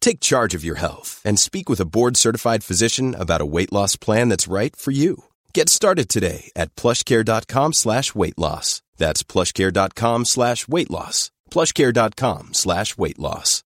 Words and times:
Take 0.00 0.20
charge 0.20 0.54
of 0.54 0.64
your 0.64 0.76
health 0.76 1.20
and 1.24 1.38
speak 1.38 1.68
with 1.68 1.80
a 1.80 1.84
board 1.86 2.16
certified 2.16 2.64
physician 2.64 3.14
about 3.14 3.40
a 3.40 3.46
weight 3.46 3.72
loss 3.72 3.96
plan 3.96 4.28
that's 4.28 4.52
right 4.52 4.74
for 4.76 4.90
you. 4.92 5.24
Get 5.54 5.68
started 5.68 6.08
today 6.08 6.50
at 6.56 6.74
plushcare.com 6.74 7.72
slash 7.72 8.14
weight 8.14 8.38
loss. 8.38 8.82
That's 8.96 9.22
plushcare.com 9.22 10.24
slash 10.24 10.68
weight 10.68 10.90
loss. 10.90 11.30
Plushcare.com 11.50 12.54
slash 12.54 12.96
weight 12.98 13.18
loss. 13.18 13.62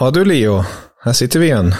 Ja 0.00 0.10
du 0.10 0.24
Leo, 0.24 0.64
här 1.00 1.12
sitter 1.12 1.40
vi 1.40 1.46
igen. 1.46 1.74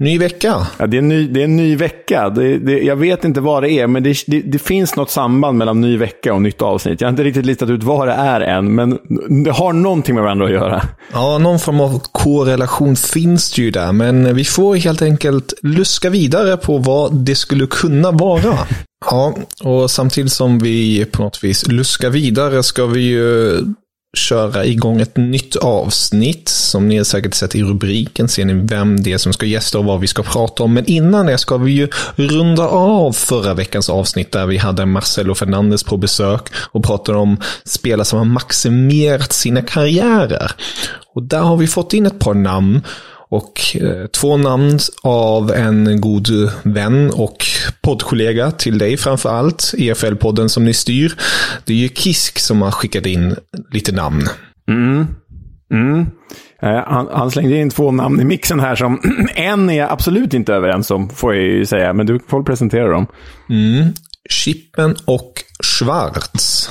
Ny 0.00 0.18
vecka. 0.18 0.66
Ja, 0.78 0.86
det, 0.86 0.96
är 0.96 0.98
en 0.98 1.08
ny, 1.08 1.26
det 1.26 1.40
är 1.40 1.44
en 1.44 1.56
ny 1.56 1.76
vecka. 1.76 2.28
Det, 2.28 2.58
det, 2.58 2.78
jag 2.82 2.96
vet 2.96 3.24
inte 3.24 3.40
vad 3.40 3.62
det 3.62 3.70
är, 3.70 3.86
men 3.86 4.02
det, 4.02 4.16
det, 4.26 4.58
finns 4.58 4.96
något 4.96 5.10
samband 5.10 5.58
mellan 5.58 5.80
ny 5.80 5.96
vecka 5.96 6.34
och 6.34 6.42
nytt 6.42 6.62
avsnitt. 6.62 7.00
Jag 7.00 7.08
har 7.08 7.10
inte 7.10 7.24
riktigt 7.24 7.46
listat 7.46 7.70
ut 7.70 7.82
vad 7.82 8.08
det 8.08 8.14
är 8.14 8.40
än, 8.40 8.74
men 8.74 8.98
det 9.44 9.50
har 9.50 9.72
någonting 9.72 10.14
med 10.14 10.24
varandra 10.24 10.46
att 10.46 10.52
göra. 10.52 10.82
Ja, 11.12 11.38
någon 11.38 11.58
form 11.58 11.80
av 11.80 12.02
korrelation 12.12 12.96
finns 12.96 13.52
det 13.52 13.62
ju 13.62 13.70
där, 13.70 13.92
men 13.92 14.34
vi 14.34 14.44
får 14.44 14.76
helt 14.76 15.02
enkelt 15.02 15.54
luska 15.62 16.10
vidare 16.10 16.56
på 16.56 16.78
vad 16.78 17.14
det 17.14 17.34
skulle 17.34 17.66
kunna 17.66 18.10
vara. 18.10 18.58
Ja, 19.10 19.34
och 19.64 19.90
samtidigt 19.90 20.32
som 20.32 20.58
vi 20.58 21.04
på 21.04 21.22
något 21.22 21.44
vis 21.44 21.66
luskar 21.68 22.10
vidare 22.10 22.62
ska 22.62 22.86
vi 22.86 23.00
ju 23.00 23.58
köra 24.14 24.64
igång 24.64 25.00
ett 25.00 25.16
nytt 25.16 25.56
avsnitt. 25.56 26.48
Som 26.48 26.88
ni 26.88 26.96
har 26.96 27.04
säkert 27.04 27.34
sett 27.34 27.54
i 27.54 27.62
rubriken 27.62 28.28
ser 28.28 28.44
ni 28.44 28.54
vem 28.54 29.02
det 29.02 29.12
är 29.12 29.18
som 29.18 29.32
ska 29.32 29.46
gästa 29.46 29.78
och 29.78 29.84
vad 29.84 30.00
vi 30.00 30.06
ska 30.06 30.22
prata 30.22 30.62
om. 30.62 30.74
Men 30.74 30.86
innan 30.86 31.26
det 31.26 31.38
ska 31.38 31.56
vi 31.56 31.72
ju 31.72 31.88
runda 32.16 32.68
av 32.68 33.12
förra 33.12 33.54
veckans 33.54 33.90
avsnitt 33.90 34.32
där 34.32 34.46
vi 34.46 34.58
hade 34.58 34.86
Marcelo 34.86 35.34
Fernandes 35.34 35.84
på 35.84 35.96
besök 35.96 36.48
och 36.72 36.84
pratade 36.84 37.18
om 37.18 37.36
spelare 37.64 38.04
som 38.04 38.18
har 38.18 38.26
maximerat 38.26 39.32
sina 39.32 39.62
karriärer. 39.62 40.52
Och 41.14 41.22
där 41.22 41.40
har 41.40 41.56
vi 41.56 41.66
fått 41.66 41.92
in 41.92 42.06
ett 42.06 42.18
par 42.18 42.34
namn. 42.34 42.80
Och 43.34 43.76
eh, 43.80 44.06
två 44.06 44.36
namn 44.36 44.78
av 45.02 45.52
en 45.52 46.00
god 46.00 46.28
vän 46.62 47.10
och 47.10 47.46
poddkollega 47.82 48.50
till 48.50 48.78
dig 48.78 48.96
framför 48.96 49.28
allt, 49.28 49.74
EFL-podden 49.78 50.48
som 50.48 50.64
ni 50.64 50.74
styr. 50.74 51.14
Det 51.64 51.72
är 51.72 51.76
ju 51.76 51.88
Kisk 51.88 52.38
som 52.38 52.62
har 52.62 52.70
skickat 52.70 53.06
in 53.06 53.36
lite 53.72 53.92
namn. 53.92 54.22
Mm. 54.68 55.06
Mm. 55.72 56.06
Eh, 56.62 56.84
han, 56.86 57.08
han, 57.12 57.30
slängde 57.30 57.56
in 57.56 57.70
två 57.70 57.90
namn 57.90 58.20
i 58.20 58.24
mixen 58.24 58.60
här 58.60 58.74
som 58.74 59.00
en 59.34 59.70
är 59.70 59.92
absolut 59.92 60.34
inte 60.34 60.54
överens 60.54 60.90
om, 60.90 61.08
får 61.08 61.34
jag 61.34 61.44
ju 61.44 61.66
säga. 61.66 61.92
Men 61.92 62.06
du 62.06 62.20
får 62.28 62.42
presentera 62.42 62.88
dem. 62.88 63.06
Mm. 63.50 63.92
Chippen 64.30 64.96
och 65.04 65.32
Schwarz. 65.62 66.70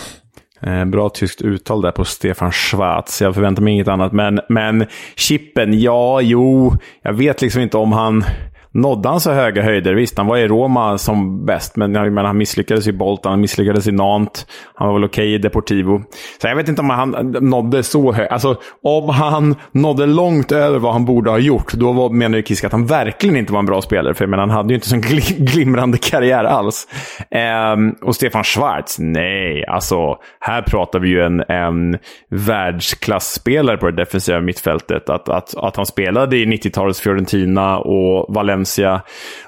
Eh, 0.65 0.85
bra 0.85 1.09
tyskt 1.09 1.41
uttal 1.41 1.81
där 1.81 1.91
på 1.91 2.05
Stefan 2.05 2.51
Schwarz. 2.51 3.21
Jag 3.21 3.33
förväntar 3.33 3.63
mig 3.63 3.73
inget 3.73 3.87
annat. 3.87 4.11
Men, 4.11 4.39
men 4.49 4.85
Chippen, 5.15 5.79
ja, 5.79 6.21
jo. 6.21 6.73
Jag 7.01 7.13
vet 7.13 7.41
liksom 7.41 7.61
inte 7.61 7.77
om 7.77 7.91
han 7.91 8.23
nådde 8.73 9.09
han 9.09 9.19
så 9.19 9.31
höga 9.31 9.61
höjder. 9.61 9.93
Visst, 9.93 10.17
han 10.17 10.27
var 10.27 10.37
i 10.37 10.47
Roma 10.47 10.97
som 10.97 11.45
bäst, 11.45 11.75
men 11.75 11.95
jag 11.95 12.13
menar, 12.13 12.27
han 12.27 12.37
misslyckades 12.37 12.87
i 12.87 12.93
Bolton, 12.93 13.29
han 13.29 13.41
misslyckades 13.41 13.87
i 13.87 13.91
Nantes. 13.91 14.47
Han 14.75 14.87
var 14.87 14.93
väl 14.93 15.03
okej 15.03 15.23
okay 15.23 15.35
i 15.35 15.37
Deportivo. 15.37 16.01
Så 16.41 16.47
jag 16.47 16.55
vet 16.55 16.69
inte 16.69 16.81
om 16.81 16.89
han 16.89 17.35
nådde 17.41 17.83
så 17.83 18.11
högt. 18.11 18.31
Alltså, 18.31 18.55
om 18.83 19.09
han 19.09 19.55
nådde 19.71 20.05
långt 20.05 20.51
över 20.51 20.79
vad 20.79 20.93
han 20.93 21.05
borde 21.05 21.29
ha 21.29 21.37
gjort, 21.37 21.73
då 21.73 21.91
var, 21.91 22.09
menar 22.09 22.37
ju 22.37 22.43
Kisk 22.43 22.63
att 22.63 22.71
han 22.71 22.85
verkligen 22.85 23.35
inte 23.35 23.53
var 23.53 23.59
en 23.59 23.65
bra 23.65 23.81
spelare. 23.81 24.13
För 24.13 24.23
jag 24.23 24.29
menar, 24.29 24.47
han 24.47 24.57
hade 24.57 24.69
ju 24.69 24.75
inte 24.75 24.89
så 24.89 24.97
glimrande 25.37 25.97
karriär 25.97 26.43
alls. 26.43 26.87
Ehm, 27.31 27.95
och 28.01 28.15
Stefan 28.15 28.43
Schwarz, 28.43 28.99
nej. 28.99 29.65
Alltså, 29.65 30.17
här 30.39 30.61
pratar 30.61 30.99
vi 30.99 31.09
ju 31.09 31.21
en, 31.21 31.39
en 31.39 31.97
världsklasspelare 32.29 33.77
på 33.77 33.85
det 33.85 33.95
defensiva 33.95 34.41
mittfältet. 34.41 35.09
Att, 35.09 35.29
att, 35.29 35.57
att 35.57 35.75
han 35.75 35.85
spelade 35.85 36.37
i 36.37 36.45
90-talets 36.45 37.01
Fiorentina 37.01 37.77
och 37.77 38.33
Valencia 38.35 38.62
Valencia 38.63 39.01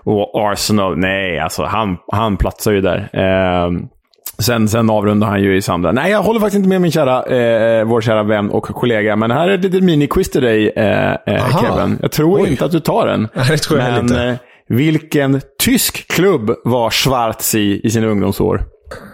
och 0.03 0.51
Arsenal. 0.51 0.97
Nej, 0.97 1.39
alltså 1.39 1.63
han, 1.63 1.97
han 2.11 2.37
platsar 2.37 2.71
ju 2.71 2.81
där. 2.81 3.09
Eh, 3.13 3.71
Sen, 4.39 4.67
sen 4.67 4.89
avrundar 4.89 5.27
han 5.27 5.41
ju 5.41 5.57
i 5.57 5.61
Sandra. 5.61 5.91
Nej, 5.91 6.11
jag 6.11 6.23
håller 6.23 6.39
faktiskt 6.39 6.57
inte 6.57 6.69
med 6.69 6.81
min 6.81 6.91
kära, 6.91 7.23
eh, 7.23 7.85
vår 7.85 8.01
kära 8.01 8.23
vän 8.23 8.49
och 8.49 8.63
kollega. 8.63 9.15
Men 9.15 9.31
här 9.31 9.47
är 9.47 9.53
ett 9.53 9.63
litet 9.63 9.83
miniquiz 9.83 10.29
till 10.29 10.41
dig, 10.41 10.69
eh, 10.69 11.11
eh, 11.11 11.61
Kevin. 11.61 11.99
Jag 12.01 12.11
tror 12.11 12.41
Oj. 12.41 12.49
inte 12.49 12.65
att 12.65 12.71
du 12.71 12.79
tar 12.79 13.07
den. 13.07 13.27
Det 13.47 13.57
tror 13.57 13.79
jag 13.79 13.91
men, 13.91 14.01
inte. 14.01 14.23
Eh, 14.23 14.35
vilken 14.69 15.41
tysk 15.59 16.07
klubb 16.07 16.51
var 16.63 16.89
Schwarz 16.89 17.55
i, 17.55 17.81
i 17.83 17.89
sina 17.89 18.07
ungdomsår? 18.07 18.63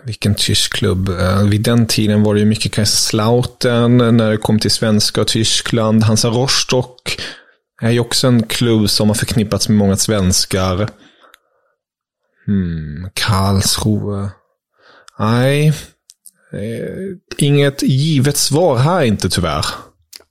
Vilken 0.06 0.36
tysk 0.36 0.74
klubb. 0.74 1.10
Uh, 1.10 1.50
vid 1.50 1.62
den 1.62 1.88
tiden 1.88 2.24
var 2.24 2.34
det 2.34 2.40
ju 2.40 2.46
mycket 2.46 2.72
Kaiserslautern 2.74 4.18
när 4.18 4.32
det 4.32 4.38
kom 4.38 4.60
till 4.60 4.72
svenska 4.72 5.22
och 5.22 5.28
Tyskland. 5.28 6.04
Hansa 6.04 6.28
Rostock 6.28 7.18
är 7.82 7.92
ju 7.92 8.00
också 8.00 8.28
en 8.28 8.44
klubb 8.44 8.90
som 8.90 9.08
har 9.08 9.16
förknippats 9.16 9.70
med 9.70 9.78
många 9.78 9.96
svenskar. 9.96 10.90
Hmm, 12.46 13.10
Karlsruhe. 13.14 14.30
Nej. 15.20 15.68
Eh, 16.54 17.18
inget 17.38 17.84
givet 17.84 18.38
svar 18.38 18.78
här 18.78 19.04
inte 19.04 19.30
tyvärr. 19.30 19.66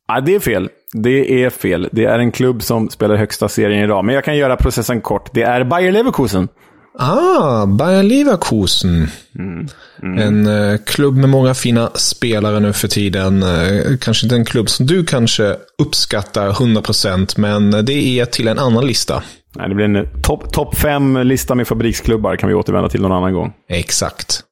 Ja, 0.09 0.21
det 0.21 0.34
är 0.34 0.41
fel. 0.41 0.69
Det 0.93 1.44
är 1.44 1.50
fel. 1.50 1.89
Det 1.93 2.05
är 2.05 2.19
en 2.19 2.33
klubb 2.33 2.62
som 2.62 2.91
spelar 2.91 3.16
högsta 3.16 3.49
serien 3.49 3.84
idag. 3.84 4.05
Men 4.05 4.15
jag 4.15 4.25
kan 4.25 4.37
göra 4.37 4.56
processen 4.56 5.00
kort. 5.00 5.34
Det 5.34 5.43
är 5.43 5.65
Bayer 5.65 5.93
Leverkusen. 5.93 6.49
Ah, 6.99 7.67
Bayer 7.67 8.03
Leverkusen. 8.03 9.09
Mm. 9.39 9.69
Mm. 10.03 10.19
En 10.19 10.47
eh, 10.47 10.78
klubb 10.87 11.17
med 11.17 11.28
många 11.28 11.55
fina 11.55 11.91
spelare 11.95 12.61
nu 12.61 12.73
för 12.73 12.89
tiden. 12.89 13.43
Eh, 13.43 13.97
kanske 14.01 14.27
inte 14.27 14.37
en 14.37 14.45
klubb 14.45 14.71
som 14.71 14.87
du 14.87 15.05
kanske 15.05 15.56
uppskattar 15.78 16.51
100% 16.51 17.34
men 17.37 17.71
det 17.71 17.93
är 17.93 18.25
till 18.25 18.49
en 18.49 18.59
annan 18.59 18.87
lista. 18.87 19.22
Nej, 19.57 19.69
det 19.69 19.75
blir 19.75 19.84
en 19.84 20.22
topp 20.22 20.53
top 20.53 20.75
fem 20.75 21.16
lista 21.16 21.54
med 21.54 21.69
fabriksklubbar 21.69 22.37
kan 22.37 22.48
vi 22.48 22.54
återvända 22.54 22.89
till 22.89 23.03
någon 23.03 23.13
annan 23.13 23.33
gång. 23.33 23.53
Exakt. 23.69 24.45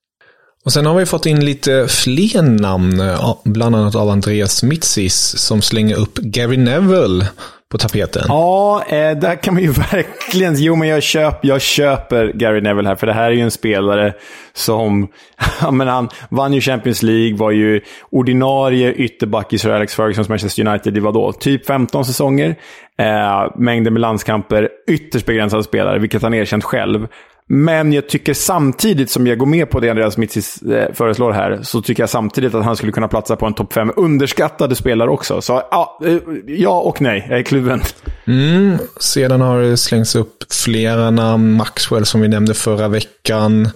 Och 0.65 0.73
sen 0.73 0.87
har 0.87 0.95
vi 0.95 1.07
fått 1.07 1.27
in 1.27 1.45
lite 1.45 1.87
fler 1.89 2.43
namn, 2.43 3.01
eh, 3.01 3.37
bland 3.45 3.77
annat 3.77 3.95
av 3.95 4.09
Andreas 4.09 4.63
Mitsis 4.63 5.39
som 5.39 5.63
slänger 5.63 5.97
upp 5.97 6.19
Gary 6.19 6.57
Neville 6.57 7.27
på 7.71 7.79
tapeten. 7.79 8.23
Ja, 8.29 8.85
eh, 8.89 9.19
där 9.19 9.43
kan 9.43 9.55
man 9.55 9.63
ju 9.63 9.71
verkligen... 9.93 10.55
Jo, 10.57 10.77
men 10.77 10.89
jag, 10.89 11.03
köp, 11.03 11.45
jag 11.45 11.61
köper 11.61 12.33
Gary 12.33 12.61
Neville 12.61 12.89
här, 12.89 12.97
för 12.97 13.07
det 13.07 13.13
här 13.13 13.31
är 13.31 13.35
ju 13.35 13.41
en 13.41 13.51
spelare 13.51 14.15
som... 14.53 15.09
Ja, 15.61 15.71
men 15.71 15.89
han 15.89 16.09
vann 16.31 16.53
ju 16.53 16.61
Champions 16.61 17.03
League, 17.03 17.37
var 17.37 17.51
ju 17.51 17.81
ordinarie 18.11 18.93
ytterback 18.93 19.53
i 19.53 19.59
Sir 19.59 19.71
Alex 19.71 19.95
Fergusons 19.95 20.29
Manchester 20.29 20.67
United 20.67 20.97
i 20.97 21.01
vadå? 21.01 21.33
Typ 21.33 21.67
15 21.67 22.05
säsonger. 22.05 22.57
Eh, 22.99 23.57
mängder 23.57 23.91
med 23.91 24.01
landskamper, 24.01 24.69
ytterst 24.89 25.27
begränsade 25.27 25.63
spelare, 25.63 25.99
vilket 25.99 26.23
han 26.23 26.35
erkänt 26.35 26.65
själv. 26.65 27.09
Men 27.51 27.93
jag 27.93 28.09
tycker 28.09 28.35
samtidigt 28.35 29.11
som 29.11 29.27
jag 29.27 29.39
går 29.39 29.47
med 29.47 29.71
på 29.71 29.81
det 29.81 29.91
Andreas 29.91 30.17
Mitsis 30.17 30.63
eh, 30.63 30.95
föreslår 30.95 31.33
här, 31.33 31.61
så 31.63 31.83
tycker 31.83 32.03
jag 32.03 32.11
samtidigt 32.11 32.55
att 32.55 32.65
han 32.65 32.77
skulle 32.77 32.93
kunna 32.93 33.09
platsa 33.09 33.37
på 33.37 33.47
en 33.47 33.55
topp 33.55 33.73
5 33.73 33.93
underskattade 33.97 34.75
spelare 34.75 35.11
också. 35.11 35.41
Så 35.41 35.63
ja, 35.71 36.01
eh, 36.05 36.17
ja 36.47 36.81
och 36.81 37.01
nej, 37.01 37.27
jag 37.31 37.39
är 37.39 37.43
kluven. 37.43 37.83
Mm, 38.27 38.79
sedan 39.01 39.41
har 39.41 39.61
det 39.61 39.77
slängts 39.77 40.15
upp 40.15 40.45
flera 40.53 41.11
namn. 41.11 41.53
Maxwell 41.53 42.07
som 42.07 42.21
vi 42.21 42.29
nämnde 42.29 42.55
förra 42.55 42.89
veckan. 42.89 43.69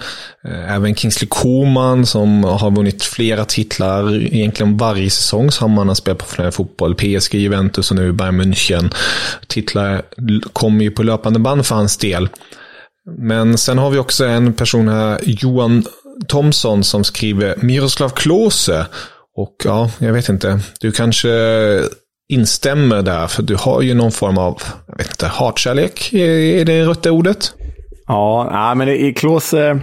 Eh, 0.45 0.75
även 0.75 0.95
Kingsley 0.95 1.29
Coman 1.29 2.07
som 2.07 2.45
har 2.45 2.71
vunnit 2.71 3.03
flera 3.03 3.45
titlar. 3.45 4.15
Egentligen 4.15 4.77
varje 4.77 5.11
säsong 5.11 5.51
som 5.51 5.79
han 5.79 5.89
har 5.89 5.95
spelat 5.95 6.19
professionell 6.19 6.53
fotboll. 6.53 6.95
PSG, 6.95 7.35
Juventus 7.35 7.91
och 7.91 7.97
nu 7.97 8.13
Bayern 8.13 8.41
München. 8.41 8.95
Titlar 9.47 10.03
kommer 10.53 10.85
ju 10.85 10.91
på 10.91 11.03
löpande 11.03 11.39
band 11.39 11.67
för 11.67 11.75
hans 11.75 11.97
del. 11.97 12.29
Men 13.19 13.59
sen 13.59 13.79
har 13.79 13.91
vi 13.91 13.99
också 13.99 14.25
en 14.25 14.53
person 14.53 14.89
här, 14.89 15.21
Johan 15.23 15.85
Thomsson, 16.29 16.85
som 16.85 17.05
skriver 17.05 17.55
Miroslav 17.57 18.09
Klose. 18.09 18.87
Och 19.37 19.57
ja, 19.65 19.91
jag 19.99 20.13
vet 20.13 20.29
inte. 20.29 20.61
Du 20.81 20.93
kanske 20.93 21.31
instämmer 22.29 23.03
där, 23.03 23.27
för 23.27 23.43
du 23.43 23.55
har 23.55 23.83
ju 23.83 23.95
någon 23.95 24.13
form 24.13 24.39
av, 24.39 24.63
jag 24.87 24.97
vet 24.97 25.11
inte, 25.11 25.27
hatkärlek? 25.27 26.13
Är 26.13 26.65
det 26.65 26.85
rätta 26.85 27.13
ordet? 27.13 27.53
Ja, 28.07 28.75
men 28.77 28.89
i 28.89 29.15
Klose 29.17 29.81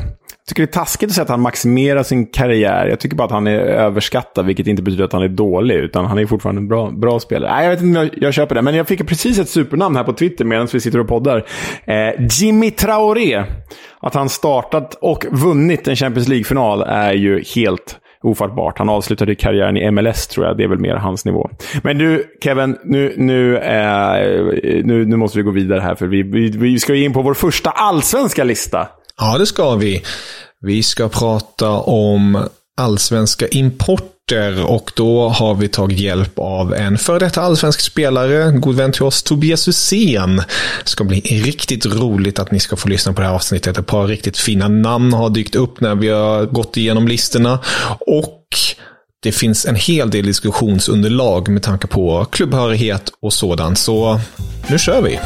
tycker 0.49 0.61
det 0.63 0.69
är 0.69 0.73
taskigt 0.73 1.09
att 1.09 1.15
säga 1.15 1.23
att 1.23 1.29
han 1.29 1.41
maximerar 1.41 2.03
sin 2.03 2.25
karriär. 2.25 2.87
Jag 2.87 2.99
tycker 2.99 3.15
bara 3.15 3.25
att 3.25 3.31
han 3.31 3.47
är 3.47 3.59
överskattad, 3.59 4.45
vilket 4.45 4.67
inte 4.67 4.81
betyder 4.81 5.03
att 5.03 5.13
han 5.13 5.21
är 5.21 5.27
dålig, 5.27 5.75
utan 5.75 6.05
han 6.05 6.17
är 6.17 6.25
fortfarande 6.25 6.59
en 6.59 6.67
bra, 6.67 6.91
bra 6.91 7.19
spelare. 7.19 7.51
Nej, 7.51 7.63
jag 7.63 7.71
vet 7.71 7.81
inte 7.81 7.99
om 7.99 8.05
jag, 8.05 8.23
jag 8.23 8.33
köper 8.33 8.55
det, 8.55 8.61
men 8.61 8.75
jag 8.75 8.87
fick 8.87 9.07
precis 9.07 9.39
ett 9.39 9.49
supernamn 9.49 9.95
här 9.95 10.03
på 10.03 10.13
Twitter 10.13 10.45
medan 10.45 10.67
vi 10.73 10.79
sitter 10.79 10.99
och 10.99 11.07
poddar. 11.07 11.45
Eh, 11.85 12.27
Jimmy 12.31 12.71
Traoré. 12.71 13.43
Att 14.01 14.13
han 14.13 14.29
startat 14.29 14.93
och 15.01 15.25
vunnit 15.31 15.87
en 15.87 15.95
Champions 15.95 16.27
League-final 16.27 16.81
är 16.81 17.13
ju 17.13 17.43
helt 17.55 17.99
ofattbart. 18.23 18.77
Han 18.77 18.89
avslutade 18.89 19.35
karriären 19.35 19.77
i 19.77 19.91
MLS 19.91 20.27
tror 20.27 20.45
jag. 20.45 20.57
Det 20.57 20.63
är 20.63 20.67
väl 20.67 20.79
mer 20.79 20.95
hans 20.95 21.25
nivå. 21.25 21.49
Men 21.83 21.97
du, 21.97 22.23
Kevin, 22.43 22.77
nu, 22.83 23.13
nu, 23.17 23.57
eh, 23.57 24.83
nu, 24.83 25.05
nu 25.05 25.15
måste 25.15 25.37
vi 25.37 25.43
gå 25.43 25.51
vidare 25.51 25.81
här. 25.81 25.95
För 25.95 26.07
vi, 26.07 26.23
vi, 26.23 26.49
vi 26.49 26.79
ska 26.79 26.95
in 26.95 27.13
på 27.13 27.21
vår 27.21 27.33
första 27.33 27.69
allsvenska 27.69 28.43
lista. 28.43 28.87
Ja, 29.19 29.37
det 29.37 29.45
ska 29.45 29.75
vi. 29.75 30.03
Vi 30.61 30.83
ska 30.83 31.09
prata 31.09 31.69
om 31.69 32.47
allsvenska 32.77 33.47
importer 33.47 34.65
och 34.65 34.91
då 34.95 35.29
har 35.29 35.55
vi 35.55 35.67
tagit 35.67 35.99
hjälp 35.99 36.39
av 36.39 36.73
en 36.73 36.97
före 36.97 37.19
detta 37.19 37.41
allsvensk 37.41 37.81
spelare, 37.81 38.51
god 38.51 38.75
vän 38.75 38.91
till 38.91 39.03
oss, 39.03 39.23
Tobias 39.23 39.67
Hysén. 39.67 40.35
Det 40.83 40.89
ska 40.89 41.03
bli 41.03 41.19
riktigt 41.19 41.85
roligt 41.85 42.39
att 42.39 42.51
ni 42.51 42.59
ska 42.59 42.75
få 42.75 42.89
lyssna 42.89 43.13
på 43.13 43.21
det 43.21 43.27
här 43.27 43.33
avsnittet. 43.33 43.77
Ett 43.77 43.87
par 43.87 44.07
riktigt 44.07 44.37
fina 44.37 44.67
namn 44.67 45.13
har 45.13 45.29
dykt 45.29 45.55
upp 45.55 45.81
när 45.81 45.95
vi 45.95 46.09
har 46.09 46.45
gått 46.45 46.77
igenom 46.77 47.07
listorna 47.07 47.59
och 47.99 48.35
det 49.23 49.31
finns 49.31 49.65
en 49.65 49.75
hel 49.75 50.09
del 50.09 50.25
diskussionsunderlag 50.25 51.49
med 51.49 51.63
tanke 51.63 51.87
på 51.87 52.25
klubbhörighet 52.25 53.11
och 53.21 53.33
sådant. 53.33 53.79
Så 53.79 54.19
nu 54.69 54.79
kör 54.79 55.01
vi! 55.01 55.19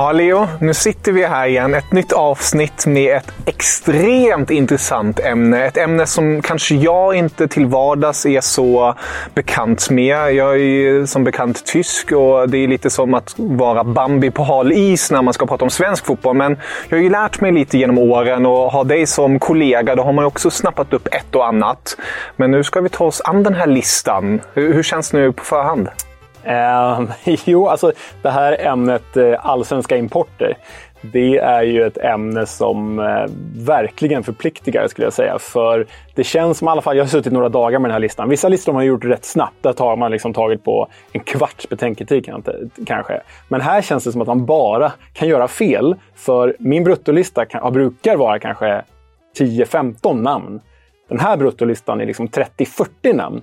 Ja, 0.00 0.12
Leo, 0.12 0.46
nu 0.60 0.74
sitter 0.74 1.12
vi 1.12 1.24
här 1.24 1.46
igen. 1.46 1.74
Ett 1.74 1.92
nytt 1.92 2.12
avsnitt 2.12 2.86
med 2.86 3.16
ett 3.16 3.32
extremt 3.44 4.50
intressant 4.50 5.20
ämne. 5.20 5.64
Ett 5.64 5.76
ämne 5.76 6.06
som 6.06 6.42
kanske 6.42 6.74
jag 6.74 7.14
inte 7.14 7.48
till 7.48 7.66
vardags 7.66 8.26
är 8.26 8.40
så 8.40 8.94
bekant 9.34 9.90
med. 9.90 10.34
Jag 10.34 10.52
är 10.52 10.56
ju 10.56 11.06
som 11.06 11.24
bekant 11.24 11.66
tysk 11.66 12.12
och 12.12 12.48
det 12.48 12.58
är 12.58 12.68
lite 12.68 12.90
som 12.90 13.14
att 13.14 13.34
vara 13.36 13.84
Bambi 13.84 14.30
på 14.30 14.42
hal 14.42 14.72
is 14.72 15.10
när 15.10 15.22
man 15.22 15.34
ska 15.34 15.46
prata 15.46 15.64
om 15.64 15.70
svensk 15.70 16.06
fotboll. 16.06 16.36
Men 16.36 16.56
jag 16.88 16.96
har 16.96 17.02
ju 17.02 17.10
lärt 17.10 17.40
mig 17.40 17.52
lite 17.52 17.78
genom 17.78 17.98
åren 17.98 18.46
och 18.46 18.72
har 18.72 18.84
dig 18.84 19.06
som 19.06 19.38
kollega, 19.38 19.94
då 19.94 20.02
har 20.02 20.12
man 20.12 20.22
ju 20.22 20.26
också 20.26 20.50
snappat 20.50 20.92
upp 20.92 21.08
ett 21.12 21.34
och 21.34 21.46
annat. 21.46 21.96
Men 22.36 22.50
nu 22.50 22.64
ska 22.64 22.80
vi 22.80 22.88
ta 22.88 23.04
oss 23.04 23.20
an 23.24 23.42
den 23.42 23.54
här 23.54 23.66
listan. 23.66 24.40
Hur, 24.54 24.74
hur 24.74 24.82
känns 24.82 25.10
det 25.10 25.18
nu 25.18 25.32
på 25.32 25.44
förhand? 25.44 25.88
Eh, 26.48 27.00
jo, 27.44 27.68
alltså 27.68 27.92
det 28.22 28.30
här 28.30 28.60
ämnet 28.60 29.16
eh, 29.16 29.46
allsvenska 29.46 29.96
importer. 29.96 30.56
Det 31.00 31.38
är 31.38 31.62
ju 31.62 31.86
ett 31.86 31.98
ämne 31.98 32.46
som 32.46 32.98
eh, 32.98 33.24
verkligen 33.56 34.22
förpliktigar 34.22 34.88
skulle 34.88 35.06
jag 35.06 35.12
säga. 35.12 35.38
För 35.38 35.86
det 36.14 36.24
känns 36.24 36.58
som 36.58 36.68
i 36.68 36.70
alla 36.70 36.82
fall, 36.82 36.96
jag 36.96 37.04
har 37.04 37.08
suttit 37.08 37.32
några 37.32 37.48
dagar 37.48 37.78
med 37.78 37.88
den 37.88 37.92
här 37.92 38.00
listan. 38.00 38.28
Vissa 38.28 38.48
listor 38.48 38.72
har 38.72 38.78
man 38.78 38.86
gjort 38.86 39.04
rätt 39.04 39.24
snabbt. 39.24 39.62
Där 39.62 39.74
har 39.78 39.96
man 39.96 40.10
liksom 40.10 40.32
tagit 40.32 40.64
på 40.64 40.88
en 41.12 41.20
kvarts 41.20 41.68
betänketid 41.68 42.30
kanske. 42.86 43.20
Men 43.48 43.60
här 43.60 43.82
känns 43.82 44.04
det 44.04 44.12
som 44.12 44.20
att 44.20 44.28
man 44.28 44.46
bara 44.46 44.92
kan 45.12 45.28
göra 45.28 45.48
fel. 45.48 45.96
För 46.14 46.56
min 46.58 46.84
bruttolista 46.84 47.44
kan, 47.44 47.72
brukar 47.72 48.16
vara 48.16 48.38
kanske 48.38 48.82
10-15 49.38 50.22
namn. 50.22 50.60
Den 51.08 51.20
här 51.20 51.36
bruttolistan 51.36 52.00
är 52.00 52.06
liksom 52.06 52.28
30-40 52.28 53.14
namn. 53.14 53.42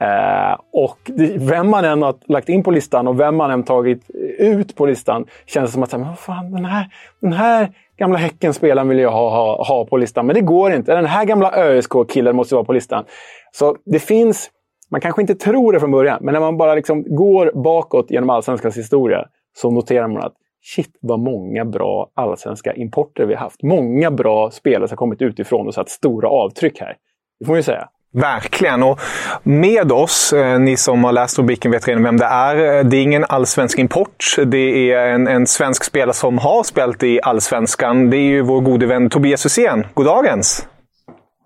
Eh, 0.00 0.56
och 0.72 0.98
vem 1.38 1.70
man 1.70 1.84
än 1.84 2.02
har 2.02 2.14
lagt 2.26 2.48
in 2.48 2.62
på 2.62 2.70
listan 2.70 3.08
och 3.08 3.20
vem 3.20 3.36
man 3.36 3.50
än 3.50 3.62
tagit 3.62 4.10
ut 4.38 4.76
på 4.76 4.86
listan 4.86 5.26
känns 5.46 5.70
det 5.70 5.72
som 5.72 5.82
att 5.82 5.92
men 5.92 6.16
fan, 6.16 6.52
den, 6.52 6.64
här, 6.64 6.86
den 7.20 7.32
här 7.32 7.68
gamla 7.98 8.18
Häcken-spelaren 8.18 8.88
vill 8.88 8.98
jag 8.98 9.10
ha, 9.10 9.30
ha, 9.30 9.64
ha 9.64 9.84
på 9.84 9.96
listan. 9.96 10.26
Men 10.26 10.34
det 10.34 10.40
går 10.40 10.72
inte. 10.72 10.94
Den 10.94 11.06
här 11.06 11.24
gamla 11.24 11.52
ÖSK-killen 11.52 12.36
måste 12.36 12.54
vara 12.54 12.64
på 12.64 12.72
listan. 12.72 13.04
Så 13.52 13.76
det 13.84 13.98
finns, 13.98 14.50
man 14.90 15.00
kanske 15.00 15.20
inte 15.22 15.34
tror 15.34 15.72
det 15.72 15.80
från 15.80 15.90
början, 15.90 16.18
men 16.20 16.32
när 16.32 16.40
man 16.40 16.56
bara 16.56 16.74
liksom 16.74 17.02
går 17.16 17.52
bakåt 17.54 18.10
genom 18.10 18.30
allsvenskans 18.30 18.76
historia 18.76 19.26
så 19.56 19.70
noterar 19.70 20.08
man 20.08 20.22
att 20.22 20.34
shit 20.62 20.98
vad 21.00 21.18
många 21.18 21.64
bra 21.64 22.10
allsvenska 22.14 22.74
importer 22.74 23.26
vi 23.26 23.34
har 23.34 23.40
haft. 23.40 23.62
Många 23.62 24.10
bra 24.10 24.50
spelare 24.50 24.88
som 24.88 24.92
har 24.92 24.96
kommit 24.96 25.22
utifrån 25.22 25.66
och 25.66 25.74
satt 25.74 25.88
stora 25.88 26.28
avtryck 26.28 26.80
här. 26.80 26.96
Det 27.40 27.46
får 27.46 27.52
man 27.52 27.58
ju 27.58 27.62
säga. 27.62 27.88
Verkligen. 28.12 28.82
Och 28.82 29.00
med 29.42 29.92
oss, 29.92 30.32
eh, 30.32 30.58
ni 30.58 30.76
som 30.76 31.04
har 31.04 31.12
läst 31.12 31.38
rubriken 31.38 31.70
vet 31.70 31.88
redan 31.88 32.02
vem 32.02 32.16
det 32.16 32.24
är. 32.24 32.78
Eh, 32.78 32.84
det 32.84 32.96
är 32.96 33.02
ingen 33.02 33.24
allsvensk 33.28 33.78
import. 33.78 34.36
Det 34.46 34.92
är 34.92 35.06
en, 35.06 35.28
en 35.28 35.46
svensk 35.46 35.84
spelare 35.84 36.14
som 36.14 36.38
har 36.38 36.62
spelat 36.62 37.02
i 37.02 37.20
allsvenskan. 37.22 38.10
Det 38.10 38.16
är 38.16 38.28
ju 38.28 38.42
vår 38.42 38.60
gode 38.60 38.86
vän 38.86 39.10
Tobias 39.10 39.46
Hysén. 39.46 39.86
Goddagens! 39.94 40.66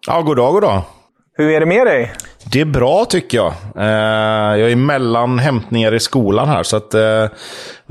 Ja, 0.07 0.21
god 0.21 0.37
dag, 0.37 0.53
god 0.53 0.63
dag. 0.63 0.83
Hur 1.37 1.51
är 1.51 1.61
det 1.61 1.67
med 1.67 1.87
dig? 1.87 2.13
Det 2.53 2.61
är 2.61 2.65
bra 2.65 3.05
tycker 3.05 3.39
jag. 3.39 3.53
Eh, 3.77 4.61
jag 4.61 4.71
är 4.71 4.77
mellan 4.77 5.39
hämtningar 5.39 5.95
i 5.95 6.01
skolan 6.01 6.49
här. 6.49 6.63
Så 6.63 6.77
att, 6.77 6.91
det 6.91 7.31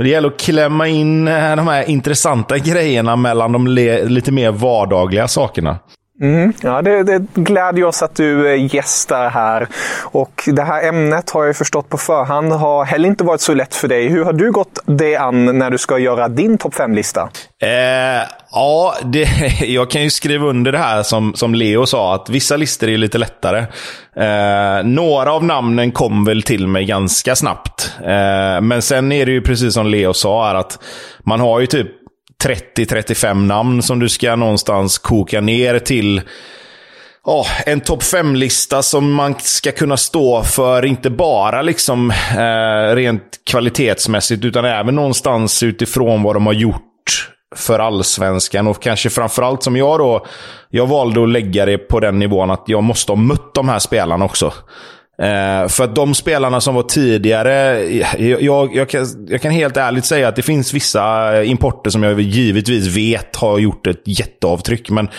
gäller 0.10 0.28
att 0.28 0.40
klämma 0.40 0.88
in 0.88 1.25
de 1.25 1.68
här 1.68 1.90
intressanta 1.90 2.58
grejerna 2.58 3.15
mellan 3.15 3.51
de 3.51 3.68
lite 3.68 4.32
mer 4.32 4.51
vardagliga 4.51 5.27
sakerna. 5.27 5.80
Mm, 6.24 6.53
ja, 6.62 6.82
det, 6.82 7.03
det 7.03 7.22
glädjer 7.34 7.86
oss 7.86 8.03
att 8.03 8.15
du 8.15 8.53
eh, 8.53 8.75
gästar 8.75 9.30
här. 9.30 9.68
Och 10.03 10.44
det 10.46 10.63
här 10.63 10.88
ämnet 10.88 11.30
har 11.30 11.46
jag 11.46 11.56
förstått 11.56 11.89
på 11.89 11.98
förhand 11.98 12.51
har 12.51 12.86
heller 12.86 13.10
inte 13.10 13.24
varit 13.24 13.42
så 13.42 13.53
lätt 13.53 13.75
för 13.75 13.88
dig. 13.88 14.08
Hur 14.08 14.24
har 14.24 14.34
du 14.34 14.51
gått 14.51 14.80
det 14.86 15.15
an 15.15 15.58
när 15.60 15.70
du 15.70 15.77
ska 15.77 15.98
göra 15.98 16.27
din 16.27 16.58
topp 16.58 16.74
5-lista? 16.74 17.30
Eh, 17.62 17.70
ja, 18.51 18.96
det, 19.03 19.27
jag 19.65 19.89
kan 19.89 20.03
ju 20.03 20.10
skriva 20.10 20.46
under 20.46 20.72
det 20.72 20.77
här 20.77 21.03
som, 21.03 21.34
som 21.36 21.56
Leo 21.56 21.86
sa, 21.86 22.15
att 22.15 22.30
vissa 22.30 22.58
listor 22.58 22.89
är 22.89 22.98
lite 22.98 23.18
lättare. 23.18 23.60
Eh, 24.15 24.84
några 24.84 25.34
av 25.34 25.44
namnen 25.44 25.92
kom 25.92 26.25
väl 26.25 26.44
till 26.44 26.68
mig 26.68 26.86
ganska 26.86 27.36
snabbt. 27.36 27.94
Eh, 28.00 28.62
men 28.62 28.82
sen 28.82 29.12
är 29.12 29.25
det 29.25 29.32
ju 29.32 29.42
precis 29.42 29.74
som 29.74 29.88
Leo 29.88 30.13
sa, 30.13 30.58
att 30.58 30.80
man 31.25 31.39
har 31.39 31.60
ju 31.60 31.68
typ 31.68 32.02
30-35 32.44 33.34
namn 33.34 33.82
som 33.82 34.00
du 34.00 34.10
ska 34.10 34.36
någonstans 34.36 34.98
koka 34.98 35.42
ner 35.42 35.80
till 35.80 36.22
oh, 37.24 37.48
en 37.66 37.82
topp 37.82 38.02
5-lista 38.04 38.82
som 38.82 39.14
man 39.14 39.36
ska 39.40 39.72
kunna 39.72 39.98
stå 39.98 40.44
för, 40.44 40.86
inte 40.86 41.10
bara 41.10 41.62
liksom 41.62 42.12
eh, 42.12 42.96
rent 42.96 43.40
kvalitetsmässigt, 43.50 44.46
utan 44.46 44.66
även 44.66 44.96
någonstans 44.96 45.64
utifrån 45.64 46.24
vad 46.24 46.36
de 46.36 46.46
har 46.46 46.54
gjort 46.54 47.30
för 47.56 47.80
allsvenskan. 47.80 48.68
Och 48.68 48.82
kanske 48.82 49.10
framförallt 49.10 49.64
som 49.64 49.78
jag 49.78 50.00
då, 50.00 50.26
jag 50.70 50.88
valde 50.88 51.24
att 51.24 51.30
lägga 51.30 51.66
det 51.66 51.78
på 51.78 52.00
den 52.00 52.20
nivån 52.20 52.52
att 52.52 52.64
jag 52.66 52.84
måste 52.84 53.12
ha 53.12 53.18
mött 53.18 53.54
de 53.54 53.70
här 53.70 53.80
spelarna 53.80 54.26
också. 54.26 54.54
Eh, 55.24 55.68
för 55.68 55.84
att 55.84 55.96
de 55.96 56.13
spelarna 56.13 56.62
som 56.62 56.75
var 56.75 56.84
tidigare, 56.84 57.84
jag, 58.18 58.42
jag, 58.42 58.75
jag, 58.75 58.89
kan, 58.89 59.06
jag, 59.27 59.42
kan, 59.42 59.51
helt 59.51 59.77
ärligt 59.77 60.06
säga 60.06 60.27
att 60.27 60.36
det 60.36 60.42
finns 60.42 60.74
vissa 60.74 61.36
eh, 61.38 61.50
importer 61.50 61.89
som 61.89 62.03
jag 62.03 62.22
givetvis 62.22 62.98
vet 62.98 63.36
har 63.36 63.60
gjort 63.60 63.88
ett 63.88 64.01
jätteavtryck. 64.06 64.89
Men 64.89 65.10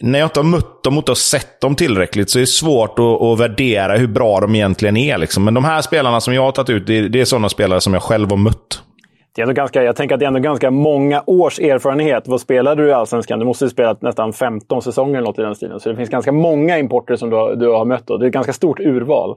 när 0.00 0.18
jag 0.18 0.26
inte 0.26 0.40
har 0.40 0.44
mött 0.44 0.82
dem 0.82 0.94
och 0.94 1.00
inte 1.00 1.10
har 1.10 1.16
sett 1.16 1.60
dem 1.60 1.74
tillräckligt 1.74 2.30
så 2.30 2.38
är 2.38 2.40
det 2.40 2.46
svårt 2.46 2.98
att, 2.98 3.22
att 3.22 3.40
värdera 3.40 3.96
hur 3.96 4.06
bra 4.06 4.40
de 4.40 4.54
egentligen 4.54 4.96
är. 4.96 5.18
Liksom. 5.18 5.44
Men 5.44 5.54
de 5.54 5.64
här 5.64 5.82
spelarna 5.82 6.20
som 6.20 6.34
jag 6.34 6.42
har 6.42 6.52
tagit 6.52 6.70
ut, 6.70 6.86
det 6.86 7.08
det 7.08 7.20
är 7.20 7.24
sådana 7.24 7.48
spelare 7.48 7.80
som 7.80 7.94
jag 7.94 8.02
själv 8.02 8.30
har 8.30 8.36
mött 8.36 8.82
det 9.34 9.40
är 9.40 9.42
ändå 9.42 9.54
ganska, 9.54 9.82
jag 9.82 9.96
tänker 9.96 10.14
att 10.14 10.18
det 10.18 10.24
är 10.24 10.28
ändå 10.28 10.40
ganska 10.40 10.70
många 10.70 11.22
års 11.26 11.58
erfarenhet. 11.58 12.22
Vad 12.26 12.40
spelade 12.40 12.82
du 12.82 12.88
i 12.88 12.92
Allsvenskan? 12.92 13.38
Du 13.38 13.44
måste 13.44 13.64
ha 13.64 13.70
spelat 13.70 14.02
nästan 14.02 14.32
15 14.32 14.82
säsonger 14.82 15.18
eller 15.18 15.28
något 15.28 15.38
i 15.38 15.42
den 15.42 15.54
stilen. 15.54 15.80
Så 15.80 15.88
det 15.88 15.96
finns 15.96 16.10
ganska 16.10 16.32
många 16.32 16.78
importer 16.78 17.16
som 17.16 17.30
du, 17.30 17.56
du 17.56 17.68
har 17.68 17.84
mött. 17.84 18.06
Då. 18.06 18.16
Det 18.16 18.24
är 18.24 18.26
ett 18.26 18.34
ganska 18.34 18.52
stort 18.52 18.80
urval. 18.80 19.36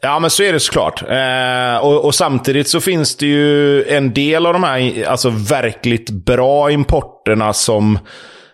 Ja, 0.00 0.18
men 0.18 0.30
så 0.30 0.42
är 0.42 0.52
det 0.52 0.60
såklart. 0.60 1.02
Eh, 1.02 1.86
och, 1.86 2.04
och, 2.04 2.14
samtidigt 2.14 2.68
så 2.68 2.80
finns 2.80 3.16
det 3.16 3.26
ju 3.26 3.84
en 3.84 4.12
del 4.12 4.46
av 4.46 4.52
de 4.52 4.62
här 4.62 5.08
alltså, 5.08 5.30
verkligt 5.30 6.10
bra 6.10 6.70
importerna 6.70 7.52
som 7.52 7.98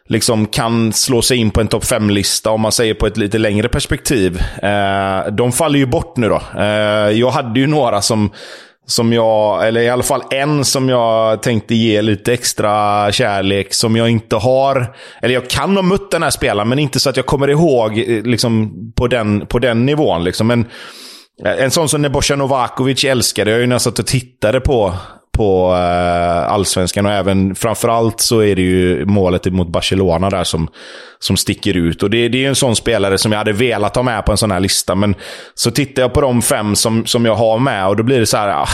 liksom 0.09 0.47
kan 0.47 0.93
slå 0.93 1.23
sig 1.23 1.37
in 1.37 1.51
på 1.51 1.61
en 1.61 1.69
topp 1.69 1.83
5-lista 1.83 2.51
om 2.51 2.61
man 2.61 2.73
säger 2.73 2.95
på 2.95 3.07
ett 3.07 3.17
lite 3.17 3.39
längre 3.39 3.69
perspektiv. 3.69 4.41
Eh, 4.63 5.33
de 5.33 5.53
faller 5.53 5.79
ju 5.79 5.87
bort 5.87 6.17
nu 6.17 6.29
då. 6.29 6.43
Eh, 6.59 7.11
jag 7.11 7.31
hade 7.31 7.61
ju 7.61 7.67
några 7.67 8.03
som 8.03 8.31
som 8.91 9.13
jag, 9.13 9.69
eller 9.69 9.81
i 9.81 9.89
alla 9.89 10.03
fall 10.03 10.23
en 10.31 10.65
som 10.65 10.89
jag 10.89 11.43
tänkte 11.43 11.75
ge 11.75 12.03
lite 12.03 12.33
extra 12.33 13.13
kärlek, 13.13 13.75
som 13.75 13.97
jag 13.97 14.11
inte 14.11 14.37
har... 14.37 14.97
Eller 15.23 15.35
jag 15.35 15.51
kan 15.51 15.77
ha 15.77 15.83
mött 15.83 16.11
den 16.11 16.23
här 16.23 16.31
spelaren, 16.31 16.69
men 16.69 16.79
inte 16.79 17.01
så 17.01 17.11
att 17.11 17.17
jag 17.17 17.27
kommer 17.27 17.49
ihåg 17.49 17.99
eh, 17.99 18.23
liksom, 18.23 18.73
på, 18.97 19.07
den, 19.07 19.47
på 19.47 19.59
den 19.59 19.87
nivån. 19.87 20.25
Liksom. 20.25 20.47
Men 20.47 20.61
eh, 21.45 21.65
en 21.65 21.71
sån 21.71 21.89
som 21.89 22.03
Nebojsa 22.03 22.37
Novakovic 22.37 23.05
älskade 23.05 23.51
jag 23.51 23.61
ju 23.61 23.67
när 23.67 23.75
jag 23.75 23.83
satt 23.83 23.99
och 23.99 24.07
tittade 24.07 24.61
på 24.61 24.95
på 25.41 25.75
eh, 25.75 26.53
allsvenskan 26.53 27.07
och 27.07 27.13
även 27.13 27.55
framförallt 27.55 28.21
så 28.21 28.41
är 28.41 28.57
det 28.57 28.63
ju 28.63 29.05
målet 29.05 29.53
mot 29.53 29.69
Barcelona 29.69 30.31
där 30.31 30.45
som, 30.45 30.69
som 31.19 31.37
sticker 31.37 31.77
ut. 31.77 32.03
Och 32.03 32.11
det, 32.11 32.29
det 32.29 32.45
är 32.45 32.49
en 32.49 32.55
sån 32.55 32.77
spelare 32.77 33.19
som 33.19 33.33
jag 33.33 33.39
hade 33.39 33.53
velat 33.53 33.97
ha 33.97 34.03
med 34.03 34.25
på 34.25 34.33
en 34.33 34.39
sån 34.39 34.51
här 34.51 34.61
lista. 34.61 34.95
Men 34.95 35.15
så 35.55 35.71
tittar 35.71 36.03
jag 36.03 36.13
på 36.13 36.21
de 36.21 36.43
fem 36.43 36.77
som, 36.77 37.07
som 37.07 37.25
jag 37.25 37.35
har 37.35 37.59
med 37.59 37.87
och 37.89 37.97
då 37.97 38.03
blir 38.03 38.21
det 38.21 38.27
så 38.27 38.37
här, 38.37 38.49
ah, 38.49 38.69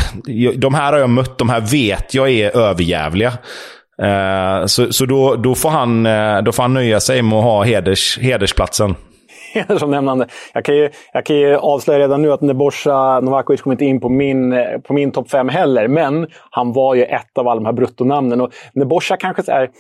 de 0.57 0.75
här 0.75 0.93
har 0.93 0.99
jag 0.99 1.11
mött, 1.11 1.39
de 1.39 1.49
här 1.49 1.61
vet 1.61 2.15
jag 2.15 2.31
är 2.31 2.57
överjävliga. 2.57 3.33
Eh, 4.03 4.67
så 4.67 4.93
så 4.93 5.07
då, 5.07 5.37
då, 5.37 5.55
får 5.55 5.71
han, 5.71 6.07
eh, 6.07 6.43
då 6.43 6.53
får 6.53 6.63
han 6.63 6.75
nöja 6.75 7.01
sig 7.01 7.23
med 7.23 7.39
att 7.39 7.45
ha 7.45 7.65
heders, 7.65 8.19
hedersplatsen 8.19 8.95
som 9.79 9.91
nämnande. 9.91 10.27
Jag 10.55 10.65
kan, 10.65 10.77
ju, 10.77 10.91
jag 11.13 11.27
kan 11.27 11.37
ju 11.37 11.57
avslöja 11.57 11.99
redan 11.99 12.23
nu 12.23 12.33
att 12.33 12.41
Nebojsa 12.41 13.21
Novakovic 13.21 13.63
kom 13.63 13.73
inte 13.73 13.85
in 13.85 14.01
på 14.01 14.09
min, 14.09 14.55
på 14.83 14.93
min 14.93 15.13
topp 15.13 15.31
fem 15.31 15.49
heller, 15.49 15.89
men 15.89 16.27
han 16.51 16.73
var 16.73 16.95
ju 16.95 17.05
ett 17.05 17.39
av 17.39 17.49
alla 17.49 17.61
de 17.61 17.67
här 17.67 17.73
bruttonamnen. 17.73 18.41
Och 18.41 18.53
Nebojsa 18.75 19.17
kanske 19.17 19.53
är... 19.53 19.71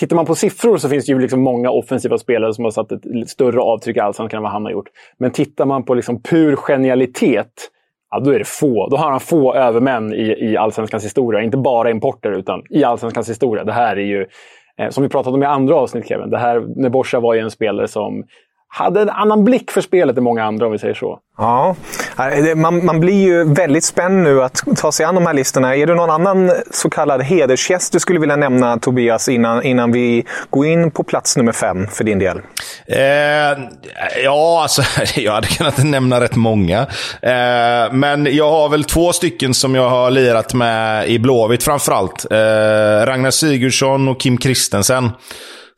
Tittar 0.00 0.16
man 0.16 0.26
på 0.26 0.34
siffror 0.34 0.76
så 0.76 0.88
finns 0.88 1.06
det 1.06 1.12
ju 1.12 1.18
liksom 1.18 1.40
många 1.40 1.70
offensiva 1.70 2.18
spelare 2.18 2.54
som 2.54 2.64
har 2.64 2.70
satt 2.70 2.92
ett 2.92 3.02
större 3.26 3.60
avtryck 3.60 3.96
i 3.96 4.00
allsvenskan 4.00 4.36
än 4.36 4.42
vad 4.42 4.52
han 4.52 4.64
har 4.64 4.72
gjort. 4.72 4.88
Men 5.18 5.30
tittar 5.30 5.66
man 5.66 5.84
på 5.84 5.94
liksom 5.94 6.22
pur 6.22 6.56
genialitet, 6.56 7.52
ja, 8.10 8.20
då 8.20 8.30
är 8.30 8.38
det 8.38 8.48
få. 8.48 8.88
Då 8.88 8.96
har 8.96 9.10
han 9.10 9.20
få 9.20 9.54
övermän 9.54 10.12
i, 10.12 10.50
i 10.50 10.56
allsvenskans 10.56 11.04
historia. 11.04 11.42
Inte 11.42 11.56
bara 11.56 11.90
importer, 11.90 12.32
utan 12.32 12.62
i 12.70 12.84
allsvenskans 12.84 13.30
historia. 13.30 13.64
Det 13.64 13.72
här 13.72 13.96
är 13.96 14.04
ju, 14.04 14.26
eh, 14.78 14.88
som 14.88 15.02
vi 15.02 15.08
pratade 15.08 15.34
om 15.34 15.42
i 15.42 15.46
andra 15.46 15.74
avsnitt, 15.74 16.08
Kevin. 16.08 16.30
Det 16.30 16.38
här, 16.38 16.60
Nebojsa 16.82 17.20
var 17.20 17.34
ju 17.34 17.40
en 17.40 17.50
spelare 17.50 17.88
som 17.88 18.24
hade 18.74 19.00
en 19.00 19.10
annan 19.10 19.44
blick 19.44 19.70
för 19.70 19.80
spelet 19.80 20.18
än 20.18 20.24
många 20.24 20.44
andra, 20.44 20.66
om 20.66 20.72
vi 20.72 20.78
säger 20.78 20.94
så. 20.94 21.18
Ja, 21.38 21.76
man, 22.56 22.84
man 22.84 23.00
blir 23.00 23.22
ju 23.22 23.54
väldigt 23.54 23.84
spänd 23.84 24.22
nu 24.22 24.42
att 24.42 24.62
ta 24.76 24.92
sig 24.92 25.06
an 25.06 25.14
de 25.14 25.26
här 25.26 25.34
listorna. 25.34 25.76
Är 25.76 25.86
det 25.86 25.94
någon 25.94 26.10
annan 26.10 26.52
så 26.70 26.90
kallad 26.90 27.22
hedersgäst 27.22 27.92
du 27.92 28.00
skulle 28.00 28.20
vilja 28.20 28.36
nämna, 28.36 28.78
Tobias, 28.78 29.28
innan, 29.28 29.62
innan 29.62 29.92
vi 29.92 30.24
går 30.50 30.66
in 30.66 30.90
på 30.90 31.02
plats 31.02 31.36
nummer 31.36 31.52
fem 31.52 31.86
för 31.88 32.04
din 32.04 32.18
del? 32.18 32.40
Eh, 32.86 33.00
ja, 34.24 34.62
alltså, 34.62 34.82
jag 35.20 35.32
hade 35.32 35.46
kunnat 35.46 35.84
nämna 35.84 36.20
rätt 36.20 36.36
många. 36.36 36.80
Eh, 37.22 37.92
men 37.92 38.28
jag 38.30 38.50
har 38.50 38.68
väl 38.68 38.84
två 38.84 39.12
stycken 39.12 39.54
som 39.54 39.74
jag 39.74 39.88
har 39.88 40.10
lirat 40.10 40.54
med 40.54 41.08
i 41.08 41.18
Blåvitt 41.18 41.62
framförallt. 41.62 42.26
Eh, 42.30 43.06
Ragnar 43.06 43.30
Sigurdsson 43.30 44.08
och 44.08 44.20
Kim 44.20 44.38
Kristensen 44.38 45.10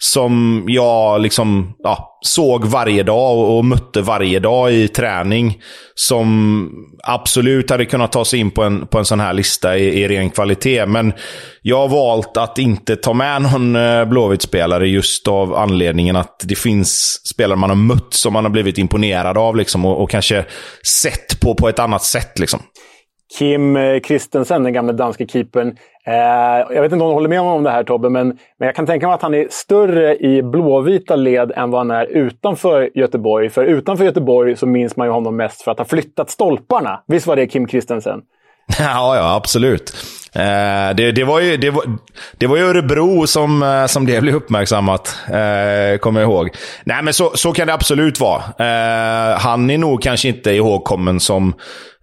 som 0.04 0.64
jag 0.68 1.20
liksom, 1.20 1.75
ja, 1.78 2.18
såg 2.20 2.64
varje 2.64 3.02
dag 3.02 3.38
och, 3.38 3.58
och 3.58 3.64
mötte 3.64 4.02
varje 4.02 4.40
dag 4.40 4.73
i 4.73 4.88
träning. 4.88 5.62
Som 5.94 6.70
absolut 7.02 7.70
hade 7.70 7.84
kunnat 7.84 8.12
ta 8.12 8.25
sig 8.25 8.40
in 8.40 8.50
på 8.50 8.62
en, 8.62 8.87
på 8.87 8.99
en 8.99 9.04
sån 9.04 9.20
här 9.20 9.32
lista 9.32 9.78
i, 9.78 10.02
i 10.02 10.08
ren 10.08 10.30
kvalitet. 10.30 10.87
Men 10.87 11.12
jag 11.62 11.78
har 11.78 11.88
valt 11.88 12.37
att 12.37 12.58
inte 12.58 12.96
ta 12.96 13.12
med 13.12 13.42
någon 13.42 13.76
eh, 13.76 14.04
Blåvitt-spelare 14.04 14.88
just 14.88 15.28
av 15.28 15.54
anledningen 15.54 16.16
att 16.16 16.40
det 16.44 16.58
finns 16.58 17.20
spelare 17.26 17.58
man 17.58 17.70
har 17.70 17.76
mött 17.76 18.14
som 18.14 18.32
man 18.32 18.44
har 18.44 18.50
blivit 18.50 18.78
imponerad 18.78 19.38
av 19.38 19.56
liksom, 19.56 19.84
och, 19.84 20.02
och 20.02 20.11
kanske 20.11 20.44
sett 20.87 21.40
på 21.40 21.54
på 21.54 21.68
ett 21.68 21.78
annat 21.78 22.02
sätt. 22.02 22.38
Liksom. 22.38 22.61
Kim 23.38 23.76
eh, 23.76 24.00
Kristensen, 24.00 24.62
den 24.62 24.73
gamle 24.73 24.92
danske 24.92 25.26
keepern. 25.26 25.76
Eh, 26.06 26.75
jag 26.75 26.82
vet 26.82 26.92
inte 26.92 27.04
om 27.04 27.08
du 27.08 27.14
håller 27.14 27.28
med 27.28 27.40
om 27.40 27.62
det 27.62 27.70
här 27.70 27.84
Tobbe, 27.84 28.08
men, 28.08 28.26
men 28.58 28.66
jag 28.66 28.75
kan 28.75 28.87
tänka 28.87 29.06
mig 29.06 29.14
att 29.14 29.23
han 29.23 29.34
är 29.34 29.46
större 29.50 30.16
i 30.16 30.42
blåvita 30.42 31.16
led 31.16 31.52
än 31.56 31.70
vad 31.70 31.80
han 31.80 31.90
är 31.90 32.06
utanför 32.06 32.90
Göteborg. 32.94 33.50
För 33.50 33.64
utanför 33.64 34.04
Göteborg 34.04 34.56
så 34.56 34.66
minns 34.66 34.96
man 34.96 35.06
ju 35.06 35.12
honom 35.12 35.37
mest 35.37 35.62
för 35.62 35.70
att 35.70 35.78
ha 35.78 35.84
flyttat 35.84 36.30
stolparna. 36.30 37.02
Visst 37.06 37.26
var 37.26 37.37
det 37.37 37.46
Kim 37.46 37.66
Kristensen? 37.66 38.23
Ja, 38.78 39.16
ja 39.16 39.34
absolut. 39.37 39.92
Eh, 40.34 40.96
det, 40.96 41.12
det, 41.12 41.24
var 41.24 41.40
ju, 41.40 41.56
det, 41.56 41.70
var, 41.70 41.84
det 42.38 42.46
var 42.46 42.56
ju 42.56 42.62
Örebro 42.62 43.26
som, 43.26 43.62
eh, 43.62 43.86
som 43.86 44.06
det 44.06 44.20
blev 44.20 44.34
uppmärksammat, 44.34 45.16
eh, 45.26 45.98
kommer 45.98 46.20
jag 46.20 46.30
ihåg. 46.30 46.50
Nej, 46.84 47.02
men 47.02 47.14
så, 47.14 47.32
så 47.34 47.52
kan 47.52 47.66
det 47.66 47.74
absolut 47.74 48.20
vara. 48.20 48.42
Eh, 48.58 49.38
han 49.38 49.70
är 49.70 49.78
nog 49.78 50.02
kanske 50.02 50.28
inte 50.28 50.50
ihågkommen 50.50 51.20
som 51.20 51.54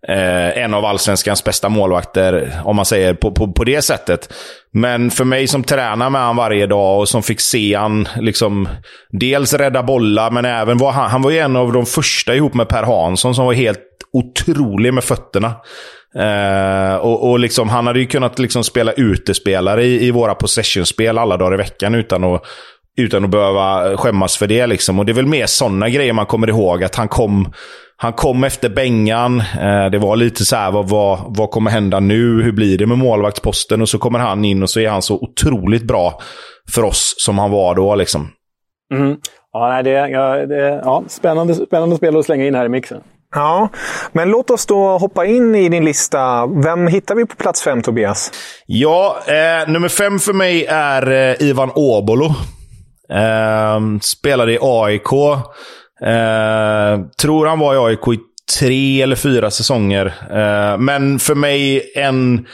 eh, 0.07 0.63
en 0.63 0.73
av 0.73 0.85
allsvenskans 0.85 1.43
bästa 1.43 1.69
målvakter, 1.69 2.61
om 2.65 2.75
man 2.75 2.85
säger 2.85 3.13
på, 3.13 3.31
på, 3.31 3.51
på 3.51 3.63
det 3.63 3.81
sättet. 3.81 4.33
Men 4.73 5.11
för 5.11 5.23
mig 5.23 5.47
som 5.47 5.63
tränar 5.63 6.09
med 6.09 6.21
honom 6.21 6.37
varje 6.37 6.67
dag 6.67 6.99
och 6.99 7.09
som 7.09 7.23
fick 7.23 7.41
se 7.41 7.75
han 7.75 8.07
liksom 8.19 8.69
dels 9.09 9.53
rädda 9.53 9.83
bollar, 9.83 10.31
men 10.31 10.45
även 10.45 10.77
var 10.77 10.91
han, 10.91 11.09
han 11.09 11.21
var 11.21 11.31
ju 11.31 11.39
en 11.39 11.55
av 11.55 11.73
de 11.73 11.85
första 11.85 12.35
ihop 12.35 12.53
med 12.53 12.67
Per 12.67 12.83
Hansson 12.83 13.35
som 13.35 13.45
var 13.45 13.53
helt 13.53 13.79
otrolig 14.13 14.93
med 14.93 15.03
fötterna. 15.03 15.53
Eh, 16.15 16.95
och, 16.95 17.29
och 17.29 17.39
liksom, 17.39 17.69
han 17.69 17.87
hade 17.87 17.99
ju 17.99 18.05
kunnat 18.05 18.39
liksom 18.39 18.63
spela 18.63 18.91
utespelare 18.91 19.83
i, 19.83 20.07
i 20.07 20.11
våra 20.11 20.35
possessionspel 20.35 21.17
alla 21.17 21.37
dagar 21.37 21.53
i 21.53 21.57
veckan 21.57 21.95
utan 21.95 22.23
att, 22.23 22.41
utan 22.97 23.23
att 23.23 23.29
behöva 23.29 23.97
skämmas 23.97 24.37
för 24.37 24.47
det. 24.47 24.67
Liksom. 24.67 24.99
Och 24.99 25.05
det 25.05 25.11
är 25.11 25.13
väl 25.13 25.25
mer 25.25 25.45
sådana 25.45 25.89
grejer 25.89 26.13
man 26.13 26.25
kommer 26.25 26.49
ihåg. 26.49 26.83
Att 26.83 26.95
han 26.95 27.07
kom, 27.07 27.53
han 27.97 28.13
kom 28.13 28.43
efter 28.43 28.69
Bengan. 28.69 29.39
Eh, 29.39 29.85
det 29.91 29.97
var 29.97 30.15
lite 30.15 30.45
så 30.45 30.55
här, 30.55 30.71
vad, 30.71 30.89
vad, 30.89 31.19
vad 31.37 31.49
kommer 31.49 31.71
hända 31.71 31.99
nu? 31.99 32.41
Hur 32.43 32.51
blir 32.51 32.77
det 32.77 32.85
med 32.85 32.97
målvaktsposten? 32.97 33.81
Och 33.81 33.89
så 33.89 33.97
kommer 33.97 34.19
han 34.19 34.45
in 34.45 34.63
och 34.63 34.69
så 34.69 34.79
är 34.79 34.89
han 34.89 35.01
så 35.01 35.15
otroligt 35.15 35.83
bra 35.83 36.21
för 36.71 36.83
oss 36.83 37.13
som 37.17 37.37
han 37.37 37.51
var 37.51 37.75
då. 37.75 37.95
Liksom. 37.95 38.27
Mm. 38.93 39.17
Ja, 39.53 39.69
nej, 39.69 39.83
det, 39.83 39.91
ja, 39.91 40.45
det, 40.45 40.81
ja, 40.83 41.03
spännande, 41.07 41.53
spännande 41.53 41.95
spel 41.95 42.17
att 42.17 42.25
slänga 42.25 42.45
in 42.45 42.55
här 42.55 42.65
i 42.65 42.69
mixen. 42.69 43.01
Ja, 43.35 43.69
men 44.11 44.29
låt 44.29 44.49
oss 44.49 44.65
då 44.65 44.97
hoppa 44.97 45.25
in 45.25 45.55
i 45.55 45.69
din 45.69 45.85
lista. 45.85 46.47
Vem 46.63 46.87
hittar 46.87 47.15
vi 47.15 47.25
på 47.25 47.35
plats 47.35 47.61
fem, 47.61 47.81
Tobias? 47.81 48.31
Ja, 48.65 49.17
eh, 49.27 49.69
nummer 49.71 49.89
fem 49.89 50.19
för 50.19 50.33
mig 50.33 50.65
är 50.69 51.11
eh, 51.11 51.47
Ivan 51.47 51.71
Obolo. 51.75 52.25
Eh, 53.13 53.79
spelade 54.01 54.53
i 54.53 54.57
AIK. 54.61 55.13
Eh, 56.05 57.05
tror 57.21 57.45
han 57.45 57.59
var 57.59 57.75
i 57.75 57.77
AIK 57.77 58.07
i 58.07 58.19
tre 58.59 59.01
eller 59.01 59.15
fyra 59.15 59.51
säsonger. 59.51 60.05
Eh, 60.31 60.77
men 60.77 61.19
för 61.19 61.35
mig 61.35 61.91
en 61.95 62.45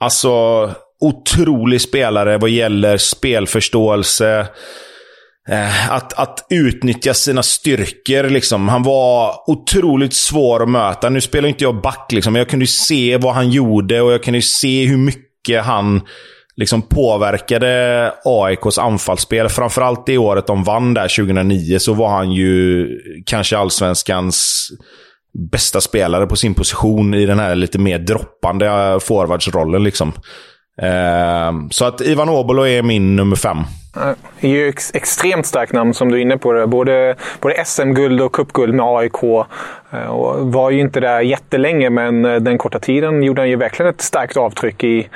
alltså, 0.00 0.70
otrolig 1.00 1.80
spelare 1.80 2.38
vad 2.38 2.50
gäller 2.50 2.96
spelförståelse. 2.96 4.46
Eh, 5.48 5.92
att, 5.92 6.12
att 6.12 6.46
utnyttja 6.50 7.14
sina 7.14 7.42
styrkor. 7.42 8.30
Liksom. 8.30 8.68
Han 8.68 8.82
var 8.82 9.34
otroligt 9.50 10.14
svår 10.14 10.62
att 10.62 10.68
möta. 10.68 11.08
Nu 11.08 11.20
spelar 11.20 11.48
inte 11.48 11.64
jag 11.64 11.80
back, 11.80 12.12
liksom, 12.12 12.32
men 12.32 12.40
jag 12.40 12.48
kunde 12.48 12.66
se 12.66 13.16
vad 13.16 13.34
han 13.34 13.50
gjorde 13.50 14.00
och 14.00 14.12
jag 14.12 14.22
kunde 14.22 14.42
se 14.42 14.84
hur 14.86 14.96
mycket 14.96 15.64
han 15.64 16.00
liksom 16.56 16.82
påverkade 16.82 18.12
AIKs 18.24 18.78
anfallsspel. 18.78 19.48
Framförallt 19.48 20.06
det 20.06 20.18
året 20.18 20.46
de 20.46 20.64
vann 20.64 20.94
där 20.94 21.16
2009 21.16 21.78
så 21.78 21.94
var 21.94 22.08
han 22.08 22.32
ju 22.32 22.88
kanske 23.26 23.58
allsvenskans 23.58 24.68
bästa 25.50 25.80
spelare 25.80 26.26
på 26.26 26.36
sin 26.36 26.54
position 26.54 27.14
i 27.14 27.26
den 27.26 27.38
här 27.38 27.54
lite 27.54 27.78
mer 27.78 27.98
droppande 27.98 28.98
forwardsrollen. 29.02 29.84
Liksom. 29.84 30.12
Ehm, 30.82 31.70
så 31.70 31.84
att 31.84 32.00
Ivan 32.00 32.28
Obolo 32.28 32.66
är 32.66 32.82
min 32.82 33.16
nummer 33.16 33.36
fem. 33.36 33.58
Det 34.40 34.46
är 34.46 34.50
ju 34.50 34.68
ex 34.68 34.94
extremt 34.94 35.46
starkt 35.46 35.72
namn 35.72 35.94
som 35.94 36.10
du 36.10 36.16
är 36.16 36.22
inne 36.22 36.38
på. 36.38 36.52
Det. 36.52 36.66
Både, 36.66 37.14
både 37.40 37.64
SM-guld 37.64 38.20
och 38.20 38.32
cupguld 38.32 38.74
med 38.74 38.86
AIK. 38.86 39.22
Eh, 39.92 40.06
och 40.06 40.52
var 40.52 40.70
ju 40.70 40.80
inte 40.80 41.00
där 41.00 41.20
jättelänge, 41.20 41.90
men 41.90 42.24
eh, 42.24 42.36
den 42.36 42.58
korta 42.58 42.78
tiden 42.78 43.22
gjorde 43.22 43.42
han 43.42 43.50
ju 43.50 43.56
verkligen 43.56 43.90
ett 43.90 44.00
starkt 44.00 44.36
avtryck 44.36 44.84
i, 44.84 45.08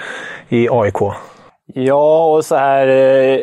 i 0.48 0.68
AIK. 0.70 0.96
Ja, 1.74 2.36
och 2.36 2.44
så 2.44 2.56
här. 2.56 2.88
Eh, 2.88 3.38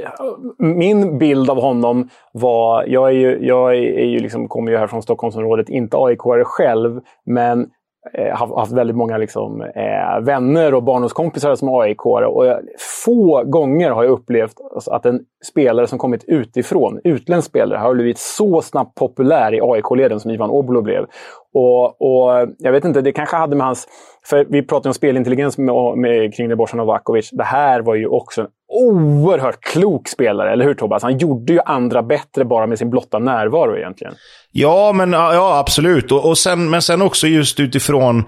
min 0.60 1.17
bild 1.17 1.50
av 1.50 1.62
honom 1.62 2.10
var... 2.34 2.84
Jag, 2.88 3.07
är 3.07 3.13
ju, 3.13 3.38
jag 3.41 3.75
är 3.75 4.05
ju 4.05 4.19
liksom, 4.19 4.48
kommer 4.48 4.72
ju 4.72 4.77
här 4.77 4.88
från 4.88 5.01
Stockholmsområdet, 5.01 5.69
inte 5.69 5.98
aik 5.98 6.19
själv, 6.45 7.00
men 7.25 7.67
Eh, 8.13 8.38
haft, 8.38 8.55
haft 8.55 8.71
väldigt 8.71 8.95
många 8.95 9.17
liksom, 9.17 9.62
eh, 9.62 10.21
vänner 10.21 10.74
och 10.74 10.83
barndomskompisar 10.83 11.55
som 11.55 11.69
aik 11.69 12.05
och 12.05 12.45
jag, 12.45 12.59
Få 13.05 13.43
gånger 13.43 13.91
har 13.91 14.03
jag 14.03 14.12
upplevt 14.12 14.62
alltså, 14.74 14.91
att 14.91 15.05
en 15.05 15.19
spelare 15.45 15.88
som 15.88 16.00
kommit 16.00 16.24
utifrån, 16.27 17.00
utländsk 17.03 17.50
spelare, 17.50 17.79
har 17.79 17.93
blivit 17.93 18.17
så 18.17 18.62
snabbt 18.62 18.95
populär 18.95 19.53
i 19.53 19.62
AIK-leden 19.62 20.19
som 20.19 20.31
Ivan 20.31 20.50
Obolo 20.50 20.81
blev. 20.81 21.05
Och, 21.53 22.01
och, 22.01 22.47
Jag 22.57 22.71
vet 22.71 22.85
inte, 22.85 23.01
det 23.01 23.12
kanske 23.12 23.35
hade 23.35 23.55
med 23.55 23.65
hans... 23.65 23.88
För 24.25 24.45
vi 24.50 24.62
pratade 24.62 24.89
om 24.89 24.93
spelintelligens 24.93 25.57
med, 25.57 25.97
med, 25.97 26.33
kring 26.35 26.50
Debosan 26.50 26.77
Novakovic. 26.77 27.29
Det 27.31 27.43
här 27.43 27.81
var 27.81 27.95
ju 27.95 28.07
också 28.07 28.41
en 28.41 28.47
oerhört 28.67 29.62
klok 29.62 30.07
spelare, 30.07 30.53
eller 30.53 30.65
hur 30.65 30.74
Tobias? 30.74 31.03
Han 31.03 31.17
gjorde 31.17 31.53
ju 31.53 31.60
andra 31.65 32.03
bättre 32.03 32.45
bara 32.45 32.67
med 32.67 32.77
sin 32.77 32.89
blotta 32.89 33.19
närvaro 33.19 33.77
egentligen. 33.77 34.13
Ja, 34.51 34.93
men, 34.93 35.13
ja 35.13 35.57
absolut. 35.60 36.12
Och, 36.12 36.25
och 36.25 36.38
sen, 36.38 36.69
men 36.69 36.81
sen 36.81 37.01
också 37.01 37.27
just 37.27 37.60
utifrån 37.60 38.24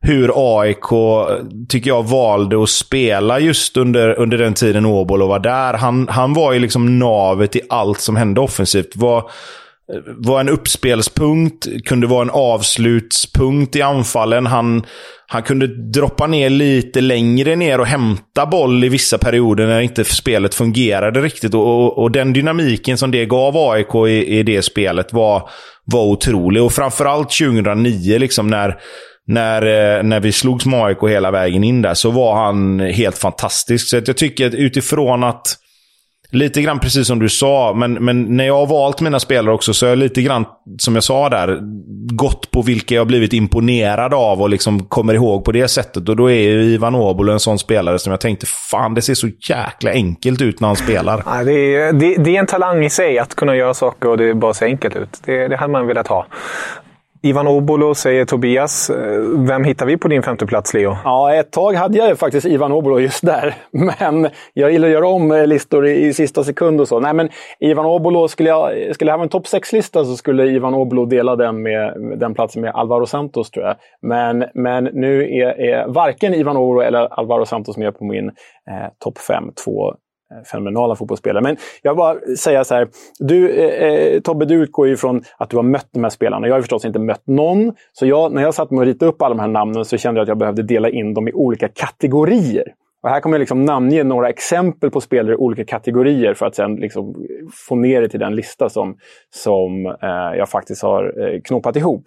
hur 0.00 0.32
AIK, 0.60 0.88
tycker 1.68 1.90
jag, 1.90 2.02
valde 2.02 2.62
att 2.62 2.68
spela 2.68 3.38
just 3.38 3.76
under, 3.76 4.18
under 4.18 4.38
den 4.38 4.54
tiden 4.54 4.86
Åbolo 4.86 5.26
var 5.26 5.38
där. 5.38 5.74
Han, 5.74 6.08
han 6.08 6.34
var 6.34 6.52
ju 6.52 6.58
liksom 6.58 6.98
navet 6.98 7.56
i 7.56 7.60
allt 7.68 8.00
som 8.00 8.16
hände 8.16 8.40
offensivt. 8.40 8.96
Var, 8.96 9.30
var 10.16 10.40
en 10.40 10.48
uppspelspunkt, 10.48 11.66
kunde 11.84 12.06
vara 12.06 12.22
en 12.22 12.30
avslutspunkt 12.30 13.76
i 13.76 13.82
anfallen. 13.82 14.46
Han, 14.46 14.82
han 15.26 15.42
kunde 15.42 15.66
droppa 15.66 16.26
ner 16.26 16.50
lite 16.50 17.00
längre 17.00 17.56
ner 17.56 17.80
och 17.80 17.86
hämta 17.86 18.46
boll 18.46 18.84
i 18.84 18.88
vissa 18.88 19.18
perioder 19.18 19.66
när 19.66 19.80
inte 19.80 20.04
spelet 20.04 20.54
fungerade 20.54 21.20
riktigt. 21.20 21.54
Och, 21.54 21.66
och, 21.66 21.98
och 21.98 22.10
den 22.10 22.32
dynamiken 22.32 22.98
som 22.98 23.10
det 23.10 23.26
gav 23.26 23.56
AIK 23.56 23.94
i, 23.94 24.38
i 24.38 24.42
det 24.42 24.62
spelet 24.62 25.12
var, 25.12 25.48
var 25.84 26.04
otrolig. 26.04 26.62
Och 26.62 26.72
framförallt 26.72 27.30
2009, 27.30 28.18
liksom 28.18 28.46
när, 28.46 28.78
när, 29.26 29.62
eh, 29.62 30.02
när 30.02 30.20
vi 30.20 30.32
slogs 30.32 30.66
med 30.66 30.84
AIK 30.84 30.98
hela 31.08 31.30
vägen 31.30 31.64
in 31.64 31.82
där, 31.82 31.94
så 31.94 32.10
var 32.10 32.44
han 32.44 32.80
helt 32.80 33.18
fantastisk. 33.18 33.88
Så 33.88 33.96
jag 33.96 34.16
tycker 34.16 34.46
att 34.46 34.54
utifrån 34.54 35.24
att 35.24 35.61
lite 36.32 36.62
grann 36.62 36.78
precis 36.78 37.06
som 37.06 37.18
du 37.18 37.28
sa, 37.28 37.74
men, 37.74 37.92
men 37.92 38.36
när 38.36 38.44
jag 38.44 38.54
har 38.54 38.66
valt 38.66 39.00
mina 39.00 39.20
spelare 39.20 39.54
också 39.54 39.74
så 39.74 39.86
har 39.86 39.90
jag 39.90 39.98
lite 39.98 40.22
grann, 40.22 40.44
som 40.78 40.94
jag 40.94 41.04
sa 41.04 41.28
där, 41.28 41.58
gått 42.12 42.50
på 42.50 42.62
vilka 42.62 42.94
jag 42.94 43.06
blivit 43.06 43.32
imponerad 43.32 44.14
av 44.14 44.42
och 44.42 44.50
liksom 44.50 44.84
kommer 44.84 45.14
ihåg 45.14 45.44
på 45.44 45.52
det 45.52 45.68
sättet. 45.68 46.08
Och 46.08 46.16
då 46.16 46.30
är 46.30 46.40
ju 46.40 46.62
Ivan 46.62 46.94
Obolo 46.94 47.32
en 47.32 47.40
sån 47.40 47.58
spelare 47.58 47.98
som 47.98 48.10
jag 48.10 48.20
tänkte, 48.20 48.46
fan 48.46 48.94
det 48.94 49.02
ser 49.02 49.14
så 49.14 49.28
jäkla 49.48 49.90
enkelt 49.90 50.40
ut 50.40 50.60
när 50.60 50.68
han 50.68 50.76
spelar. 50.76 51.22
Ja, 51.26 51.44
det, 51.44 51.52
är, 51.52 51.92
det, 51.92 52.14
det 52.14 52.36
är 52.36 52.40
en 52.40 52.46
talang 52.46 52.84
i 52.84 52.90
sig 52.90 53.18
att 53.18 53.34
kunna 53.34 53.56
göra 53.56 53.74
saker 53.74 54.08
och 54.08 54.18
det 54.18 54.34
bara 54.34 54.54
ser 54.54 54.66
enkelt 54.66 54.96
ut. 54.96 55.20
Det, 55.24 55.48
det 55.48 55.56
hade 55.56 55.72
man 55.72 55.86
velat 55.86 56.08
ha. 56.08 56.26
Ivan 57.24 57.46
Obolo 57.46 57.94
säger 57.94 58.24
Tobias. 58.24 58.90
Eh, 58.90 59.20
vem 59.48 59.64
hittar 59.64 59.86
vi 59.86 59.96
på 59.96 60.08
din 60.08 60.22
femteplats, 60.22 60.74
Leo? 60.74 60.96
Ja, 61.04 61.34
ett 61.34 61.52
tag 61.52 61.72
hade 61.74 61.98
jag 61.98 62.18
faktiskt 62.18 62.46
Ivan 62.46 62.72
Obolo 62.72 62.98
just 62.98 63.26
där. 63.26 63.54
Men 63.70 64.28
jag 64.54 64.72
gillar 64.72 64.88
att 64.88 64.92
göra 64.92 65.08
om 65.08 65.32
eh, 65.32 65.46
listor 65.46 65.86
i, 65.86 66.06
i 66.06 66.12
sista 66.12 66.44
sekund 66.44 66.80
och 66.80 66.88
så. 66.88 67.00
Nej, 67.00 67.14
men 67.14 67.28
Ivan 67.60 67.86
Obolo, 67.86 68.28
skulle 68.28 68.48
jag, 68.48 68.94
skulle 68.94 69.10
jag 69.10 69.18
ha 69.18 69.22
en 69.22 69.28
topp 69.28 69.46
6-lista 69.46 70.04
så 70.04 70.16
skulle 70.16 70.46
Ivan 70.46 70.74
Obolo 70.74 71.06
dela 71.06 71.36
den 71.36 71.62
med, 71.62 71.94
den 72.18 72.34
platsen 72.34 72.62
med 72.62 72.74
Alvaro 72.74 73.06
Santos, 73.06 73.50
tror 73.50 73.66
jag. 73.66 73.76
Men, 74.02 74.44
men 74.54 74.84
nu 74.84 75.22
är, 75.22 75.60
är 75.60 75.88
varken 75.88 76.34
Ivan 76.34 76.56
Obolo 76.56 76.80
eller 76.80 77.18
Alvaro 77.18 77.46
Santos 77.46 77.76
med 77.76 77.98
på 77.98 78.04
min 78.04 78.28
eh, 78.28 78.88
topp 78.98 79.18
5. 79.18 79.44
Två 79.64 79.94
Eh, 80.32 80.44
fenomenala 80.44 80.96
fotbollsspelare. 80.96 81.42
Men 81.42 81.56
jag 81.82 81.92
vill 81.92 81.96
bara 81.96 82.36
säga 82.38 82.64
så 82.64 82.74
här. 82.74 82.88
Du, 83.18 83.50
eh, 83.50 84.14
eh, 84.14 84.20
Tobbe, 84.20 84.44
du 84.44 84.54
utgår 84.54 84.88
ju 84.88 84.96
från 84.96 85.22
att 85.38 85.50
du 85.50 85.56
har 85.56 85.64
mött 85.64 85.88
de 85.92 86.02
här 86.02 86.10
spelarna. 86.10 86.46
Jag 86.46 86.54
har 86.54 86.60
förstås 86.60 86.84
inte 86.84 86.98
mött 86.98 87.26
någon. 87.26 87.72
Så 87.92 88.06
jag, 88.06 88.32
när 88.32 88.42
jag 88.42 88.54
satt 88.54 88.70
med 88.70 88.78
och 88.78 88.86
ritade 88.86 89.10
upp 89.10 89.22
alla 89.22 89.34
de 89.34 89.40
här 89.40 89.48
namnen 89.48 89.84
så 89.84 89.96
kände 89.96 90.18
jag 90.18 90.22
att 90.22 90.28
jag 90.28 90.38
behövde 90.38 90.62
dela 90.62 90.88
in 90.88 91.14
dem 91.14 91.28
i 91.28 91.32
olika 91.32 91.68
kategorier. 91.68 92.64
Och 93.02 93.08
här 93.08 93.20
kommer 93.20 93.36
jag 93.36 93.40
liksom 93.40 93.64
namnge 93.64 94.04
några 94.04 94.28
exempel 94.28 94.90
på 94.90 95.00
spelare 95.00 95.32
i 95.32 95.36
olika 95.36 95.64
kategorier 95.64 96.34
för 96.34 96.46
att 96.46 96.54
sen 96.54 96.76
liksom 96.76 97.14
få 97.68 97.76
ner 97.76 98.00
det 98.00 98.08
till 98.08 98.20
den 98.20 98.36
lista 98.36 98.68
som, 98.68 98.96
som 99.30 99.86
eh, 99.86 100.38
jag 100.38 100.48
faktiskt 100.48 100.82
har 100.82 101.04
eh, 101.20 101.40
knoppat 101.40 101.76
ihop. 101.76 102.02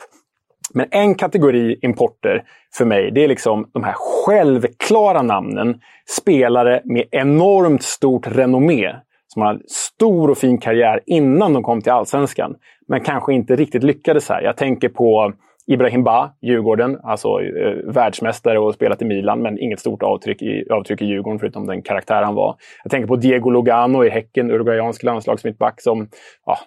Men 0.76 0.88
en 0.92 1.16
kategori 1.16 1.80
importer 1.82 2.44
för 2.78 2.86
mig, 2.86 3.12
det 3.12 3.24
är 3.24 3.28
liksom 3.28 3.70
de 3.74 3.84
här 3.84 3.96
självklara 3.98 5.22
namnen. 5.22 5.80
Spelare 6.22 6.82
med 6.86 7.04
enormt 7.12 7.84
stort 7.84 8.28
renommé. 8.28 8.96
Som 9.28 9.42
har 9.42 9.60
stor 9.68 10.30
och 10.30 10.38
fin 10.38 10.58
karriär 10.58 11.00
innan 11.06 11.54
de 11.54 11.64
kom 11.64 11.82
till 11.82 11.92
Allsvenskan. 11.92 12.56
Men 12.88 13.02
kanske 13.02 13.34
inte 13.34 13.56
riktigt 13.56 13.84
lyckades 13.84 14.30
här. 14.30 14.42
Jag 14.42 14.58
tänker 14.58 14.90
på 14.90 15.34
Ibrahim 15.68 16.04
Ba, 16.04 16.30
Djurgården, 16.42 17.00
alltså 17.04 17.28
eh, 17.42 17.94
världsmästare 17.94 18.60
och 18.60 18.74
spelat 18.74 19.02
i 19.02 19.06
Milan, 19.06 19.42
men 19.42 19.60
inget 19.60 19.80
stort 19.80 20.04
avtryck 20.04 20.42
i, 20.42 20.70
avtryck 20.72 21.02
i 21.02 21.06
Djurgården 21.06 21.40
förutom 21.40 21.68
den 21.68 21.82
karaktär 21.82 22.24
han 22.24 22.36
var. 22.36 22.56
Jag 22.84 22.92
tänker 22.92 23.08
på 23.08 23.16
Diego 23.16 23.50
Lugano 23.50 24.04
i 24.04 24.10
Häcken, 24.10 24.52
uruguayansk 24.52 25.04
landslagsmittback 25.04 25.82
som 25.82 26.08
ja, 26.46 26.58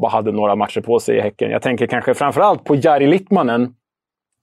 bara 0.00 0.10
hade 0.10 0.32
några 0.32 0.56
matcher 0.56 0.80
på 0.80 0.98
sig 1.00 1.16
i 1.16 1.20
Häcken. 1.20 1.50
Jag 1.50 1.62
tänker 1.62 1.86
kanske 1.86 2.14
framförallt 2.14 2.64
på 2.64 2.76
Jari 2.76 3.06
Littmanen, 3.06 3.74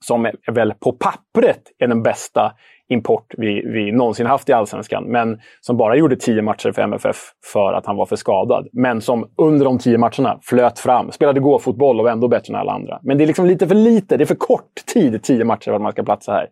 som 0.04 0.24
är 0.26 0.52
väl 0.52 0.74
på 0.74 0.92
pappret 0.92 1.62
är 1.78 1.86
den 1.86 2.02
bästa 2.02 2.52
import 2.88 3.34
vi, 3.38 3.62
vi 3.66 3.92
någonsin 3.92 4.26
haft 4.26 4.48
i 4.48 4.52
Allsvenskan. 4.52 5.04
Men 5.04 5.40
som 5.60 5.76
bara 5.76 5.96
gjorde 5.96 6.16
tio 6.16 6.42
matcher 6.42 6.72
för 6.72 6.82
MFF 6.82 7.16
för 7.52 7.72
att 7.72 7.86
han 7.86 7.96
var 7.96 8.06
för 8.06 8.16
skadad. 8.16 8.68
Men 8.72 9.00
som 9.00 9.30
under 9.36 9.64
de 9.64 9.78
tio 9.78 9.98
matcherna 9.98 10.38
flöt 10.42 10.78
fram, 10.78 11.12
spelade 11.12 11.40
gåfotboll 11.40 11.98
och 11.98 12.04
var 12.04 12.12
ändå 12.12 12.28
bättre 12.28 12.54
än 12.54 12.60
alla 12.60 12.72
andra. 12.72 13.00
Men 13.02 13.18
det 13.18 13.24
är 13.24 13.26
liksom 13.26 13.46
lite 13.46 13.68
för 13.68 13.74
lite, 13.74 14.16
det 14.16 14.24
är 14.24 14.26
för 14.26 14.34
kort 14.34 14.86
tid, 14.94 15.22
tio 15.22 15.44
matcher, 15.44 15.64
för 15.64 15.74
att 15.74 15.82
man 15.82 15.92
ska 15.92 16.02
platsa 16.02 16.32
här. 16.32 16.48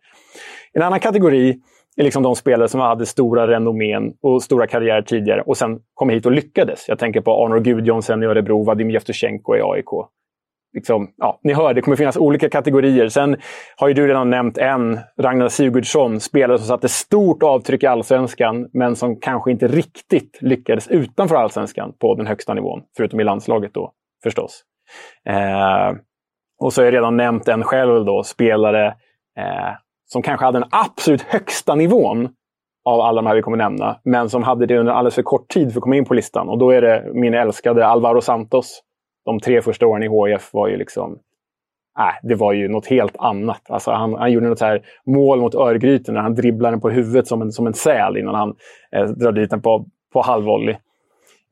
En 0.72 0.82
annan 0.82 1.00
kategori 1.00 1.60
är 2.00 2.04
liksom 2.04 2.22
de 2.22 2.36
spelare 2.36 2.68
som 2.68 2.80
hade 2.80 3.06
stora 3.06 3.46
renommen 3.46 4.12
och 4.22 4.42
stora 4.42 4.66
karriärer 4.66 5.02
tidigare 5.02 5.40
och 5.40 5.56
sen 5.56 5.78
kom 5.94 6.08
hit 6.08 6.26
och 6.26 6.32
lyckades. 6.32 6.88
Jag 6.88 6.98
tänker 6.98 7.20
på 7.20 7.44
Arnor 7.44 7.60
Gudjonsen 7.60 8.22
i 8.22 8.26
Örebro, 8.26 8.64
Vadim 8.64 8.90
Jevtusjenko 8.90 9.56
i 9.56 9.60
AIK. 9.62 10.08
Liksom, 10.74 11.10
ja, 11.16 11.40
ni 11.42 11.52
hör, 11.52 11.74
det 11.74 11.80
kommer 11.80 11.96
finnas 11.96 12.16
olika 12.16 12.48
kategorier. 12.48 13.08
Sen 13.08 13.36
har 13.76 13.88
ju 13.88 13.94
du 13.94 14.06
redan 14.06 14.30
nämnt 14.30 14.58
en, 14.58 14.98
Ragnar 15.18 15.48
Sigurdsson, 15.48 16.20
spelare 16.20 16.58
som 16.58 16.66
satte 16.66 16.88
stort 16.88 17.42
avtryck 17.42 17.82
i 17.82 17.86
allsvenskan, 17.86 18.68
men 18.72 18.96
som 18.96 19.20
kanske 19.20 19.50
inte 19.50 19.68
riktigt 19.68 20.38
lyckades 20.40 20.88
utanför 20.88 21.36
allsvenskan 21.36 21.92
på 22.00 22.14
den 22.14 22.26
högsta 22.26 22.54
nivån. 22.54 22.82
Förutom 22.96 23.20
i 23.20 23.24
landslaget 23.24 23.74
då, 23.74 23.92
förstås. 24.22 24.62
Eh, 25.28 25.96
och 26.60 26.72
så 26.72 26.80
har 26.80 26.84
jag 26.84 26.94
redan 26.94 27.16
nämnt 27.16 27.48
en 27.48 27.64
själv 27.64 28.04
då, 28.04 28.22
spelare 28.22 28.86
eh, 29.38 29.72
som 30.12 30.22
kanske 30.22 30.46
hade 30.46 30.58
den 30.58 30.68
absolut 30.70 31.22
högsta 31.22 31.74
nivån 31.74 32.28
av 32.84 33.00
alla 33.00 33.22
de 33.22 33.26
här 33.26 33.34
vi 33.34 33.42
kommer 33.42 33.56
nämna, 33.56 34.00
men 34.04 34.28
som 34.28 34.42
hade 34.42 34.66
det 34.66 34.78
under 34.78 34.92
alldeles 34.92 35.14
för 35.14 35.22
kort 35.22 35.48
tid 35.48 35.72
för 35.72 35.78
att 35.78 35.82
komma 35.82 35.96
in 35.96 36.04
på 36.04 36.14
listan. 36.14 36.48
Och 36.48 36.58
då 36.58 36.70
är 36.70 36.82
det 36.82 37.10
min 37.14 37.34
älskade 37.34 37.86
Alvaro 37.86 38.20
Santos. 38.20 38.82
De 39.24 39.40
tre 39.40 39.62
första 39.62 39.86
åren 39.86 40.02
i 40.02 40.30
HIF 40.30 40.50
var 40.52 40.68
ju 40.68 40.76
liksom... 40.76 41.18
Äh, 41.98 42.28
det 42.28 42.34
var 42.34 42.52
ju 42.52 42.68
något 42.68 42.86
helt 42.86 43.16
annat. 43.16 43.70
Alltså 43.70 43.90
han, 43.90 44.14
han 44.14 44.32
gjorde 44.32 44.48
något 44.48 44.58
så 44.58 44.64
här 44.64 44.82
mål 45.06 45.40
mot 45.40 45.54
Örgryte 45.54 46.12
när 46.12 46.20
han 46.20 46.34
dribblade 46.34 46.72
den 46.72 46.80
på 46.80 46.90
huvudet 46.90 47.26
som 47.26 47.42
en, 47.42 47.52
som 47.52 47.66
en 47.66 47.74
säl 47.74 48.16
innan 48.16 48.34
han 48.34 48.54
eh, 48.96 49.04
drar 49.04 49.32
dit 49.32 49.50
den 49.50 49.62
på, 49.62 49.86
på 50.12 50.22
halvvolley. 50.22 50.76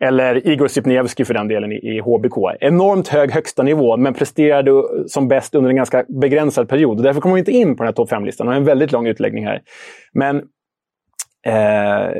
Eller 0.04 0.46
Igor 0.48 0.68
Sipniewski 0.68 1.24
för 1.24 1.34
den 1.34 1.48
delen 1.48 1.72
i, 1.72 1.76
i 1.76 2.00
HBK. 2.00 2.36
Enormt 2.60 3.08
hög 3.08 3.30
högsta 3.30 3.62
nivå, 3.62 3.96
men 3.96 4.14
presterade 4.14 4.70
som 5.06 5.28
bäst 5.28 5.54
under 5.54 5.70
en 5.70 5.76
ganska 5.76 6.04
begränsad 6.08 6.68
period. 6.68 7.02
Därför 7.02 7.20
kommer 7.20 7.34
vi 7.34 7.38
inte 7.38 7.52
in 7.52 7.76
på 7.76 7.82
den 7.82 7.88
här 7.88 7.94
topp 7.94 8.10
5-listan. 8.10 8.46
Det 8.46 8.52
har 8.52 8.56
en 8.58 8.64
väldigt 8.64 8.92
lång 8.92 9.06
utläggning 9.06 9.46
här. 9.46 9.62
Men 10.12 10.36
eh, 11.46 12.12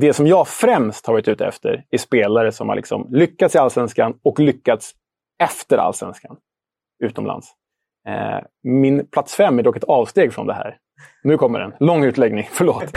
det 0.00 0.12
som 0.12 0.26
jag 0.26 0.48
främst 0.48 1.06
har 1.06 1.14
varit 1.14 1.28
ute 1.28 1.46
efter 1.46 1.84
är 1.90 1.98
spelare 1.98 2.52
som 2.52 2.68
har 2.68 2.76
liksom 2.76 3.08
lyckats 3.10 3.54
i 3.54 3.58
allsvenskan 3.58 4.14
och 4.24 4.40
lyckats 4.40 4.92
efter 5.42 5.78
allsvenskan 5.78 6.36
utomlands. 7.04 7.52
Eh, 8.08 8.40
min 8.62 9.06
plats 9.06 9.34
fem 9.34 9.58
är 9.58 9.62
dock 9.62 9.76
ett 9.76 9.84
avsteg 9.84 10.32
från 10.32 10.46
det 10.46 10.54
här. 10.54 10.76
Nu 11.22 11.36
kommer 11.36 11.60
den. 11.60 11.72
Lång 11.80 12.04
utläggning, 12.04 12.48
förlåt. 12.52 12.84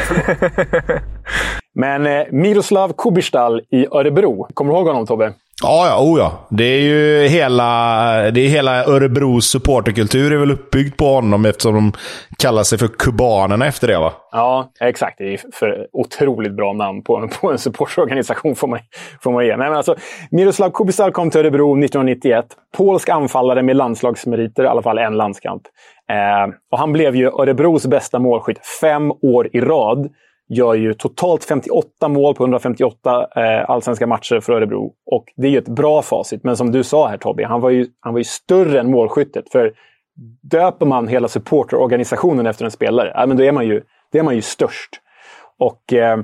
Men 1.75 2.05
eh, 2.05 2.25
Miroslav 2.31 2.93
Kubistal 2.97 3.62
i 3.71 3.88
Örebro. 3.91 4.47
Kommer 4.53 4.73
du 4.73 4.77
ihåg 4.77 4.88
honom 4.88 5.05
Tobbe? 5.05 5.33
Ja, 5.62 5.88
ja, 5.88 6.03
oh 6.03 6.19
ja. 6.19 6.47
Det 6.49 6.63
är 6.63 6.81
ju 6.81 7.27
hela, 7.27 8.31
det 8.31 8.41
är 8.41 8.49
hela 8.49 8.85
Örebros 8.85 9.45
supporterkultur 9.45 10.33
är 10.33 10.38
väl 10.38 10.51
uppbyggd 10.51 10.97
på 10.97 11.05
honom 11.05 11.45
eftersom 11.45 11.75
de 11.75 11.93
kallar 12.38 12.63
sig 12.63 12.77
för 12.77 12.88
kubanerna 12.88 13.67
efter 13.67 13.88
det 13.88 13.99
va? 13.99 14.13
Ja, 14.31 14.71
exakt. 14.79 15.17
Det 15.17 15.33
är 15.33 15.39
för 15.53 15.88
otroligt 15.93 16.53
bra 16.53 16.73
namn 16.73 17.03
på, 17.03 17.29
på 17.41 17.51
en 17.51 17.57
supportorganisation 17.57 18.55
får 18.55 18.67
man, 18.67 18.79
får 19.23 19.31
man 19.31 19.45
ge. 19.45 19.57
Men 19.57 19.73
alltså, 19.73 19.95
Miroslav 20.31 20.69
Kubistal 20.69 21.12
kom 21.12 21.29
till 21.31 21.39
Örebro 21.39 21.83
1991. 21.83 22.45
Polsk 22.77 23.09
anfallare 23.09 23.62
med 23.62 23.75
landslagsmeriter, 23.75 24.63
i 24.63 24.67
alla 24.67 24.81
fall 24.81 24.97
en 24.97 25.17
landskamp. 25.17 25.63
Eh, 26.10 26.54
och 26.72 26.78
han 26.78 26.93
blev 26.93 27.15
ju 27.15 27.28
Örebros 27.28 27.86
bästa 27.86 28.19
målskytt 28.19 28.65
fem 28.82 29.12
år 29.12 29.50
i 29.54 29.62
rad 29.62 30.10
gör 30.50 30.74
ju 30.74 30.93
totalt 30.93 31.43
58 31.43 32.08
mål 32.08 32.36
på 32.36 32.43
158 32.43 33.28
eh, 33.36 33.69
allsvenska 33.69 34.08
matcher 34.08 34.39
för 34.39 34.54
Örebro. 34.54 34.93
Och 35.06 35.26
det 35.36 35.48
är 35.48 35.52
ju 35.52 35.58
ett 35.58 35.69
bra 35.69 36.02
facit. 36.02 36.43
Men 36.43 36.58
som 36.58 36.72
du 36.72 36.84
sa 36.84 37.08
här 37.08 37.17
Tobbe, 37.17 37.45
han 37.45 37.62
var 37.62 37.69
ju, 37.69 37.88
han 38.00 38.13
var 38.13 38.19
ju 38.19 38.24
större 38.24 38.80
än 38.80 38.91
målskyttet. 38.91 39.52
För 39.52 39.74
döper 40.52 40.86
man 40.86 41.08
hela 41.08 41.28
supporterorganisationen 41.28 42.48
efter 42.48 42.65
en 42.65 42.72
spelare, 42.72 43.12
ja, 43.15 43.26
men 43.26 43.38
då 43.38 43.43
är 43.43 43.52
man 43.52 43.67
ju, 43.67 43.82
det 44.12 44.19
är 44.19 44.24
man 44.24 44.36
ju 44.36 44.41
störst. 44.41 44.89
Och 45.60 45.93
eh, 45.93 46.19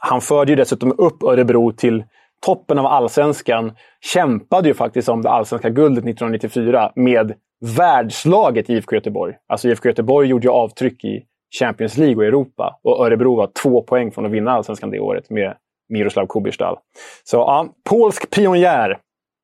han 0.00 0.20
förde 0.20 0.52
ju 0.52 0.56
dessutom 0.56 0.94
upp 0.98 1.22
Örebro 1.22 1.72
till 1.72 2.04
toppen 2.46 2.78
av 2.78 2.86
allsvenskan. 2.86 3.72
Kämpade 4.00 4.68
ju 4.68 4.74
faktiskt 4.74 5.08
om 5.08 5.22
det 5.22 5.30
allsvenska 5.30 5.70
guldet 5.70 6.04
1994 6.04 6.92
med 6.94 7.34
världslaget 7.62 8.68
IFK 8.68 8.94
Göteborg. 8.94 9.34
Alltså 9.48 9.68
IFK 9.68 9.88
Göteborg 9.88 10.28
gjorde 10.28 10.46
ju 10.46 10.50
avtryck 10.50 11.04
i 11.04 11.24
Champions 11.58 11.96
League 11.96 12.16
och 12.16 12.24
Europa. 12.24 12.80
Och 12.82 13.06
Örebro 13.06 13.36
var 13.36 13.50
två 13.62 13.82
poäng 13.82 14.12
från 14.12 14.26
att 14.26 14.32
vinna 14.32 14.50
allsvenskan 14.50 14.90
det 14.90 15.00
året 15.00 15.30
med 15.30 15.56
Miroslav 15.88 16.26
Kubistal. 16.26 16.78
Så 17.24 17.36
ja, 17.36 17.68
polsk 17.88 18.30
pionjär 18.30 18.98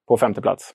på 0.09 0.17
femte 0.17 0.41
plats. 0.41 0.75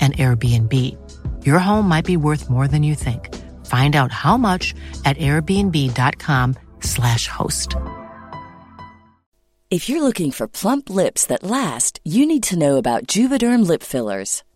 an 0.00 0.12
Airbnb. 0.12 0.96
Your 1.44 1.58
home 1.58 1.86
might 1.86 2.06
be 2.06 2.16
worth 2.16 2.48
more 2.48 2.66
than 2.66 2.82
you 2.82 2.94
think. 2.94 3.36
Find 3.66 3.94
out 3.94 4.10
how 4.10 4.38
much 4.38 4.74
at 5.04 5.18
airbnb.com/slash 5.18 7.26
host. 7.28 7.76
If 9.70 9.88
you're 9.88 10.02
looking 10.02 10.32
for 10.32 10.48
plump 10.48 10.90
lips 10.90 11.26
that 11.26 11.44
last, 11.44 12.00
you 12.04 12.26
need 12.26 12.42
to 12.44 12.58
know 12.58 12.76
about 12.76 13.06
Juvederm 13.06 13.66
lip 13.66 13.84
fillers. 13.84 14.42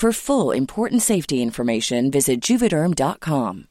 For 0.00 0.12
full 0.12 0.56
important 0.56 1.02
safety 1.02 1.34
information, 1.34 2.10
visit 2.10 2.50
juvederm.com. 2.50 3.64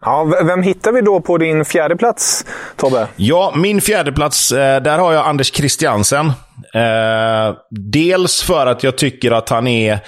Ja, 0.00 0.32
vem 0.44 0.62
hittar 0.62 0.92
vi 0.92 1.00
då 1.00 1.20
på 1.20 1.38
din 1.38 1.64
fjärde 1.64 1.96
plats, 1.96 2.46
Tobbe? 2.76 3.08
Ja, 3.16 3.52
min 3.56 3.80
fjärde 3.80 4.12
plats 4.12 4.52
eh, 4.52 4.82
där 4.82 4.98
har 4.98 5.12
jag 5.12 5.26
Anders 5.26 5.52
Christiansen. 5.52 6.26
Eh, 6.74 7.56
dels 7.70 8.42
för 8.42 8.66
att 8.66 8.82
jag 8.82 8.98
tycker 8.98 9.30
att 9.30 9.48
han 9.48 9.66
är 9.66 9.98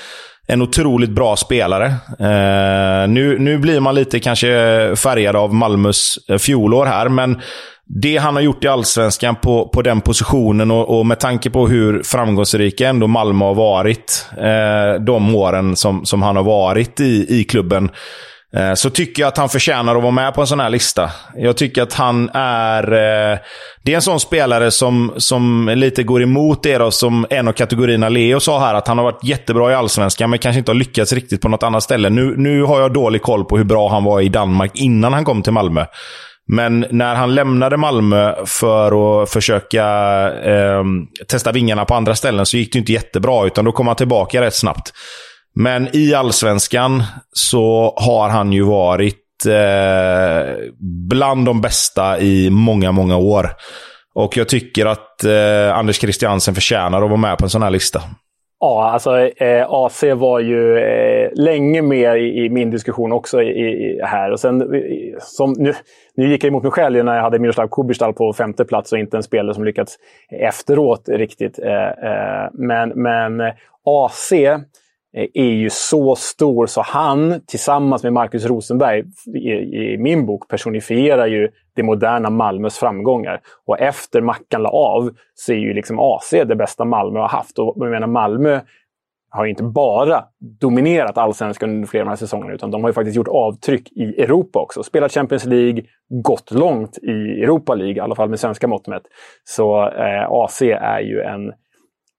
en 0.47 0.63
otroligt 0.63 1.11
bra 1.11 1.37
spelare. 1.37 1.87
Eh, 2.19 3.09
nu, 3.09 3.39
nu 3.39 3.59
blir 3.59 3.81
man 3.81 3.95
lite 3.95 4.21
kanske 4.21 4.47
färgad 4.97 5.37
av 5.37 5.55
Malmös 5.55 6.19
fjolår 6.39 6.87
här, 6.87 7.09
men 7.09 7.41
det 7.87 8.17
han 8.17 8.35
har 8.35 8.43
gjort 8.43 8.65
i 8.65 8.69
Allsvenskan 8.69 9.37
på, 9.37 9.69
på 9.69 9.83
den 9.83 10.01
positionen 10.01 10.71
och, 10.71 10.99
och 10.99 11.07
med 11.07 11.21
tanke 11.21 11.51
på 11.51 11.69
hur 11.69 12.03
framgångsrika 12.03 12.89
ändå 12.89 13.07
Malmö 13.07 13.45
har 13.45 13.55
varit 13.55 14.27
eh, 14.37 15.03
de 15.05 15.35
åren 15.35 15.77
som, 15.77 16.05
som 16.05 16.23
han 16.23 16.37
har 16.37 16.43
varit 16.43 17.01
i, 17.01 17.41
i 17.41 17.45
klubben, 17.45 17.91
eh, 18.57 18.75
så 18.75 18.91
tycker 18.91 19.23
jag 19.23 19.29
att 19.29 19.37
han 19.39 19.49
förtjänar 19.49 19.97
att 19.97 20.03
vara 20.03 20.13
med 20.13 20.35
på 20.35 20.41
en 20.41 20.47
sån 20.47 20.61
här 20.61 20.71
lista. 20.71 21.11
Jag 21.37 21.57
tycker 21.57 21.83
att 21.83 21.95
han 21.95 22.31
är... 22.35 22.93
Eh, 22.93 23.39
det 23.85 23.93
är 23.93 23.97
en 23.97 24.03
sån 24.03 24.21
spelare 24.21 24.71
som, 24.71 25.13
som 25.17 25.73
lite 25.75 26.03
går 26.03 26.23
emot 26.23 26.63
det 26.63 26.79
då, 26.79 26.91
som 26.91 27.27
en 27.31 27.49
av 27.49 27.53
kategorierna 27.53 28.09
Leo 28.09 28.41
sa 28.41 28.61
här, 28.61 28.75
att 28.75 28.89
han 28.89 28.99
har 28.99 29.05
varit 29.05 29.25
jättebra 29.25 29.73
i 29.73 29.75
Allsvenskan, 29.75 30.31
men 30.31 30.39
kanske 30.39 30.59
inte 30.59 30.71
har 30.71 30.77
lyckats 30.77 31.13
riktigt 31.13 31.41
på 31.41 31.49
något 31.49 31.63
annat 31.63 31.83
ställe. 31.83 32.11
Nu, 32.11 32.35
nu 32.37 32.63
har 32.63 32.81
jag 32.81 32.93
dålig 32.93 33.23
koll 33.23 33.45
på 33.45 33.57
hur 33.57 33.65
bra 33.65 33.89
han 33.89 34.05
var 34.05 34.21
i 34.21 34.29
Danmark 34.29 34.71
innan 34.75 35.13
han 35.13 35.25
kom 35.25 35.43
till 35.43 35.53
Malmö. 35.53 35.85
Men 36.53 36.87
när 36.91 37.15
han 37.15 37.35
lämnade 37.35 37.77
Malmö 37.77 38.35
för 38.47 39.23
att 39.23 39.31
försöka 39.31 39.85
eh, 40.45 40.85
testa 41.29 41.53
vingarna 41.53 41.85
på 41.85 41.95
andra 41.95 42.15
ställen 42.15 42.47
så 42.47 42.57
gick 42.57 42.73
det 42.73 42.79
inte 42.79 42.93
jättebra, 42.93 43.47
utan 43.47 43.65
då 43.65 43.73
kom 43.73 43.87
han 43.87 43.97
tillbaka 43.97 44.41
rätt 44.41 44.55
snabbt. 44.55 44.93
Men 45.55 45.97
i 45.97 46.15
allsvenskan 46.15 47.03
så 47.33 47.95
har 47.97 48.29
han 48.29 48.53
ju 48.53 48.63
varit 48.63 49.47
eh, 49.47 50.55
bland 51.09 51.47
de 51.47 51.61
bästa 51.61 52.21
i 52.21 52.51
många, 52.51 52.93
många 52.93 53.17
år. 53.17 53.53
Och 54.15 54.37
jag 54.37 54.49
tycker 54.49 54.87
att 54.87 55.25
eh, 55.25 55.77
Anders 55.79 56.01
Christiansen 56.01 56.55
förtjänar 56.55 57.03
att 57.03 57.11
vara 57.11 57.21
med 57.21 57.39
på 57.39 57.45
en 57.45 57.51
sån 57.51 57.63
här 57.63 57.71
lista. 57.71 58.03
Ja, 58.65 58.91
alltså 58.91 59.19
eh, 59.21 59.67
AC 59.69 60.05
var 60.15 60.41
ju 60.41 60.79
eh, 60.79 61.31
länge 61.35 61.83
med 61.83 62.19
i, 62.19 62.45
i, 62.45 62.51
min 62.51 62.71
diskussion 62.71 63.13
också 63.13 63.43
i, 63.43 63.49
i, 63.49 64.01
här. 64.05 64.31
Och 64.31 64.41
sen, 64.41 64.75
eh, 64.75 65.19
som, 65.19 65.55
nu, 65.59 65.75
nu 66.15 66.29
gick 66.29 66.45
jag 66.45 66.49
emot 66.49 66.63
mig 66.63 66.73
själv 66.73 67.05
när 67.05 67.15
jag 67.15 67.23
hade 67.23 67.39
Miroslav 67.39 67.69
Kubistal 67.69 68.13
på 68.13 68.33
femte 68.33 68.65
plats 68.65 68.93
och 68.93 68.99
inte 68.99 69.17
en 69.17 69.23
spelare 69.23 69.55
som 69.55 69.65
lyckats 69.65 69.99
efteråt 70.31 71.09
riktigt. 71.09 71.59
Eh, 71.59 71.89
eh 71.89 72.49
men, 72.53 72.89
men 72.89 73.41
AC 73.85 74.33
Eh, 75.17 75.27
är 75.35 75.53
ju 75.53 75.71
så 75.71 76.17
stor 76.17 76.67
så 76.67 76.83
han 76.83 77.41
tillsammans 77.47 78.03
med 78.03 78.13
Marcus 78.13 78.47
Rosenberg 78.47 79.05
i, 79.35 79.51
i, 79.51 79.99
min 79.99 80.27
bok 80.27 80.49
personifierar 80.49 81.27
ju 81.27 81.49
det 81.77 81.83
moderna 81.83 82.31
Malmös 82.31 82.79
framgångar. 82.79 83.41
Och 83.67 83.81
efter 83.81 84.21
Mackan 84.21 84.63
la 84.63 84.71
av 84.71 85.11
så 85.35 85.53
är 85.53 85.57
ju 85.57 85.75
liksom 85.75 85.99
AC 86.01 86.31
det 86.31 86.57
bästa 86.57 86.85
Malmö 86.85 87.21
har 87.21 87.29
haft. 87.29 87.59
Och 87.59 87.75
jag 87.77 87.91
menar 87.91 88.07
Malmö 88.07 88.61
har 89.31 89.47
inte 89.47 89.63
bara 89.63 90.25
dominerat 90.61 91.19
allsvenskan 91.19 91.71
under 91.71 91.89
flera 91.89 92.03
av 92.03 92.07
de 92.07 92.11
här 92.11 92.17
säsongerna, 92.17 92.53
utan 92.53 92.71
de 92.71 92.83
har 92.83 92.91
ju 92.91 92.95
faktiskt 92.95 93.17
gjort 93.17 93.29
avtryck 93.29 93.93
i 93.93 94.03
Europa 94.03 94.59
också. 94.59 94.83
Spelat 94.83 95.13
Champions 95.13 95.45
League, 95.45 95.83
gått 96.09 96.51
långt 96.51 96.99
i 96.99 97.43
Europa 97.43 97.75
League, 97.75 97.97
i 97.97 98.01
alla 98.01 98.15
fall 98.15 98.29
med 98.29 98.41
svenska 98.41 98.69
mått 98.69 98.87
mätt. 98.87 99.03
Så 99.45 99.89
eh, 99.89 100.31
AC 100.31 100.63
är 100.63 101.01
ju 101.01 101.21
en 101.21 101.53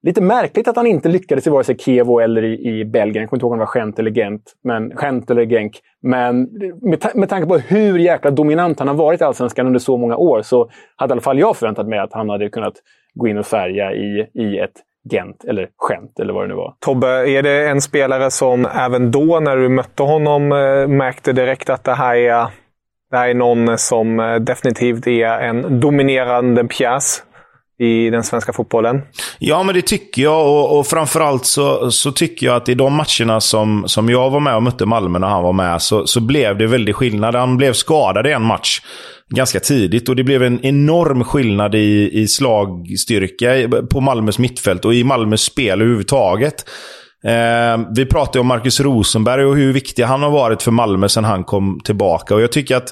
Lite 0.04 0.22
märkligt 0.22 0.68
att 0.68 0.76
han 0.76 0.88
inte 0.88 1.10
lyckades 1.10 1.48
i 1.48 1.50
vare 1.50 1.64
sig 1.64 1.78
Kevo 1.78 2.20
eller 2.20 2.44
i, 2.44 2.80
i 2.80 2.86
Belgien. 2.86 3.22
Jag 3.22 3.30
kommer 3.30 3.38
inte 3.38 3.46
ihåg 3.46 3.52
om 3.52 3.60
det 3.60 3.66
var 3.66 3.82
Gent 3.82 4.00
eller 4.00 4.12
Gent. 4.12 4.54
Men, 4.64 4.92
Gent 5.02 5.30
eller 5.30 5.46
Genk. 5.46 5.80
Men 6.02 6.50
med, 6.82 7.02
ta 7.02 7.10
med 7.16 7.30
tanke 7.30 7.48
på 7.48 7.58
hur 7.58 8.00
jäkla 8.00 8.32
dominant 8.32 8.80
han 8.80 8.88
har 8.88 8.96
varit 8.96 9.22
i 9.22 9.24
Allsvenskan 9.24 9.68
under 9.68 9.80
så 9.80 9.98
många 9.98 10.18
år 10.18 10.42
så 10.42 10.70
hade 10.96 11.12
i 11.12 11.14
alla 11.14 11.22
fall 11.22 11.40
jag 11.40 11.58
förväntat 11.58 11.88
mig 11.88 12.00
att 12.00 12.14
han 12.14 12.30
hade 12.30 12.50
kunnat 12.50 12.74
gå 13.14 13.28
in 13.28 13.38
och 13.38 13.46
färga 13.46 13.94
i, 13.94 14.28
i 14.34 14.60
ett 14.60 14.74
Gent 15.12 15.44
eller 15.44 15.70
Gent 15.90 16.20
eller 16.20 16.34
vad 16.34 16.44
det 16.44 16.48
nu 16.48 16.56
var. 16.56 16.74
Tobbe, 16.80 17.08
är 17.08 17.44
det 17.44 17.68
en 17.70 17.82
spelare 17.82 18.32
som 18.32 18.66
även 18.66 19.12
då 19.12 19.40
när 19.40 19.58
du 19.58 19.70
mötte 19.70 20.04
honom 20.04 20.52
eh, 20.52 20.88
märkte 20.88 21.34
direkt 21.34 21.70
att 21.70 21.84
det 21.84 21.94
här 21.94 22.16
är, 22.16 22.48
det 23.12 23.18
här 23.18 23.30
är 23.30 23.34
någon 23.34 23.78
som 23.78 24.20
eh, 24.20 24.36
definitivt 24.36 25.08
är 25.08 25.40
en 25.40 25.80
dominerande 25.80 26.64
pjäs 26.64 27.24
i 27.84 28.10
den 28.10 28.24
svenska 28.24 28.54
fotbollen? 28.54 29.02
Ja, 29.40 29.64
men 29.64 29.76
det 29.76 29.82
tycker 29.82 30.22
jag. 30.22 30.48
Och, 30.48 30.80
och 30.80 30.88
framförallt 30.88 31.46
så, 31.46 31.92
så 31.92 32.12
tycker 32.12 32.46
jag 32.46 32.56
att 32.56 32.70
i 32.70 32.74
de 32.74 32.94
matcherna 32.94 33.42
som, 33.42 33.84
som 33.88 34.10
jag 34.10 34.30
var 34.30 34.40
med 34.40 34.56
och 34.56 34.64
mötte 34.64 34.86
Malmö 34.86 35.20
när 35.20 35.28
han 35.28 35.44
var 35.44 35.54
med, 35.54 35.82
så, 35.82 36.08
så 36.08 36.20
blev 36.20 36.58
det 36.58 36.68
väldigt 36.68 36.96
skillnad. 36.96 37.36
Han 37.36 37.58
blev 37.58 37.74
skadad 37.74 38.28
i 38.28 38.32
en 38.32 38.46
match 38.46 38.82
ganska 39.30 39.60
tidigt 39.60 40.10
och 40.10 40.16
det 40.16 40.24
blev 40.24 40.44
en 40.44 40.66
enorm 40.66 41.24
skillnad 41.24 41.76
i, 41.76 42.10
i 42.22 42.28
slagstyrka 42.28 43.70
på 43.92 44.02
Malmös 44.02 44.40
mittfält 44.40 44.86
och 44.86 44.94
i 44.94 45.04
Malmös 45.04 45.42
spel 45.42 45.82
överhuvudtaget. 45.82 46.66
Eh, 47.26 47.86
vi 47.96 48.06
pratade 48.06 48.40
om 48.40 48.48
Marcus 48.48 48.80
Rosenberg 48.80 49.46
och 49.46 49.56
hur 49.56 49.74
viktig 49.74 50.04
han 50.04 50.24
har 50.24 50.32
varit 50.32 50.62
för 50.62 50.72
Malmö 50.72 51.10
sedan 51.10 51.24
han 51.24 51.44
kom 51.44 51.80
tillbaka. 51.84 52.36
Och 52.36 52.42
jag 52.42 52.52
tycker 52.52 52.76
att 52.76 52.90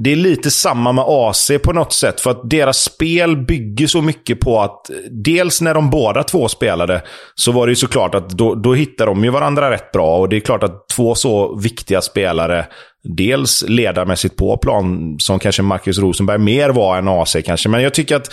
det 0.00 0.12
är 0.12 0.16
lite 0.16 0.50
samma 0.50 0.92
med 0.92 1.04
AC 1.06 1.50
på 1.62 1.72
något 1.72 1.92
sätt. 1.92 2.20
För 2.20 2.30
att 2.30 2.50
deras 2.50 2.78
spel 2.78 3.36
bygger 3.36 3.86
så 3.86 4.02
mycket 4.02 4.40
på 4.40 4.60
att 4.60 4.90
dels 5.10 5.60
när 5.60 5.74
de 5.74 5.90
båda 5.90 6.22
två 6.22 6.48
spelade 6.48 7.02
så 7.34 7.52
var 7.52 7.66
det 7.66 7.70
ju 7.70 7.76
såklart 7.76 8.14
att 8.14 8.30
då, 8.30 8.54
då 8.54 8.74
hittar 8.74 9.06
de 9.06 9.24
ju 9.24 9.30
varandra 9.30 9.70
rätt 9.70 9.92
bra. 9.92 10.18
Och 10.18 10.28
det 10.28 10.36
är 10.36 10.40
klart 10.40 10.62
att 10.62 10.88
två 10.88 11.14
så 11.14 11.56
viktiga 11.56 12.00
spelare, 12.00 12.66
dels 13.02 13.64
ledarmässigt 13.68 14.36
på 14.36 14.56
plan, 14.56 15.16
som 15.18 15.38
kanske 15.38 15.62
Marcus 15.62 15.98
Rosenberg 15.98 16.38
mer 16.38 16.70
var 16.70 16.98
än 16.98 17.08
AC 17.08 17.36
kanske. 17.44 17.68
Men 17.68 17.82
jag 17.82 17.94
tycker 17.94 18.16
att 18.16 18.30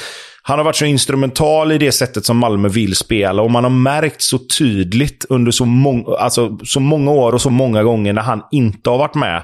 han 0.48 0.60
har 0.60 0.66
varit 0.66 0.76
så 0.76 0.86
instrumental 0.86 1.72
i 1.72 1.78
det 1.78 1.92
sättet 1.92 2.26
som 2.26 2.38
Malmö 2.38 2.70
vill 2.70 2.96
spela 2.96 3.42
och 3.42 3.52
man 3.52 3.64
har 3.64 3.72
märkt 3.72 4.22
så 4.22 4.40
tydligt 4.60 5.26
under 5.30 5.52
så, 5.52 5.66
mång 5.66 6.06
alltså, 6.20 6.58
så 6.64 6.80
många 6.80 7.12
år 7.12 7.32
och 7.32 7.42
så 7.42 7.50
många 7.50 7.84
gånger 7.84 8.14
när 8.14 8.22
han 8.22 8.42
inte 8.52 8.90
har 8.90 8.98
varit 8.98 9.16
med 9.16 9.44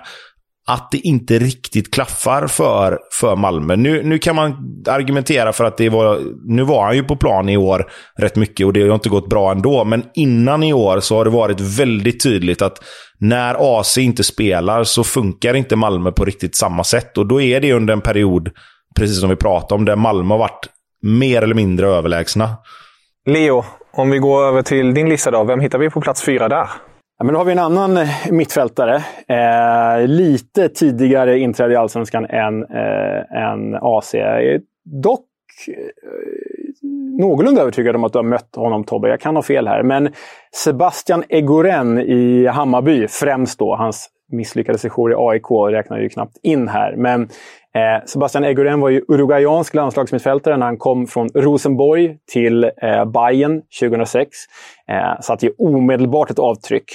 att 0.67 0.91
det 0.91 0.97
inte 0.97 1.39
riktigt 1.39 1.93
klaffar 1.93 2.47
för, 2.47 2.99
för 3.11 3.35
Malmö. 3.35 3.75
Nu, 3.75 4.03
nu 4.03 4.17
kan 4.17 4.35
man 4.35 4.55
argumentera 4.87 5.53
för 5.53 5.63
att 5.63 5.77
det 5.77 5.89
var, 5.89 6.19
nu 6.45 6.63
var 6.63 6.85
han 6.85 6.95
ju 6.95 7.03
på 7.03 7.15
plan 7.15 7.49
i 7.49 7.57
år 7.57 7.91
rätt 8.17 8.35
mycket 8.35 8.65
och 8.65 8.73
det 8.73 8.87
har 8.87 8.95
inte 8.95 9.09
gått 9.09 9.29
bra 9.29 9.51
ändå. 9.51 9.83
Men 9.83 10.03
innan 10.13 10.63
i 10.63 10.73
år 10.73 10.99
så 10.99 11.17
har 11.17 11.25
det 11.25 11.31
varit 11.31 11.59
väldigt 11.59 12.23
tydligt 12.23 12.61
att 12.61 12.77
när 13.19 13.79
AC 13.79 13.97
inte 13.97 14.23
spelar 14.23 14.83
så 14.83 15.03
funkar 15.03 15.53
inte 15.53 15.75
Malmö 15.75 16.11
på 16.11 16.25
riktigt 16.25 16.55
samma 16.55 16.83
sätt. 16.83 17.17
Och 17.17 17.27
då 17.27 17.41
är 17.41 17.59
det 17.59 17.73
under 17.73 17.93
en 17.93 18.01
period, 18.01 18.49
precis 18.95 19.19
som 19.19 19.29
vi 19.29 19.35
pratade 19.35 19.79
om, 19.79 19.85
där 19.85 19.95
Malmö 19.95 20.33
har 20.33 20.39
varit 20.39 20.67
mer 21.01 21.41
eller 21.41 21.55
mindre 21.55 21.87
överlägsna. 21.87 22.49
Leo, 23.25 23.65
om 23.93 24.09
vi 24.09 24.17
går 24.17 24.43
över 24.43 24.61
till 24.61 24.93
din 24.93 25.09
lista 25.09 25.31
då. 25.31 25.43
Vem 25.43 25.59
hittar 25.59 25.79
vi 25.79 25.89
på 25.89 26.01
plats 26.01 26.23
fyra 26.23 26.49
där? 26.49 26.67
Ja, 27.21 27.25
men 27.25 27.33
då 27.33 27.39
har 27.39 27.45
vi 27.45 27.51
en 27.51 27.59
annan 27.59 27.97
eh, 27.97 28.07
mittfältare. 28.31 29.03
Eh, 29.27 30.07
lite 30.07 30.69
tidigare 30.69 31.39
inträde 31.39 31.73
i 31.73 31.75
Allsvenskan 31.75 32.25
än, 32.25 32.63
eh, 32.63 33.43
än 33.43 33.75
AC. 33.81 34.15
Dock 35.01 35.25
eh, 35.67 35.73
någorlunda 37.19 37.61
övertygad 37.61 37.95
om 37.95 38.03
att 38.03 38.13
du 38.13 38.19
har 38.19 38.23
mött 38.23 38.55
honom 38.55 38.83
Tobbe. 38.83 39.09
Jag 39.09 39.19
kan 39.19 39.35
ha 39.35 39.43
fel 39.43 39.67
här. 39.67 39.83
Men 39.83 40.09
Sebastian 40.55 41.23
Egoren 41.29 41.99
i 41.99 42.47
Hammarby, 42.47 43.07
främst 43.07 43.59
då. 43.59 43.75
Hans 43.75 44.09
misslyckade 44.31 44.77
sejour 44.77 45.11
i 45.11 45.15
AIK 45.17 45.73
räknar 45.73 45.99
ju 45.99 46.09
knappt 46.09 46.37
in 46.43 46.67
här. 46.67 46.95
Men 46.95 47.29
Eh, 47.75 48.05
Sebastian 48.05 48.43
Eguren 48.43 48.79
var 48.79 48.89
ju 48.89 49.01
uruguayansk 49.07 49.73
landslagsmittfältare 49.73 50.57
när 50.57 50.65
han 50.65 50.77
kom 50.77 51.07
från 51.07 51.29
Rosenborg 51.35 52.17
till 52.31 52.63
eh, 52.63 53.05
Bayern 53.05 53.61
2006. 53.79 54.29
Eh, 54.91 55.19
satte 55.21 55.45
ju 55.45 55.51
omedelbart 55.57 56.31
ett 56.31 56.39
avtryck. 56.39 56.85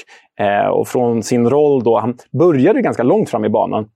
Eh, 0.40 0.66
och 0.66 0.88
från 0.88 1.22
sin 1.22 1.50
roll 1.50 1.82
då, 1.82 1.98
han 1.98 2.18
började 2.38 2.82
ganska 2.82 3.02
långt 3.02 3.30
fram 3.30 3.44
i 3.44 3.48
banan. 3.48 3.88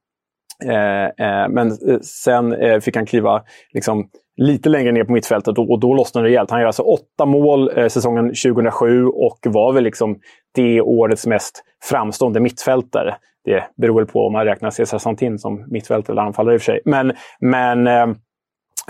Eh, 0.65 1.05
eh, 1.05 1.49
men 1.49 1.69
eh, 1.69 1.99
sen 2.03 2.53
eh, 2.53 2.81
fick 2.81 2.97
han 2.97 3.07
kliva 3.07 3.43
liksom, 3.73 4.09
lite 4.37 4.69
längre 4.69 4.93
ner 4.93 5.05
på 5.05 5.13
mittfältet 5.13 5.59
och, 5.59 5.71
och 5.71 5.81
då 5.81 5.95
lossnade 5.95 6.27
det 6.27 6.31
rejält. 6.31 6.51
Han 6.51 6.61
gör 6.61 6.67
alltså 6.67 6.83
åtta 6.83 7.27
mål 7.27 7.71
eh, 7.77 7.89
säsongen 7.89 8.25
2007 8.25 9.07
och 9.07 9.39
var 9.45 9.73
väl 9.73 9.85
liksom 9.85 10.19
det 10.55 10.81
årets 10.81 11.27
mest 11.27 11.63
framstående 11.85 12.41
mittfältare. 12.41 13.17
Det 13.45 13.65
beror 13.77 13.97
väl 13.97 14.07
på 14.07 14.27
om 14.27 14.33
man 14.33 14.45
räknar 14.45 14.71
Cesar 14.71 14.99
Santin 14.99 15.39
som 15.39 15.65
mittfältare 15.71 16.15
eller 16.15 16.23
anfallare 16.23 16.55
i 16.55 16.59
och 16.59 16.63
för 16.63 16.73
sig. 16.73 16.81
Men, 16.85 17.13
men, 17.41 17.87
eh, 17.87 18.07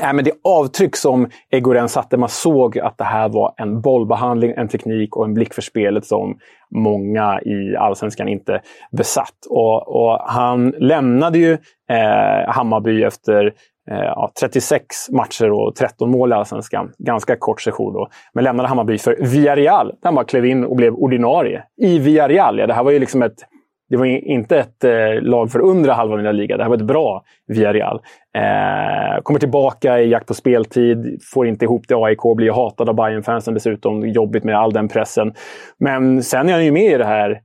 Nej, 0.02 0.14
men 0.14 0.24
det 0.24 0.32
avtryck 0.44 0.96
som 0.96 1.28
Egoren 1.50 1.88
satte, 1.88 2.16
man 2.16 2.28
såg 2.28 2.78
att 2.78 2.98
det 2.98 3.04
här 3.04 3.28
var 3.28 3.54
en 3.56 3.80
bollbehandling, 3.80 4.54
en 4.56 4.68
teknik 4.68 5.16
och 5.16 5.24
en 5.24 5.34
blick 5.34 5.54
för 5.54 5.62
spelet 5.62 6.06
som 6.06 6.38
många 6.70 7.40
i 7.40 7.76
allsvenskan 7.76 8.28
inte 8.28 8.60
besatt. 8.92 9.46
Och, 9.48 9.88
och 9.88 10.18
han 10.20 10.70
lämnade 10.70 11.38
ju 11.38 11.52
eh, 11.90 12.48
Hammarby 12.48 13.02
efter 13.02 13.52
eh, 13.90 14.28
36 14.40 15.10
matcher 15.10 15.50
och 15.50 15.74
13 15.74 16.10
mål 16.10 16.32
i 16.32 16.34
allsvenskan. 16.34 16.92
Ganska 16.98 17.36
kort 17.36 17.60
session 17.60 17.92
då. 17.92 18.08
Men 18.32 18.44
lämnade 18.44 18.68
Hammarby 18.68 18.98
för 18.98 19.16
Villarreal. 19.20 19.86
Där 19.86 19.96
han 20.02 20.14
bara 20.14 20.24
klev 20.24 20.46
in 20.46 20.64
och 20.64 20.76
blev 20.76 20.94
ordinarie. 20.94 21.62
I 21.82 21.98
Villarreal, 21.98 22.58
ja, 22.58 22.66
det 22.66 22.74
här 22.74 22.84
var 22.84 22.90
ju 22.90 22.98
liksom 22.98 23.22
ett 23.22 23.46
det 23.90 23.96
var 23.96 24.07
inte 24.07 24.59
ett 24.59 24.85
eh, 24.85 25.22
lag 25.22 25.53
för 25.53 25.61
undre 25.61 25.92
halvan 25.92 26.20
i 26.20 26.22
La 26.22 26.33
liga. 26.33 26.57
Det 26.57 26.62
här 26.62 26.70
var 26.70 26.76
ett 26.76 26.83
bra 26.83 27.24
Villarreal. 27.46 28.00
Eh, 28.37 29.22
kommer 29.22 29.40
tillbaka 29.40 30.00
i 30.00 30.09
jakt 30.09 30.26
på 30.26 30.35
speltid, 30.35 31.20
får 31.33 31.46
inte 31.46 31.64
ihop 31.64 31.83
det. 31.88 31.94
AIK 31.94 32.37
blir 32.37 32.53
hatad 32.53 32.88
av 32.88 32.94
bayern 32.94 33.22
fansen 33.22 33.55
dessutom. 33.55 34.09
Jobbigt 34.09 34.44
med 34.44 34.59
all 34.59 34.72
den 34.72 34.88
pressen. 34.88 35.35
Men 35.79 36.22
sen 36.22 36.48
är 36.48 36.53
han 36.53 36.64
ju 36.64 36.72
med 36.72 36.92
i 36.92 36.98
det 36.98 37.05
här 37.05 37.40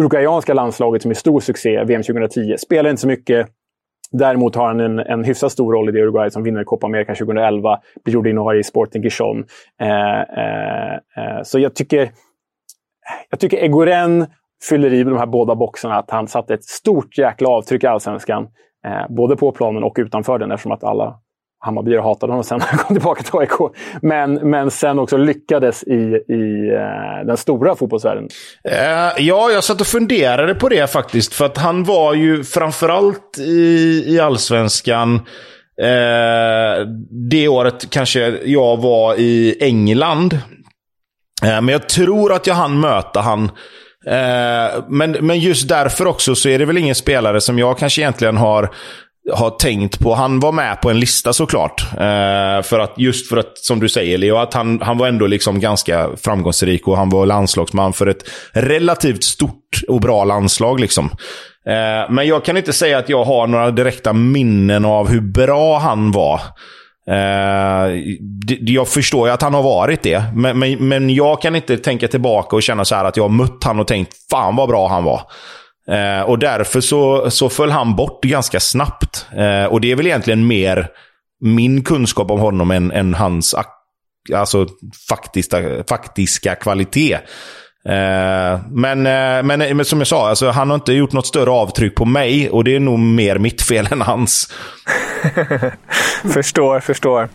uruguayanska 0.00 0.54
landslaget 0.54 1.02
som 1.02 1.10
är 1.10 1.14
stor 1.14 1.40
succé, 1.40 1.84
VM 1.84 2.02
2010. 2.02 2.56
Spelar 2.58 2.90
inte 2.90 3.02
så 3.02 3.08
mycket. 3.08 3.48
Däremot 4.12 4.54
har 4.54 4.66
han 4.66 4.80
en, 4.80 4.98
en 4.98 5.24
hyfsat 5.24 5.52
stor 5.52 5.72
roll 5.72 5.88
i 5.88 5.92
det 5.92 6.00
Uruguay 6.00 6.30
som 6.30 6.42
vinner 6.42 6.64
Copa 6.64 6.86
America 6.86 7.14
2011. 7.14 7.80
Blir 8.04 8.16
ordinarie 8.16 8.60
i 8.60 8.64
Sporting 8.64 9.02
Gijon. 9.02 9.44
Eh, 9.80 10.20
eh, 10.20 10.94
eh, 10.94 11.42
så 11.42 11.58
jag 11.58 11.74
tycker, 11.74 12.10
jag 13.30 13.40
tycker 13.40 13.56
Egoren 13.56 14.26
fyller 14.68 14.92
i 14.92 15.04
de 15.04 15.16
här 15.18 15.26
båda 15.26 15.54
boxarna. 15.54 15.94
Att 15.94 16.10
han 16.10 16.28
satte 16.28 16.54
ett 16.54 16.64
stort 16.64 17.18
jäkla 17.18 17.48
avtryck 17.48 17.84
i 17.84 17.86
Allsvenskan. 17.86 18.48
Eh, 18.86 19.14
både 19.16 19.36
på 19.36 19.52
planen 19.52 19.84
och 19.84 19.96
utanför 19.98 20.38
den 20.38 20.52
eftersom 20.52 20.72
att 20.72 20.84
alla 20.84 21.14
Hammarbyare 21.60 22.00
hatade 22.00 22.32
honom 22.32 22.44
sen 22.44 22.58
när 22.58 22.66
han 22.66 22.78
kom 22.78 22.96
tillbaka 22.96 23.22
till 23.22 23.38
AIK. 23.38 23.76
Men, 24.02 24.34
men 24.34 24.70
sen 24.70 24.98
också 24.98 25.16
lyckades 25.16 25.82
i, 25.82 26.24
i 26.28 26.74
eh, 26.74 27.26
den 27.26 27.36
stora 27.36 27.76
fotbollsvärlden. 27.76 28.28
Eh, 28.64 29.24
ja, 29.26 29.50
jag 29.50 29.64
satt 29.64 29.80
och 29.80 29.86
funderade 29.86 30.54
på 30.54 30.68
det 30.68 30.90
faktiskt. 30.90 31.34
För 31.34 31.44
att 31.44 31.56
han 31.58 31.84
var 31.84 32.14
ju 32.14 32.44
framförallt 32.44 33.38
i, 33.38 34.04
i 34.06 34.20
allsvenskan 34.20 35.14
eh, 35.82 36.86
det 37.30 37.48
året 37.48 37.90
kanske 37.90 38.38
jag 38.44 38.76
var 38.76 39.14
i 39.14 39.56
England. 39.60 40.32
Eh, 41.42 41.60
men 41.60 41.68
jag 41.68 41.88
tror 41.88 42.32
att 42.32 42.46
jag 42.46 42.54
hann 42.54 42.80
möta 42.80 43.20
han 43.20 43.50
Eh, 44.06 44.84
men, 44.88 45.10
men 45.10 45.38
just 45.38 45.68
därför 45.68 46.06
också 46.06 46.34
så 46.34 46.48
är 46.48 46.58
det 46.58 46.64
väl 46.64 46.78
ingen 46.78 46.94
spelare 46.94 47.40
som 47.40 47.58
jag 47.58 47.78
kanske 47.78 48.00
egentligen 48.00 48.36
har 48.36 48.70
har 49.32 49.50
tänkt 49.50 49.98
på. 49.98 50.14
Han 50.14 50.40
var 50.40 50.52
med 50.52 50.80
på 50.80 50.90
en 50.90 51.00
lista 51.00 51.32
såklart. 51.32 51.86
Eh, 51.92 52.62
för 52.62 52.78
att, 52.78 52.94
just 52.96 53.28
för 53.28 53.36
att, 53.36 53.58
som 53.58 53.80
du 53.80 53.88
säger 53.88 54.18
Leo, 54.18 54.36
att 54.36 54.54
han, 54.54 54.80
han 54.80 54.98
var 54.98 55.08
ändå 55.08 55.26
liksom 55.26 55.60
ganska 55.60 56.08
framgångsrik 56.16 56.88
och 56.88 56.96
han 56.96 57.10
var 57.10 57.26
landslagsman 57.26 57.92
för 57.92 58.06
ett 58.06 58.28
relativt 58.52 59.24
stort 59.24 59.82
och 59.88 60.00
bra 60.00 60.24
landslag. 60.24 60.80
Liksom. 60.80 61.04
Eh, 61.66 62.10
men 62.10 62.26
jag 62.26 62.44
kan 62.44 62.56
inte 62.56 62.72
säga 62.72 62.98
att 62.98 63.08
jag 63.08 63.24
har 63.24 63.46
några 63.46 63.70
direkta 63.70 64.12
minnen 64.12 64.84
av 64.84 65.08
hur 65.08 65.20
bra 65.20 65.78
han 65.78 66.12
var. 66.12 66.40
Uh, 67.08 68.02
jag 68.60 68.88
förstår 68.88 69.28
ju 69.28 69.34
att 69.34 69.42
han 69.42 69.54
har 69.54 69.62
varit 69.62 70.02
det, 70.02 70.24
men, 70.34 70.58
men, 70.58 70.88
men 70.88 71.10
jag 71.10 71.42
kan 71.42 71.56
inte 71.56 71.78
tänka 71.78 72.08
tillbaka 72.08 72.56
och 72.56 72.62
känna 72.62 72.84
så 72.84 72.94
här 72.94 73.04
att 73.04 73.16
jag 73.16 73.24
har 73.24 73.28
mött 73.28 73.64
han 73.64 73.80
och 73.80 73.86
tänkt 73.86 74.14
fan 74.30 74.56
vad 74.56 74.68
bra 74.68 74.88
han 74.88 75.04
var. 75.04 75.22
Uh, 75.90 76.22
och 76.22 76.38
därför 76.38 76.80
så, 76.80 77.30
så 77.30 77.48
föll 77.48 77.70
han 77.70 77.96
bort 77.96 78.24
ganska 78.24 78.60
snabbt. 78.60 79.26
Uh, 79.38 79.64
och 79.64 79.80
det 79.80 79.92
är 79.92 79.96
väl 79.96 80.06
egentligen 80.06 80.46
mer 80.46 80.88
min 81.40 81.84
kunskap 81.84 82.30
om 82.30 82.40
honom 82.40 82.70
än, 82.70 82.90
än 82.90 83.14
hans 83.14 83.54
alltså, 84.34 84.66
faktiska, 85.08 85.84
faktiska 85.88 86.54
kvalitet. 86.54 87.18
Eh, 87.88 88.60
men, 88.70 89.06
eh, 89.06 89.42
men, 89.42 89.76
men 89.76 89.84
som 89.84 89.98
jag 89.98 90.06
sa, 90.06 90.28
alltså, 90.28 90.50
han 90.50 90.70
har 90.70 90.74
inte 90.74 90.92
gjort 90.92 91.12
något 91.12 91.26
större 91.26 91.50
avtryck 91.50 91.94
på 91.94 92.04
mig 92.04 92.50
och 92.50 92.64
det 92.64 92.76
är 92.76 92.80
nog 92.80 92.98
mer 92.98 93.38
mitt 93.38 93.62
fel 93.62 93.88
än 93.90 94.00
hans. 94.00 94.48
förstår, 96.34 96.80
förstår. 96.80 97.28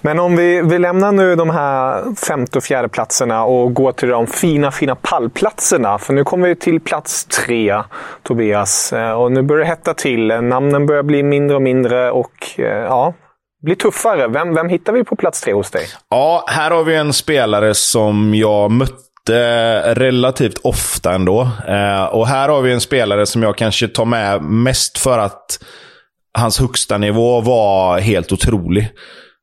Men 0.00 0.18
om 0.18 0.36
vi, 0.36 0.62
vi 0.62 0.78
lämnar 0.78 1.12
nu 1.12 1.36
de 1.36 1.50
här 1.50 2.04
femte 2.26 2.58
och 2.58 2.64
fjärde 2.64 2.88
platserna 2.88 3.44
och 3.44 3.74
går 3.74 3.92
till 3.92 4.08
de 4.08 4.26
fina, 4.26 4.70
fina 4.70 4.94
pallplatserna. 4.94 5.98
För 5.98 6.12
nu 6.12 6.24
kommer 6.24 6.48
vi 6.48 6.56
till 6.56 6.80
plats 6.80 7.24
tre, 7.24 7.82
Tobias. 8.22 8.92
Eh, 8.92 9.12
och 9.12 9.32
nu 9.32 9.42
börjar 9.42 9.64
det 9.64 9.68
hetta 9.68 9.94
till. 9.94 10.26
Namnen 10.26 10.86
börjar 10.86 11.02
bli 11.02 11.22
mindre 11.22 11.56
och 11.56 11.62
mindre 11.62 12.10
och 12.10 12.32
ja, 12.58 13.14
blir 13.62 13.74
tuffare. 13.74 14.28
Vem, 14.28 14.54
vem 14.54 14.68
hittar 14.68 14.92
vi 14.92 15.04
på 15.04 15.16
plats 15.16 15.40
tre 15.40 15.52
hos 15.52 15.70
dig? 15.70 15.86
Ja, 16.10 16.44
här 16.48 16.70
har 16.70 16.84
vi 16.84 16.94
en 16.94 17.12
spelare 17.12 17.74
som 17.74 18.34
jag 18.34 18.70
mötte 18.70 19.11
relativt 19.94 20.58
ofta 20.58 21.14
ändå. 21.14 21.48
Eh, 21.68 22.04
och 22.04 22.26
här 22.26 22.48
har 22.48 22.62
vi 22.62 22.72
en 22.72 22.80
spelare 22.80 23.26
som 23.26 23.42
jag 23.42 23.56
kanske 23.56 23.88
tar 23.88 24.04
med 24.04 24.42
mest 24.42 24.98
för 24.98 25.18
att 25.18 25.58
hans 26.38 26.60
högsta 26.60 26.98
nivå 26.98 27.40
var 27.40 27.98
helt 27.98 28.32
otrolig. 28.32 28.88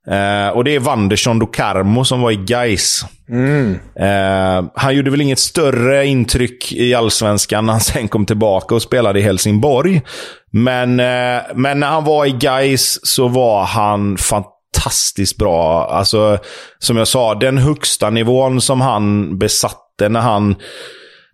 Eh, 0.10 0.50
och 0.50 0.64
det 0.64 0.76
är 0.76 0.80
Wanderson 0.80 1.40
do 1.40 1.46
Carmo 1.46 2.06
som 2.06 2.22
var 2.22 2.32
i 2.32 2.36
Gais. 2.36 3.06
Eh, 3.96 4.66
han 4.76 4.96
gjorde 4.96 5.12
väl 5.12 5.22
inget 5.22 5.40
större 5.40 6.06
intryck 6.06 6.72
i 6.72 6.94
allsvenskan 6.94 7.66
när 7.66 7.74
han 7.74 7.82
sen 7.82 8.08
kom 8.08 8.26
tillbaka 8.26 8.76
och 8.76 8.82
spelade 8.82 9.20
i 9.20 9.22
Helsingborg. 9.22 10.02
Men, 10.52 11.00
eh, 11.00 11.42
men 11.56 11.80
när 11.80 11.88
han 11.88 12.04
var 12.04 12.26
i 12.26 12.32
Gais 12.32 13.08
så 13.08 13.28
var 13.28 13.64
han 13.64 14.18
fantastiskt 14.76 15.38
bra. 15.38 15.86
Alltså, 15.86 16.38
som 16.80 16.98
jag 16.98 17.08
sa, 17.08 17.36
den 17.36 17.58
högsta 17.58 18.10
nivån 18.10 18.62
som 18.62 18.82
han 18.82 19.38
besatte 19.38 20.10
när 20.10 20.20
han 20.20 20.56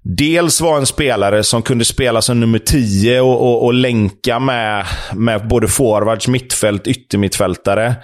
dels 0.04 0.62
var 0.62 0.78
en 0.78 0.86
spelare 0.86 1.44
som 1.44 1.62
kunde 1.62 1.86
spela 1.86 2.22
som 2.22 2.40
nummer 2.40 2.60
10 2.60 3.22
och, 3.22 3.42
och, 3.42 3.66
och 3.66 3.74
länka 3.74 4.40
med, 4.40 4.86
med 5.14 5.48
både 5.48 5.68
forwards, 5.68 6.28
mittfält, 6.28 6.88
yttermittfältare. 6.88 7.96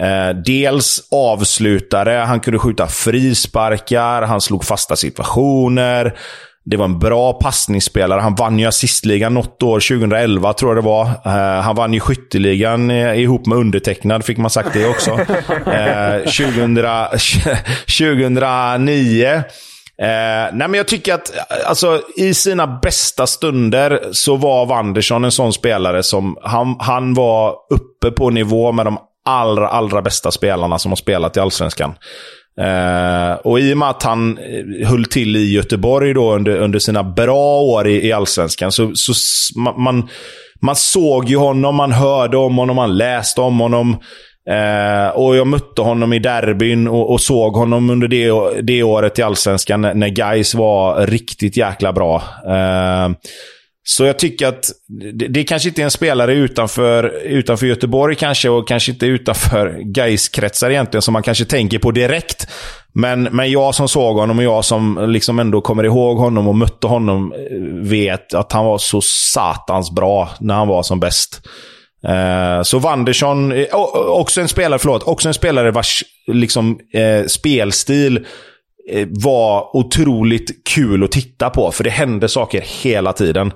Eh, 0.00 0.36
dels 0.44 1.08
avslutare, 1.10 2.10
han 2.10 2.40
kunde 2.40 2.58
skjuta 2.58 2.86
frisparkar, 2.86 4.22
han 4.22 4.40
slog 4.40 4.64
fasta 4.64 4.96
situationer. 4.96 6.18
Det 6.64 6.76
var 6.76 6.84
en 6.84 6.98
bra 6.98 7.32
passningsspelare. 7.32 8.20
Han 8.20 8.34
vann 8.34 8.58
ju 8.58 8.66
assistligan 8.66 9.34
något 9.34 9.62
år, 9.62 9.80
2011 9.80 10.52
tror 10.52 10.70
jag 10.70 10.84
det 10.84 10.88
var. 10.88 11.06
Eh, 11.06 11.62
han 11.62 11.76
vann 11.76 11.94
ju 11.94 12.00
skytteligan 12.00 12.90
eh, 12.90 13.20
ihop 13.20 13.46
med 13.46 13.58
undertecknad, 13.58 14.24
fick 14.24 14.38
man 14.38 14.50
sagt 14.50 14.72
det 14.72 14.88
också. 14.88 15.10
Eh, 15.72 16.18
2000, 16.18 16.78
2009. 17.98 19.42
Eh, 20.02 20.52
nej 20.52 20.68
men 20.68 20.74
jag 20.74 20.88
tycker 20.88 21.14
att 21.14 21.32
alltså, 21.66 22.02
i 22.16 22.34
sina 22.34 22.66
bästa 22.66 23.26
stunder 23.26 24.00
så 24.12 24.36
var 24.36 24.66
Wanderson 24.66 25.24
en 25.24 25.32
sån 25.32 25.52
spelare 25.52 26.02
som 26.02 26.36
han, 26.42 26.76
han 26.78 27.14
var 27.14 27.54
uppe 27.70 28.10
på 28.10 28.30
nivå 28.30 28.72
med 28.72 28.86
de 28.86 28.98
allra, 29.24 29.68
allra 29.68 30.02
bästa 30.02 30.30
spelarna 30.30 30.78
som 30.78 30.90
har 30.90 30.96
spelat 30.96 31.36
i 31.36 31.40
Allsvenskan. 31.40 31.94
Eh, 32.60 33.32
och 33.32 33.60
i 33.60 33.74
och 33.74 33.78
med 33.78 33.88
att 33.88 34.02
han 34.02 34.38
eh, 34.38 34.88
höll 34.88 35.04
till 35.04 35.36
i 35.36 35.52
Göteborg 35.52 36.14
då 36.14 36.34
under, 36.34 36.56
under 36.56 36.78
sina 36.78 37.02
bra 37.02 37.60
år 37.60 37.88
i, 37.88 38.06
i 38.06 38.12
Allsvenskan 38.12 38.72
så, 38.72 38.90
så 38.94 39.12
man, 39.58 39.82
man, 39.82 40.08
man 40.62 40.76
såg 40.76 41.28
ju 41.28 41.36
honom, 41.36 41.76
man 41.76 41.92
hörde 41.92 42.36
om 42.36 42.56
honom, 42.56 42.76
man 42.76 42.96
läste 42.96 43.40
om 43.40 43.60
honom. 43.60 43.96
Eh, 44.50 45.08
och 45.08 45.36
jag 45.36 45.46
mötte 45.46 45.82
honom 45.82 46.12
i 46.12 46.18
derbyn 46.18 46.88
och, 46.88 47.10
och 47.12 47.20
såg 47.20 47.52
honom 47.52 47.90
under 47.90 48.08
det, 48.08 48.32
det 48.62 48.82
året 48.82 49.18
i 49.18 49.22
Allsvenskan 49.22 49.80
när, 49.80 49.94
när 49.94 50.08
Gais 50.08 50.54
var 50.54 51.06
riktigt 51.06 51.56
jäkla 51.56 51.92
bra. 51.92 52.22
Eh, 52.46 53.10
så 53.84 54.04
jag 54.04 54.18
tycker 54.18 54.46
att 54.46 54.70
det, 55.14 55.28
det 55.28 55.44
kanske 55.44 55.68
inte 55.68 55.82
är 55.82 55.84
en 55.84 55.90
spelare 55.90 56.34
utanför, 56.34 57.04
utanför 57.24 57.66
Göteborg 57.66 58.16
kanske 58.16 58.48
och 58.48 58.68
kanske 58.68 58.92
inte 58.92 59.06
utanför 59.06 59.78
gais 59.84 60.28
kretsar 60.28 60.70
egentligen 60.70 61.02
som 61.02 61.12
man 61.12 61.22
kanske 61.22 61.44
tänker 61.44 61.78
på 61.78 61.90
direkt. 61.90 62.46
Men, 62.94 63.22
men 63.22 63.50
jag 63.50 63.74
som 63.74 63.88
såg 63.88 64.16
honom 64.16 64.38
och 64.38 64.44
jag 64.44 64.64
som 64.64 65.04
liksom 65.08 65.38
ändå 65.38 65.60
kommer 65.60 65.84
ihåg 65.84 66.18
honom 66.18 66.48
och 66.48 66.54
mötte 66.54 66.86
honom 66.86 67.32
eh, 67.32 67.38
vet 67.88 68.34
att 68.34 68.52
han 68.52 68.64
var 68.64 68.78
så 68.78 69.00
satans 69.00 69.90
bra 69.90 70.30
när 70.40 70.54
han 70.54 70.68
var 70.68 70.82
som 70.82 71.00
bäst. 71.00 71.48
Eh, 72.06 72.62
så 72.62 72.78
Wanderson, 72.78 73.52
eh, 73.52 73.74
också 74.08 74.40
en 74.40 74.48
spelare, 74.48 74.78
förlåt, 74.78 75.02
också 75.02 75.28
en 75.28 75.34
spelare 75.34 75.70
vars 75.70 76.04
liksom, 76.26 76.78
eh, 76.94 77.26
spelstil 77.26 78.26
var 79.10 79.76
otroligt 79.76 80.68
kul 80.68 81.04
att 81.04 81.12
titta 81.12 81.50
på. 81.50 81.70
För 81.70 81.84
det 81.84 81.90
hände 81.90 82.28
saker 82.28 82.60
hela 82.82 83.12
tiden. 83.12 83.52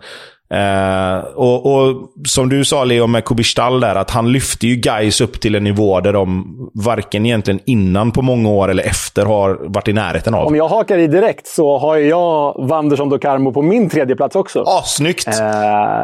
Eh, 0.50 1.18
och, 1.34 1.66
och, 1.66 2.10
som 2.28 2.48
du 2.48 2.64
sa 2.64 2.84
Leo 2.84 3.06
med 3.06 3.24
Kubistal 3.24 3.80
där, 3.80 3.94
att 3.94 4.10
han 4.10 4.32
lyfte 4.32 4.66
ju 4.66 4.76
guys 4.76 5.20
upp 5.20 5.40
till 5.40 5.54
en 5.54 5.64
nivå 5.64 6.00
där 6.00 6.12
de 6.12 6.56
varken 6.74 7.26
egentligen 7.26 7.60
innan 7.66 8.12
på 8.12 8.22
många 8.22 8.48
år 8.48 8.68
eller 8.68 8.82
efter 8.82 9.26
har 9.26 9.58
varit 9.60 9.88
i 9.88 9.92
närheten 9.92 10.34
av. 10.34 10.46
Om 10.46 10.54
jag 10.54 10.68
hakar 10.68 10.98
i 10.98 11.06
direkt 11.06 11.46
så 11.46 11.78
har 11.78 11.96
jag 11.96 12.68
Wanderson 12.68 13.18
Carmo 13.18 13.52
på 13.52 13.62
min 13.62 13.90
tredje 13.90 14.16
plats 14.16 14.36
också. 14.36 14.62
Ah, 14.62 14.82
snyggt! 14.82 15.26
Eh, 15.28 15.32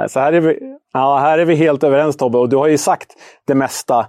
så 0.09 0.21
här 0.21 0.33
är 0.33 0.41
vi, 0.41 0.59
Ja, 0.95 1.19
här 1.19 1.39
är 1.39 1.45
vi 1.45 1.55
helt 1.55 1.85
överens 1.85 2.17
Tobbe 2.17 2.39
och 2.39 2.49
du 2.49 2.57
har 2.57 2.67
ju 2.67 2.79
sagt 2.79 3.13
det 3.47 3.55
mesta. 3.55 4.07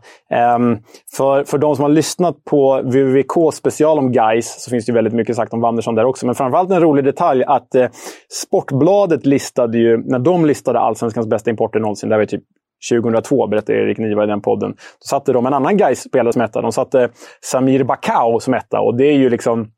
Um, 0.56 0.80
för, 1.18 1.44
för 1.44 1.58
de 1.58 1.76
som 1.76 1.84
har 1.84 1.90
lyssnat 1.90 2.44
på 2.46 2.82
VVK 2.82 3.54
special 3.54 4.00
om 4.00 4.12
guys 4.12 4.64
så 4.64 4.70
finns 4.70 4.86
det 4.86 4.90
ju 4.90 4.94
väldigt 4.94 5.14
mycket 5.14 5.36
sagt 5.36 5.54
om 5.54 5.62
Wanderson 5.62 5.96
där 5.96 6.06
också. 6.06 6.26
Men 6.26 6.36
framförallt 6.36 6.72
en 6.72 6.82
rolig 6.82 7.06
detalj 7.06 7.44
att 7.44 7.76
eh, 7.76 7.88
Sportbladet 8.30 9.26
listade 9.26 9.78
ju, 9.78 9.98
när 9.98 10.20
de 10.20 10.46
listade 10.46 10.80
Allsvenskans 10.80 11.28
bästa 11.28 11.50
importer 11.50 11.80
någonsin, 11.80 12.10
det 12.10 12.18
var 12.18 12.26
typ 12.26 12.44
2002, 12.92 13.48
berättade 13.48 13.80
Erik 13.80 13.98
Niva 13.98 14.24
i 14.24 14.28
den 14.28 14.42
podden. 14.42 14.72
Då 14.72 15.06
satte 15.06 15.34
de 15.34 15.46
en 15.46 15.54
annan 15.54 15.78
guys 15.78 16.00
spelare 16.00 16.34
som 16.34 16.42
etta. 16.42 16.62
De 16.62 16.72
satte 16.72 17.10
Samir 17.42 17.84
Bakao 17.84 18.40
som 18.40 18.54
etta 18.54 18.80
och 18.80 18.98
det 18.98 19.06
är 19.06 19.18
ju 19.18 19.30
liksom 19.30 19.72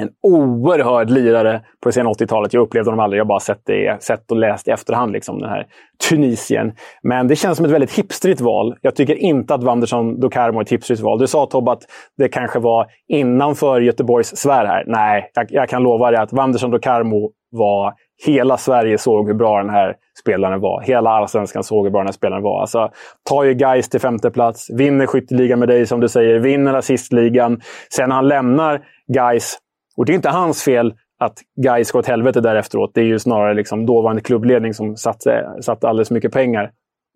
en 0.00 0.10
oerhörd 0.22 1.10
lirare 1.10 1.60
på 1.82 1.88
det 1.88 1.92
sena 1.92 2.10
80-talet. 2.10 2.52
Jag 2.54 2.62
upplevde 2.62 2.90
honom 2.90 3.04
aldrig, 3.04 3.18
jag 3.20 3.24
har 3.24 3.28
bara 3.28 3.40
sett, 3.40 3.60
det, 3.66 4.02
sett 4.02 4.30
och 4.30 4.36
läst 4.36 4.68
i 4.68 4.70
efterhand, 4.70 5.12
liksom, 5.12 5.38
den 5.38 5.48
här 5.48 5.66
Tunisien. 6.08 6.72
Men 7.02 7.28
det 7.28 7.36
känns 7.36 7.56
som 7.56 7.66
ett 7.66 7.72
väldigt 7.72 7.98
hipstrigt 7.98 8.40
val. 8.40 8.76
Jag 8.80 8.96
tycker 8.96 9.14
inte 9.14 9.54
att 9.54 9.62
Wanderson 9.62 10.20
Dukarmo 10.20 10.58
är 10.58 10.62
ett 10.62 10.72
hipstrigt 10.72 11.00
val. 11.00 11.18
Du 11.18 11.26
sa 11.26 11.46
Tobbe 11.46 11.72
att 11.72 11.82
det 12.18 12.28
kanske 12.28 12.58
var 12.58 12.86
innanför 13.08 13.80
Göteborgs 13.80 14.36
sfär 14.36 14.66
här. 14.66 14.84
Nej, 14.86 15.30
jag, 15.34 15.46
jag 15.50 15.68
kan 15.68 15.82
lova 15.82 16.10
dig 16.10 16.20
att 16.20 16.32
Wanderson 16.32 16.70
Dukarmo 16.70 17.30
var... 17.50 17.94
Hela 18.26 18.56
Sverige 18.56 18.98
såg 18.98 19.26
hur 19.26 19.34
bra 19.34 19.58
den 19.58 19.70
här 19.70 19.96
spelaren 20.20 20.60
var. 20.60 20.82
Hela 20.82 21.10
allsvenskan 21.10 21.64
såg 21.64 21.84
hur 21.86 21.90
bra 21.90 22.00
den 22.00 22.06
här 22.06 22.12
spelaren 22.12 22.42
var. 22.42 22.60
Alltså, 22.60 22.90
tar 23.30 23.44
ju 23.44 23.54
Gais 23.54 23.88
till 23.88 24.00
femte 24.00 24.30
plats, 24.30 24.70
vinner 24.70 25.06
skytteligan 25.06 25.58
med 25.58 25.68
dig 25.68 25.86
som 25.86 26.00
du 26.00 26.08
säger, 26.08 26.38
vinner 26.38 26.74
assistligan. 26.74 27.60
Sen 27.96 28.08
när 28.08 28.16
han 28.16 28.28
lämnar 28.28 28.80
Gais 29.14 29.58
och 29.96 30.06
det 30.06 30.12
är 30.12 30.14
inte 30.14 30.28
hans 30.28 30.62
fel 30.62 30.94
att 31.20 31.38
Gais 31.64 31.92
går 31.92 31.98
åt 31.98 32.06
helvete 32.06 32.40
där 32.40 32.54
efteråt. 32.54 32.90
Det 32.94 33.00
är 33.00 33.04
ju 33.04 33.18
snarare 33.18 33.54
liksom 33.54 33.86
dåvarande 33.86 34.22
klubbledning 34.22 34.74
som 34.74 34.96
satte, 34.96 35.32
eh, 35.32 35.60
satte 35.60 35.88
alldeles 35.88 36.10
mycket 36.10 36.32
pengar 36.32 36.70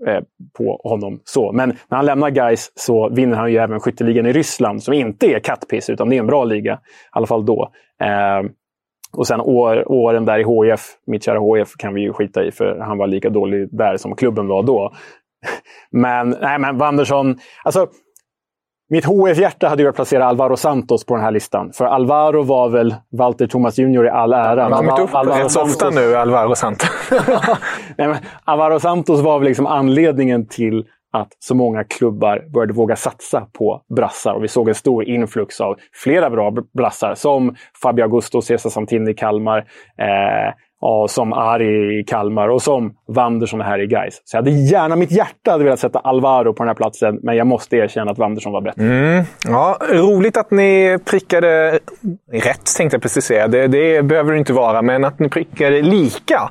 eh, 0.06 0.20
på 0.58 0.80
honom. 0.84 1.20
Så. 1.24 1.52
Men 1.52 1.68
när 1.68 1.96
han 1.96 2.06
lämnar 2.06 2.30
Gais 2.30 2.72
så 2.74 3.08
vinner 3.08 3.37
han 3.37 3.52
ju 3.52 3.58
även 3.58 3.80
skytteligan 3.80 4.26
i 4.26 4.32
Ryssland, 4.32 4.82
som 4.82 4.94
inte 4.94 5.26
är 5.26 5.38
kattpiss, 5.38 5.90
utan 5.90 6.08
det 6.08 6.16
är 6.16 6.20
en 6.20 6.26
bra 6.26 6.44
liga. 6.44 6.74
I 6.74 6.78
alla 7.10 7.26
fall 7.26 7.46
då. 7.46 7.70
Eh, 8.00 8.50
och 9.16 9.26
sen 9.26 9.40
år, 9.40 9.92
åren 9.92 10.24
där 10.24 10.38
i 10.38 10.42
HF, 10.42 10.80
mitt 11.06 11.24
kära 11.24 11.38
HF, 11.38 11.76
kan 11.78 11.94
vi 11.94 12.00
ju 12.00 12.12
skita 12.12 12.44
i, 12.44 12.50
för 12.50 12.78
han 12.78 12.98
var 12.98 13.06
lika 13.06 13.30
dålig 13.30 13.68
där 13.72 13.96
som 13.96 14.16
klubben 14.16 14.48
var 14.48 14.62
då. 14.62 14.92
Men, 15.90 16.37
nej, 16.40 16.58
men 16.58 16.78
Wanderson... 16.78 17.38
Alltså, 17.64 17.87
mitt 18.94 19.04
HF-hjärta 19.04 19.68
hade 19.68 19.83
velat 19.83 19.96
placera 19.96 20.24
Alvaro 20.24 20.57
Santos 20.57 21.07
på 21.07 21.14
den 21.14 21.24
här 21.24 21.30
listan. 21.30 21.72
För 21.72 21.85
Alvaro 21.85 22.42
var 22.42 22.68
väl 22.68 22.94
Walter 23.12 23.46
Thomas 23.46 23.78
Jr 23.78 24.04
i 24.04 24.09
all 24.09 24.33
ära. 24.33 24.62
Han 24.62 24.72
har 24.72 24.78
kommit 24.78 24.98
upp 24.98 25.14
Alvaro 25.14 25.38
rätt 25.38 25.50
så 25.50 25.62
ofta 25.62 25.90
nu, 25.90 26.16
Alvaro 26.16 26.54
Santos. 26.54 26.88
Nej, 27.98 28.09
men 28.09 28.16
Alvaro 28.44 28.80
Santos 28.80 29.20
var 29.20 29.38
väl 29.38 29.48
liksom 29.48 29.66
anledningen 29.66 30.46
till 30.46 30.85
att 31.12 31.28
så 31.38 31.54
många 31.54 31.85
klubbar 31.85 32.44
började 32.52 32.72
våga 32.72 32.96
satsa 32.96 33.46
på 33.59 33.83
brassar. 33.96 34.35
Och 34.35 34.44
vi 34.44 34.48
såg 34.48 34.68
en 34.68 34.74
stor 34.74 35.04
influx 35.04 35.61
av 35.61 35.76
flera 35.92 36.30
bra 36.30 36.54
brassar 36.78 37.14
som 37.14 37.57
Fabio 37.83 38.02
Augusto, 38.02 38.42
Cesar 38.42 38.70
Santini 38.70 39.11
i 39.11 39.14
Kalmar, 39.14 39.59
eh, 39.98 40.54
Ja, 40.80 41.06
som 41.08 41.32
Ari 41.32 42.00
i 42.00 42.04
Kalmar 42.04 42.48
och 42.48 42.62
som 42.62 42.94
Wanderson 43.08 43.60
här 43.60 43.78
i 43.78 43.87
Gais. 43.87 44.22
Så 44.24 44.37
jag 44.37 44.42
hade 44.42 44.50
gärna, 44.50 44.96
mitt 44.96 45.10
hjärta 45.10 45.50
hade 45.50 45.64
velat 45.64 45.80
sätta 45.80 45.98
Alvaro 45.98 46.52
på 46.52 46.62
den 46.62 46.68
här 46.68 46.74
platsen, 46.74 47.18
men 47.22 47.37
jag 47.37 47.46
måste 47.46 47.76
erkänna 47.76 48.10
att 48.10 48.18
Wanderson 48.18 48.52
var 48.52 48.60
bättre. 48.60 48.82
Mm. 48.82 49.24
Ja, 49.44 49.78
roligt 49.92 50.37
att 50.37 50.50
ni 50.50 50.98
prickade 51.04 51.78
rätt, 52.32 52.76
tänkte 52.76 52.94
jag 52.94 53.02
precis 53.02 53.24
säga. 53.24 53.48
Det, 53.48 53.66
det 53.66 54.02
behöver 54.02 54.32
det 54.32 54.38
inte 54.38 54.52
vara, 54.52 54.82
men 54.82 55.04
att 55.04 55.18
ni 55.18 55.28
prickade 55.28 55.82
lika. 55.82 56.50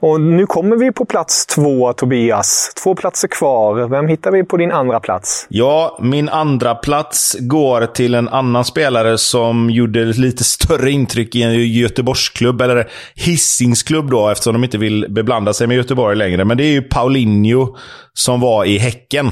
Och 0.00 0.20
nu 0.20 0.46
kommer 0.46 0.76
vi 0.76 0.92
på 0.92 1.04
plats 1.04 1.46
två, 1.46 1.92
Tobias. 1.92 2.72
Två 2.82 2.94
platser 2.94 3.28
kvar. 3.28 3.88
Vem 3.88 4.08
hittar 4.08 4.30
vi 4.30 4.44
på 4.44 4.56
din 4.56 4.72
andra 4.72 5.00
plats? 5.00 5.46
Ja, 5.48 5.98
min 6.00 6.28
andra 6.28 6.74
plats 6.74 7.36
går 7.40 7.86
till 7.86 8.14
en 8.14 8.28
annan 8.28 8.64
spelare 8.64 9.18
som 9.18 9.70
gjorde 9.70 10.04
lite 10.04 10.44
större 10.44 10.90
intryck 10.90 11.34
i 11.36 11.42
en 11.42 11.68
Göteborgsklubb, 11.68 12.60
eller 12.60 12.88
Hising 13.14 13.61
klubb 13.82 14.10
då, 14.10 14.28
eftersom 14.28 14.52
de 14.52 14.64
inte 14.64 14.78
vill 14.78 15.06
beblanda 15.08 15.52
sig 15.52 15.66
med 15.66 15.76
Göteborg 15.76 16.16
längre. 16.16 16.44
Men 16.44 16.56
det 16.56 16.64
är 16.64 16.72
ju 16.72 16.82
Paulinho 16.82 17.76
som 18.14 18.40
var 18.40 18.64
i 18.64 18.78
Häcken. 18.78 19.26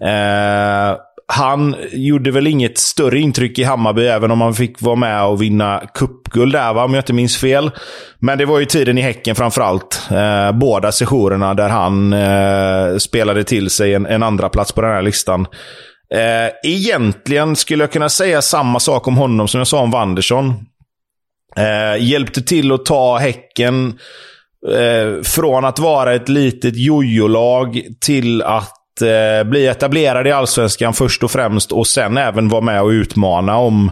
eh, 0.00 0.96
han 1.32 1.76
gjorde 1.92 2.30
väl 2.30 2.46
inget 2.46 2.78
större 2.78 3.20
intryck 3.20 3.58
i 3.58 3.64
Hammarby, 3.64 4.06
även 4.06 4.30
om 4.30 4.40
han 4.40 4.54
fick 4.54 4.82
vara 4.82 4.96
med 4.96 5.24
och 5.24 5.42
vinna 5.42 5.82
cupguld 5.94 6.52
där, 6.52 6.74
va? 6.74 6.84
om 6.84 6.94
jag 6.94 7.00
inte 7.00 7.12
minns 7.12 7.36
fel. 7.36 7.70
Men 8.18 8.38
det 8.38 8.44
var 8.44 8.58
ju 8.58 8.64
tiden 8.64 8.98
i 8.98 9.00
Häcken 9.00 9.34
framförallt. 9.34 10.08
Eh, 10.10 10.52
båda 10.52 10.92
sessionerna 10.92 11.54
där 11.54 11.68
han 11.68 12.12
eh, 12.12 12.96
spelade 12.98 13.44
till 13.44 13.70
sig 13.70 13.94
en, 13.94 14.06
en 14.06 14.22
andra 14.22 14.48
plats 14.48 14.72
på 14.72 14.80
den 14.80 14.90
här 14.90 15.02
listan. 15.02 15.46
Eh, 16.14 16.70
egentligen 16.70 17.56
skulle 17.56 17.82
jag 17.82 17.92
kunna 17.92 18.08
säga 18.08 18.42
samma 18.42 18.80
sak 18.80 19.08
om 19.08 19.16
honom 19.16 19.48
som 19.48 19.58
jag 19.58 19.66
sa 19.68 19.80
om 19.80 19.90
Wanderson. 19.90 20.54
Eh, 21.58 22.02
hjälpte 22.02 22.42
till 22.42 22.72
att 22.72 22.84
ta 22.84 23.16
Häcken 23.16 23.98
eh, 24.72 25.22
från 25.22 25.64
att 25.64 25.78
vara 25.78 26.14
ett 26.14 26.28
litet 26.28 26.76
jojo-lag 26.76 27.82
till 28.00 28.42
att 28.42 29.02
eh, 29.02 29.48
bli 29.48 29.66
etablerade 29.66 30.28
i 30.28 30.32
allsvenskan 30.32 30.94
först 30.94 31.22
och 31.24 31.30
främst 31.30 31.72
och 31.72 31.86
sen 31.86 32.16
även 32.16 32.48
vara 32.48 32.60
med 32.60 32.82
och 32.82 32.88
utmana 32.88 33.56
om 33.56 33.90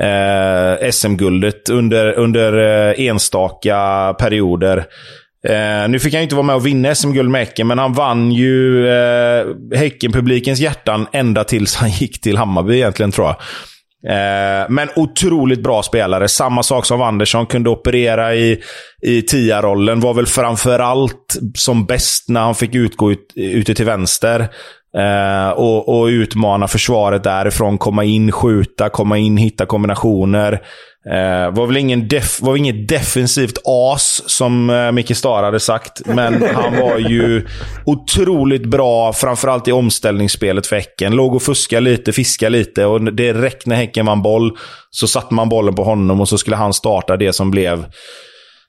eh, 0.00 0.90
SM-guldet 0.90 1.68
under, 1.68 2.12
under 2.12 2.58
eh, 2.88 3.06
enstaka 3.06 4.14
perioder. 4.18 4.84
Eh, 5.48 5.88
nu 5.88 5.98
fick 5.98 6.14
han 6.14 6.22
inte 6.22 6.34
vara 6.34 6.46
med 6.46 6.56
och 6.56 6.66
vinna 6.66 6.94
SM-guld 6.94 7.30
med 7.30 7.40
Häcken, 7.40 7.66
men 7.66 7.78
han 7.78 7.92
vann 7.92 8.32
ju 8.32 8.88
eh, 8.88 9.46
Häcken-publikens 9.74 10.60
hjärtan 10.60 11.06
ända 11.12 11.44
tills 11.44 11.74
han 11.76 11.90
gick 11.90 12.20
till 12.20 12.36
Hammarby 12.36 12.74
egentligen, 12.74 13.12
tror 13.12 13.26
jag. 13.26 13.36
Eh, 14.06 14.66
men 14.68 14.88
otroligt 14.96 15.62
bra 15.62 15.82
spelare. 15.82 16.28
Samma 16.28 16.62
sak 16.62 16.86
som 16.86 17.02
Andersson. 17.02 17.46
Kunde 17.46 17.70
operera 17.70 18.34
i, 18.34 18.62
i 19.02 19.22
tia-rollen. 19.22 20.00
Var 20.00 20.14
väl 20.14 20.26
framförallt 20.26 21.38
som 21.54 21.86
bäst 21.86 22.28
när 22.28 22.40
han 22.40 22.54
fick 22.54 22.74
utgå 22.74 23.12
ut, 23.12 23.32
ute 23.36 23.74
till 23.74 23.86
vänster. 23.86 24.48
Eh, 24.96 25.50
och, 25.50 25.98
och 25.98 26.06
utmana 26.06 26.68
försvaret 26.68 27.24
därifrån. 27.24 27.78
Komma 27.78 28.04
in, 28.04 28.32
skjuta, 28.32 28.88
komma 28.88 29.18
in, 29.18 29.36
hitta 29.36 29.66
kombinationer. 29.66 30.60
Eh, 31.10 31.50
var 31.50 31.66
väl 31.66 31.76
ingen 31.76 32.08
def, 32.08 32.40
var 32.40 32.56
inget 32.56 32.88
defensivt 32.88 33.58
as, 33.64 34.22
som 34.26 34.70
eh, 34.70 34.92
Micke 34.92 35.16
Star 35.16 35.42
hade 35.42 35.60
sagt. 35.60 36.00
Men 36.06 36.42
han 36.54 36.76
var 36.76 36.98
ju 36.98 37.46
otroligt 37.86 38.64
bra, 38.64 39.12
framförallt 39.12 39.68
i 39.68 39.72
omställningsspelet 39.72 40.66
för 40.66 40.76
Häcken. 40.76 41.16
Låg 41.16 41.34
och 41.34 41.42
fuskade 41.42 41.80
lite, 41.80 42.12
fiskade 42.12 42.50
lite 42.50 42.84
och 42.84 43.14
direkt 43.14 43.66
när 43.66 43.76
Häcken 43.76 44.06
vann 44.06 44.22
boll 44.22 44.56
så 44.90 45.08
satte 45.08 45.34
man 45.34 45.48
bollen 45.48 45.74
på 45.74 45.84
honom 45.84 46.20
och 46.20 46.28
så 46.28 46.38
skulle 46.38 46.56
han 46.56 46.72
starta 46.72 47.16
det 47.16 47.32
som 47.32 47.50
blev 47.50 47.86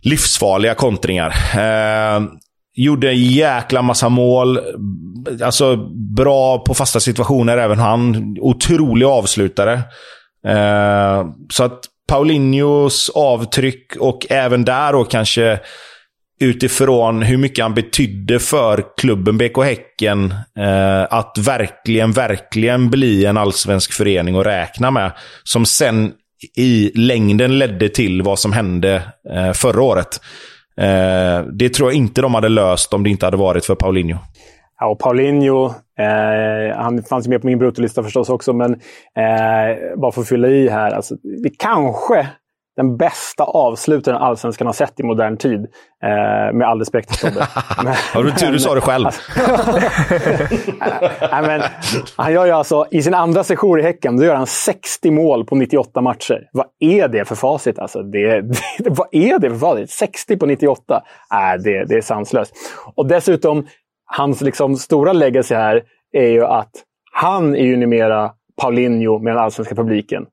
livsfarliga 0.04 0.74
kontringar. 0.74 1.36
Eh, 1.58 2.24
gjorde 2.76 3.10
en 3.10 3.24
jäkla 3.24 3.82
massa 3.82 4.10
mål. 4.10 4.60
Alltså, 5.44 5.78
bra 6.16 6.60
på 6.60 6.74
fasta 6.74 7.00
situationer 7.00 7.58
även 7.58 7.80
han. 7.80 8.36
Otrolig 8.40 9.06
avslutare. 9.06 9.74
Eh, 10.48 11.26
så 11.50 11.64
att 11.64 11.80
Paulinhos 12.10 13.10
avtryck 13.10 13.96
och 14.00 14.26
även 14.30 14.66
där 14.66 14.94
då 14.94 15.04
kanske 15.04 15.60
utifrån 16.40 17.22
hur 17.22 17.38
mycket 17.38 17.64
han 17.64 17.74
betydde 17.74 18.40
för 18.40 18.86
klubben 18.98 19.38
BK 19.38 19.64
Häcken. 19.64 20.34
Eh, 20.60 21.02
att 21.10 21.38
verkligen, 21.40 22.12
verkligen 22.12 22.90
bli 22.90 23.26
en 23.26 23.38
allsvensk 23.38 23.94
förening 23.94 24.36
att 24.36 24.46
räkna 24.46 24.92
med. 24.92 25.12
Som 25.44 25.66
sen 25.66 26.12
i 26.58 26.92
längden 26.96 27.58
ledde 27.60 27.90
till 27.90 28.22
vad 28.22 28.40
som 28.40 28.54
hände 28.54 29.04
eh, 29.34 29.52
förra 29.54 29.82
året. 29.82 30.22
Eh, 30.78 31.46
det 31.54 31.70
tror 31.70 31.90
jag 31.90 31.98
inte 31.98 32.22
de 32.22 32.34
hade 32.34 32.50
löst 32.50 32.94
om 32.94 33.04
det 33.04 33.10
inte 33.10 33.26
hade 33.26 33.38
varit 33.38 33.66
för 33.66 33.76
Paulinho. 33.76 34.18
Ja, 34.80 34.88
och 34.88 35.00
Paulinho, 35.00 35.66
eh, 36.00 36.78
han 36.78 37.04
fanns 37.04 37.28
med 37.28 37.42
på 37.42 37.48
min 37.48 37.60
bruttolista 37.60 38.04
förstås 38.04 38.30
också, 38.30 38.54
men 38.54 38.74
eh, 39.16 39.98
bara 39.98 40.12
för 40.12 40.22
att 40.22 40.30
fylla 40.30 40.48
i 40.48 40.70
här. 40.70 40.92
Alltså, 40.92 41.16
det 41.16 41.50
kanske 41.58 42.28
den 42.80 42.98
bästa 42.98 43.44
avslutaren 43.44 44.18
allsvenskan 44.18 44.68
har 44.68 44.74
sett 44.74 45.00
i 45.00 45.04
modern 45.04 45.38
tid. 45.38 45.60
Eh, 46.04 46.54
med 46.54 46.64
all 46.64 46.80
respekt 46.80 47.22
Tobbe. 47.22 47.48
Ja, 48.14 48.22
det 48.22 48.32
tur 48.32 48.52
du 48.52 48.60
sa 48.60 48.76
det 48.76 48.82
själv. 48.82 49.06
nej, 51.32 51.42
men, 51.42 51.62
han 52.16 52.34
gör 52.34 52.46
ju 52.46 52.52
alltså, 52.52 52.86
I 52.92 53.04
sin 53.04 53.14
andra 53.14 53.44
session 53.44 53.80
i 53.80 53.84
Häcken 53.84 54.18
då 54.18 54.24
gör 54.24 54.36
han 54.36 54.48
60 54.48 55.12
mål 55.12 55.46
på 55.46 55.56
98 55.56 56.02
matcher. 56.02 56.50
Vad 56.52 56.66
är 56.80 57.08
det 57.08 57.26
för 57.26 57.36
facit? 57.36 57.80
Alltså, 57.80 58.02
det, 58.04 58.42
det, 58.42 58.60
vad 58.90 59.08
är 59.12 59.40
det 59.40 59.50
för 59.50 59.58
facit? 59.58 59.90
60 59.90 60.38
på 60.38 60.46
98? 60.46 61.04
Äh, 61.34 61.62
det, 61.64 61.86
det 61.86 61.96
är 61.96 62.02
sanslöst. 62.02 62.54
Och 62.96 63.08
dessutom, 63.08 63.68
hans 64.18 64.42
liksom 64.42 64.76
stora 64.76 65.14
legacy 65.14 65.56
här 65.56 65.84
är 66.12 66.28
ju 66.28 66.46
att 66.46 66.72
han 67.12 67.56
är 67.56 67.64
ju 67.64 67.78
numera 67.78 68.32
Paulinho 68.62 69.20
med 69.20 69.34
den 69.34 69.44
allsvenska 69.44 69.76
publiken. 69.76 70.26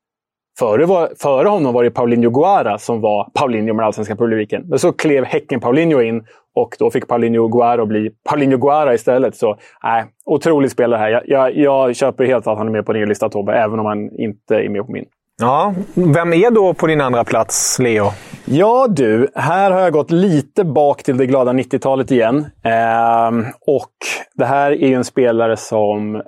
Före, 0.58 0.86
var, 0.86 1.08
före 1.22 1.48
honom 1.48 1.74
var 1.74 1.84
det 1.84 1.90
Paulinho 1.90 2.30
Guara 2.30 2.78
som 2.78 3.00
var 3.00 3.30
Paulinho 3.34 3.66
med 3.66 3.76
den 3.76 3.86
allsvenska 3.86 4.16
publiken. 4.16 4.62
Men 4.68 4.78
så 4.78 4.92
klev 4.92 5.24
Häcken 5.24 5.60
Paulinho 5.60 6.00
in 6.02 6.24
och 6.54 6.76
då 6.78 6.90
fick 6.90 7.08
Paulinho 7.08 7.48
Guara 7.48 7.86
bli 7.86 8.10
Paulinho 8.28 8.58
Guara 8.58 8.94
istället. 8.94 9.36
Så 9.36 9.58
nej, 9.82 10.04
otrolig 10.24 10.70
spelare 10.70 10.98
här. 10.98 11.10
Jag, 11.10 11.28
jag, 11.28 11.56
jag 11.56 11.96
köper 11.96 12.24
helt 12.24 12.46
att 12.46 12.58
han 12.58 12.66
är 12.66 12.72
med 12.72 12.86
på 12.86 12.92
din 12.92 13.08
lista 13.08 13.28
Tobbe, 13.28 13.52
även 13.52 13.80
om 13.80 13.86
han 13.86 14.18
inte 14.18 14.56
är 14.56 14.68
med 14.68 14.86
på 14.86 14.92
min. 14.92 15.04
Ja, 15.40 15.74
vem 15.94 16.32
är 16.32 16.50
då 16.50 16.74
på 16.74 16.86
din 16.86 17.00
andra 17.00 17.24
plats, 17.24 17.78
Leo? 17.78 18.12
Ja 18.44 18.86
du, 18.90 19.28
här 19.34 19.70
har 19.70 19.80
jag 19.80 19.92
gått 19.92 20.10
lite 20.10 20.64
bak 20.64 21.02
till 21.02 21.16
det 21.16 21.26
glada 21.26 21.52
90-talet 21.52 22.10
igen. 22.10 22.46
Eh, 22.64 23.28
och 23.66 23.92
det 24.34 24.44
här 24.44 24.70
är 24.70 24.88
ju 24.88 24.94
en 24.94 25.04
spelare 25.04 25.56
som 25.56 26.16
eh, 26.16 26.22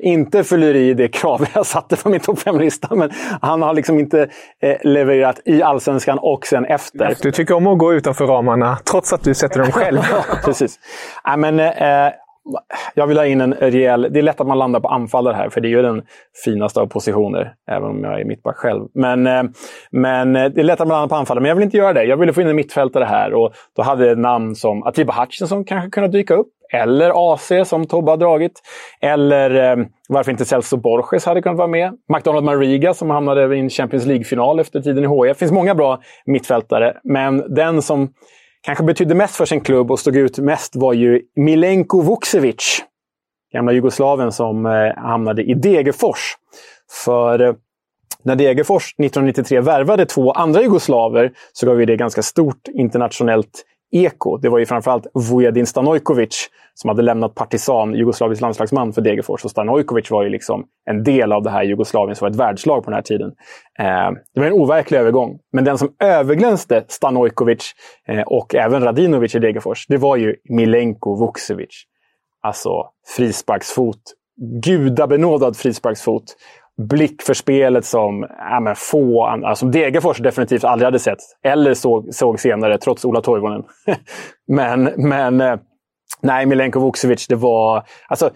inte 0.00 0.44
fyller 0.44 0.74
i 0.76 0.94
det 0.94 1.08
krav 1.08 1.46
jag 1.54 1.66
satte 1.66 1.96
på 1.96 2.08
min 2.08 2.20
topp 2.20 2.38
5-lista. 2.38 2.94
Men 2.94 3.10
han 3.40 3.62
har 3.62 3.74
liksom 3.74 3.98
inte 3.98 4.28
eh, 4.62 4.76
levererat 4.82 5.40
i 5.44 5.62
Allsvenskan 5.62 6.18
och 6.18 6.46
sen 6.46 6.64
efter. 6.64 7.14
Du 7.22 7.32
tycker 7.32 7.54
om 7.54 7.66
att 7.66 7.78
gå 7.78 7.94
utanför 7.94 8.26
ramarna, 8.26 8.78
trots 8.90 9.12
att 9.12 9.24
du 9.24 9.34
sätter 9.34 9.60
dem 9.60 9.72
själv. 9.72 10.00
ja, 10.10 10.36
precis. 10.44 10.78
Äh, 11.28 11.36
men, 11.36 11.60
eh, 11.60 12.12
jag 12.94 13.06
vill 13.06 13.16
ha 13.16 13.26
in 13.26 13.40
en 13.40 13.54
rejäl... 13.54 14.08
Det 14.10 14.18
är 14.18 14.22
lätt 14.22 14.40
att 14.40 14.46
man 14.46 14.58
landar 14.58 14.80
på 14.80 14.88
anfallare 14.88 15.34
här, 15.34 15.48
för 15.48 15.60
det 15.60 15.68
är 15.68 15.70
ju 15.70 15.82
den 15.82 16.02
finaste 16.44 16.80
av 16.80 16.86
positioner. 16.86 17.54
Även 17.70 17.90
om 17.90 18.04
jag 18.04 18.20
är 18.20 18.24
mittback 18.24 18.56
själv. 18.56 18.88
Men, 18.94 19.26
eh, 19.26 19.42
men 19.90 20.36
eh, 20.36 20.44
det 20.44 20.60
är 20.60 20.64
lätt 20.64 20.80
att 20.80 20.88
man 20.88 20.94
landar 20.94 21.08
på 21.08 21.14
anfallare. 21.14 21.42
Men 21.42 21.48
jag 21.48 21.56
vill 21.56 21.64
inte 21.64 21.76
göra 21.76 21.92
det. 21.92 22.04
Jag 22.04 22.16
ville 22.16 22.32
få 22.32 22.40
in 22.40 22.48
en 22.48 22.56
mittfältare 22.56 23.04
här. 23.04 23.34
Och 23.34 23.52
då 23.76 23.82
hade 23.82 24.06
jag 24.06 24.18
namn 24.18 24.54
som 24.54 24.82
Atiba 24.82 25.12
Hutchinson 25.12 25.64
kanske 25.64 25.90
kunnat 25.90 26.12
dyka 26.12 26.34
upp. 26.34 26.48
Eller 26.72 27.32
AC 27.34 27.52
som 27.64 27.86
Tobbe 27.86 28.10
har 28.10 28.16
dragit. 28.16 28.62
Eller 29.00 29.78
eh, 29.78 29.86
varför 30.08 30.30
inte 30.30 30.44
Celso 30.44 30.76
Borges 30.76 31.26
hade 31.26 31.42
kunnat 31.42 31.58
vara 31.58 31.68
med. 31.68 31.92
McDonald 32.14 32.44
Mariga 32.44 32.94
som 32.94 33.10
hamnade 33.10 33.56
i 33.56 33.60
en 33.60 33.70
Champions 33.70 34.06
League-final 34.06 34.60
efter 34.60 34.80
tiden 34.80 35.04
i 35.04 35.06
HIF. 35.06 35.36
Det 35.36 35.38
finns 35.38 35.52
många 35.52 35.74
bra 35.74 36.00
mittfältare. 36.26 36.96
Men 37.04 37.54
den 37.54 37.82
som 37.82 38.08
kanske 38.66 38.84
betydde 38.84 39.14
mest 39.14 39.36
för 39.36 39.44
sin 39.44 39.60
klubb 39.60 39.90
och 39.90 39.98
stod 39.98 40.16
ut 40.16 40.38
mest 40.38 40.76
var 40.76 40.92
ju 40.92 41.22
Milenko 41.36 42.02
Vukcevic. 42.02 42.82
Gamla 43.52 43.72
jugoslaven 43.72 44.32
som 44.32 44.66
eh, 44.66 44.72
hamnade 44.96 45.42
i 45.42 45.54
Degerfors. 45.54 46.36
För 47.04 47.40
eh, 47.40 47.54
när 48.22 48.36
Degerfors 48.36 48.84
1993 48.84 49.60
värvade 49.60 50.06
två 50.06 50.32
andra 50.32 50.62
jugoslaver 50.62 51.32
så 51.52 51.66
gav 51.66 51.80
ju 51.80 51.86
det 51.86 51.96
ganska 51.96 52.22
stort 52.22 52.68
internationellt 52.68 53.64
eko. 53.92 54.36
Det 54.36 54.48
var 54.48 54.58
ju 54.58 54.66
framförallt 54.66 55.06
Vujadin 55.14 55.66
Stanojkovic 55.66 56.48
som 56.78 56.88
hade 56.88 57.02
lämnat 57.02 57.34
partisan 57.34 57.94
Jugoslaviens 57.94 58.40
landslagsman 58.40 58.92
för 58.92 59.02
Degerfors. 59.02 59.44
Och 59.44 59.50
Stanojkovic 59.50 60.10
var 60.10 60.22
ju 60.22 60.28
liksom 60.28 60.64
en 60.90 61.04
del 61.04 61.32
av 61.32 61.42
det 61.42 61.50
här 61.50 61.62
Jugoslavien 61.62 62.16
som 62.16 62.26
var 62.26 62.30
ett 62.30 62.36
världslag 62.36 62.84
på 62.84 62.90
den 62.90 62.94
här 62.94 63.02
tiden. 63.02 63.32
Eh, 63.78 64.10
det 64.34 64.40
var 64.40 64.46
en 64.46 64.52
overklig 64.52 64.98
övergång. 64.98 65.38
Men 65.52 65.64
den 65.64 65.78
som 65.78 65.88
överglänste 65.98 66.84
Stanojkovic 66.88 67.72
eh, 68.08 68.20
och 68.20 68.54
även 68.54 68.84
Radinovic 68.84 69.34
i 69.34 69.38
Degerfors, 69.38 69.86
det 69.86 69.96
var 69.96 70.16
ju 70.16 70.36
Milenko 70.48 71.26
Vukcevic. 71.26 71.84
Alltså 72.42 72.70
frisparksfot. 73.16 74.00
Gudabenådad 74.62 75.56
frisparksfot 75.56 76.36
blick 76.76 77.22
för 77.22 77.34
spelet 77.34 77.84
som 77.84 78.26
ja, 78.38 78.60
men 78.60 78.76
få 78.76 79.24
alltså 79.24 79.66
Degerfors 79.66 80.18
definitivt 80.18 80.64
aldrig 80.64 80.86
hade 80.86 80.98
sett. 80.98 81.18
Eller 81.44 81.74
såg, 81.74 82.14
såg 82.14 82.40
senare, 82.40 82.78
trots 82.78 83.04
Ola 83.04 83.20
Toivonen. 83.20 83.62
men, 84.48 84.82
men 84.96 85.40
eh, 85.40 85.56
nej, 86.20 86.46
Milenko 86.46 86.80
Vukcevic, 86.80 87.26
det 87.26 87.36
var... 87.36 87.86
Alltså, 88.08 88.30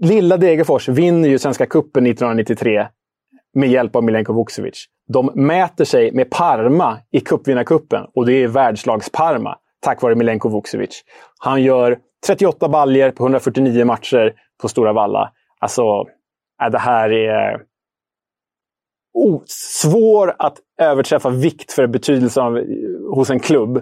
lilla 0.00 0.36
Degerfors 0.36 0.88
vinner 0.88 1.28
ju 1.28 1.38
Svenska 1.38 1.66
Cupen 1.66 2.06
1993 2.06 2.88
med 3.54 3.68
hjälp 3.68 3.96
av 3.96 4.04
Milenko 4.04 4.32
Vukcevic. 4.32 4.86
De 5.08 5.30
mäter 5.34 5.84
sig 5.84 6.12
med 6.12 6.30
Parma 6.30 6.98
i 7.10 7.20
cupvinnarcupen 7.20 8.06
och 8.14 8.26
det 8.26 8.32
är 8.32 8.48
världslags-Parma 8.48 9.56
tack 9.82 10.02
vare 10.02 10.14
Milenko 10.14 10.48
Vukcevic. 10.48 11.04
Han 11.38 11.62
gör 11.62 11.98
38 12.26 12.68
baljer 12.68 13.10
på 13.10 13.24
149 13.24 13.84
matcher 13.84 14.32
på 14.62 14.68
Stora 14.68 14.92
Valla. 14.92 15.32
Alltså, 15.58 15.82
äh, 16.62 16.70
det 16.70 16.78
här 16.78 17.12
är 17.12 17.62
oh, 19.14 19.42
svår 19.46 20.34
att 20.38 20.58
överträffa 20.80 21.30
vikt 21.30 21.72
för 21.72 21.86
betydelsen 21.86 22.42
av, 22.42 22.58
eh, 22.58 22.64
hos 23.14 23.30
en 23.30 23.40
klubb. 23.40 23.76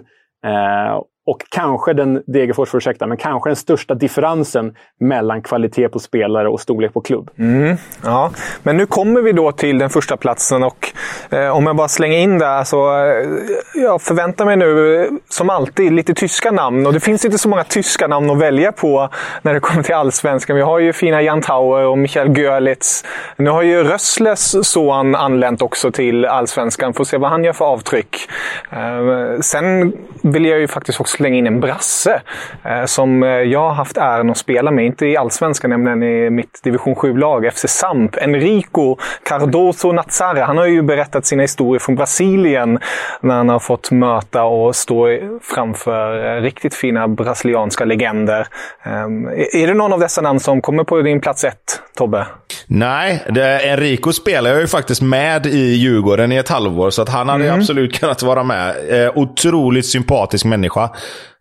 Eh, 0.45 1.01
och 1.25 1.41
kanske 1.49 1.93
den, 1.93 2.23
Degerfors 2.27 2.69
får 2.69 2.77
ursäkta, 2.77 3.07
men 3.07 3.17
kanske 3.17 3.49
den 3.49 3.55
största 3.55 3.95
differensen 3.95 4.75
mellan 4.99 5.41
kvalitet 5.41 5.89
på 5.89 5.99
spelare 5.99 6.49
och 6.49 6.59
storlek 6.59 6.93
på 6.93 7.01
klubb. 7.01 7.29
Mm, 7.37 7.77
ja, 8.03 8.31
men 8.63 8.77
nu 8.77 8.85
kommer 8.85 9.21
vi 9.21 9.31
då 9.31 9.51
till 9.51 9.77
den 9.77 9.89
första 9.89 10.17
platsen 10.17 10.63
och 10.63 10.91
eh, 11.29 11.57
om 11.57 11.67
jag 11.67 11.75
bara 11.75 11.87
slänger 11.87 12.17
in 12.17 12.39
där 12.39 12.63
så 12.63 13.05
eh, 13.05 13.27
jag 13.75 14.01
förväntar 14.01 14.45
mig 14.45 14.57
nu 14.57 15.01
eh, 15.01 15.07
som 15.29 15.49
alltid 15.49 15.91
lite 15.91 16.13
tyska 16.13 16.51
namn 16.51 16.87
och 16.87 16.93
det 16.93 16.99
finns 16.99 17.25
inte 17.25 17.37
så 17.37 17.49
många 17.49 17.63
tyska 17.63 18.07
namn 18.07 18.29
att 18.29 18.37
välja 18.37 18.71
på 18.71 19.09
när 19.41 19.53
det 19.53 19.59
kommer 19.59 19.83
till 19.83 19.95
allsvenskan. 19.95 20.55
Vi 20.55 20.61
har 20.61 20.79
ju 20.79 20.93
fina 20.93 21.21
Jan 21.21 21.41
Tauer 21.41 21.87
och 21.87 21.97
Michael 21.97 22.37
Görlitz. 22.37 23.03
Nu 23.35 23.49
har 23.49 23.61
ju 23.61 23.83
Rössles 23.83 24.55
son 24.67 25.15
anlänt 25.15 25.61
också 25.61 25.91
till 25.91 26.25
allsvenskan. 26.25 26.93
Får 26.93 27.03
se 27.03 27.17
vad 27.17 27.29
han 27.29 27.43
gör 27.43 27.53
för 27.53 27.65
avtryck. 27.65 28.29
Eh, 28.71 29.39
sen 29.41 29.93
vill 30.21 30.45
jag 30.45 30.59
ju 30.59 30.67
faktiskt 30.67 30.99
också 30.99 31.10
slänga 31.11 31.37
in 31.37 31.47
en 31.47 31.59
brasse 31.59 32.21
eh, 32.63 32.85
som 32.85 33.23
eh, 33.23 33.29
jag 33.29 33.59
har 33.59 33.73
haft 33.73 33.97
äran 33.97 34.29
att 34.29 34.37
spela 34.37 34.71
med. 34.71 34.85
Inte 34.85 35.05
i 35.05 35.17
allsvenskan, 35.17 35.69
nämligen 35.69 36.03
i 36.03 36.29
mitt 36.29 36.63
division 36.63 36.95
7-lag 36.95 37.53
FC 37.53 37.65
Samp. 37.67 38.17
Enrico 38.17 38.97
Cardoso 39.23 39.91
Nazzare. 39.91 40.39
Han 40.39 40.57
har 40.57 40.65
ju 40.65 40.81
berättat 40.81 41.25
sina 41.25 41.41
historier 41.41 41.79
från 41.79 41.95
Brasilien 41.95 42.79
när 43.21 43.35
han 43.35 43.49
har 43.49 43.59
fått 43.59 43.91
möta 43.91 44.43
och 44.43 44.75
stå 44.75 45.07
framför 45.41 46.37
eh, 46.37 46.41
riktigt 46.41 46.75
fina 46.75 47.07
brasilianska 47.07 47.85
legender. 47.85 48.47
Ehm, 48.83 49.27
är 49.53 49.67
det 49.67 49.73
någon 49.73 49.93
av 49.93 49.99
dessa 49.99 50.21
namn 50.21 50.39
som 50.39 50.61
kommer 50.61 50.83
på 50.83 51.01
din 51.01 51.21
plats 51.21 51.43
ett, 51.43 51.81
Tobbe? 51.97 52.27
Nej, 52.67 53.23
det, 53.29 53.69
Enrico 53.69 54.13
spelar 54.13 54.49
jag 54.49 54.59
ju 54.59 54.67
faktiskt 54.67 55.01
med 55.01 55.45
i 55.45 55.73
Djurgården 55.73 56.31
i 56.31 56.35
ett 56.35 56.49
halvår, 56.49 56.89
så 56.89 57.01
att 57.01 57.09
han 57.09 57.29
hade 57.29 57.45
mm. 57.45 57.59
absolut 57.59 57.99
kunnat 57.99 58.23
vara 58.23 58.43
med. 58.43 58.75
Eh, 58.89 59.11
otroligt 59.15 59.85
sympatisk 59.85 60.45
människa. 60.45 60.89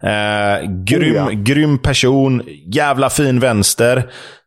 Eh, 0.02 0.68
grym, 0.84 1.16
oh, 1.16 1.16
ja. 1.16 1.28
grym 1.32 1.78
person. 1.78 2.42
Jävla 2.74 3.10
fin 3.10 3.40
vänster. 3.40 3.96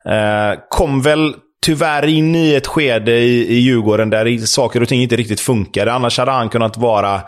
Eh, 0.10 0.60
kom 0.70 1.02
väl 1.02 1.36
tyvärr 1.66 2.06
in 2.08 2.36
i 2.36 2.54
ett 2.54 2.68
skede 2.68 3.12
i, 3.12 3.48
i 3.48 3.60
Djurgården 3.60 4.10
där 4.10 4.46
saker 4.46 4.82
och 4.82 4.88
ting 4.88 5.02
inte 5.02 5.16
riktigt 5.16 5.42
funkade. 5.42 5.94
Annars 5.94 6.18
hade 6.18 6.32
han 6.32 6.50
kunnat 6.50 6.78
vara 6.78 7.22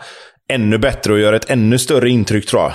ännu 0.48 0.78
bättre 0.78 1.12
och 1.12 1.18
göra 1.18 1.36
ett 1.36 1.50
ännu 1.50 1.78
större 1.78 2.10
intryck 2.10 2.46
tror 2.46 2.62
jag. 2.62 2.72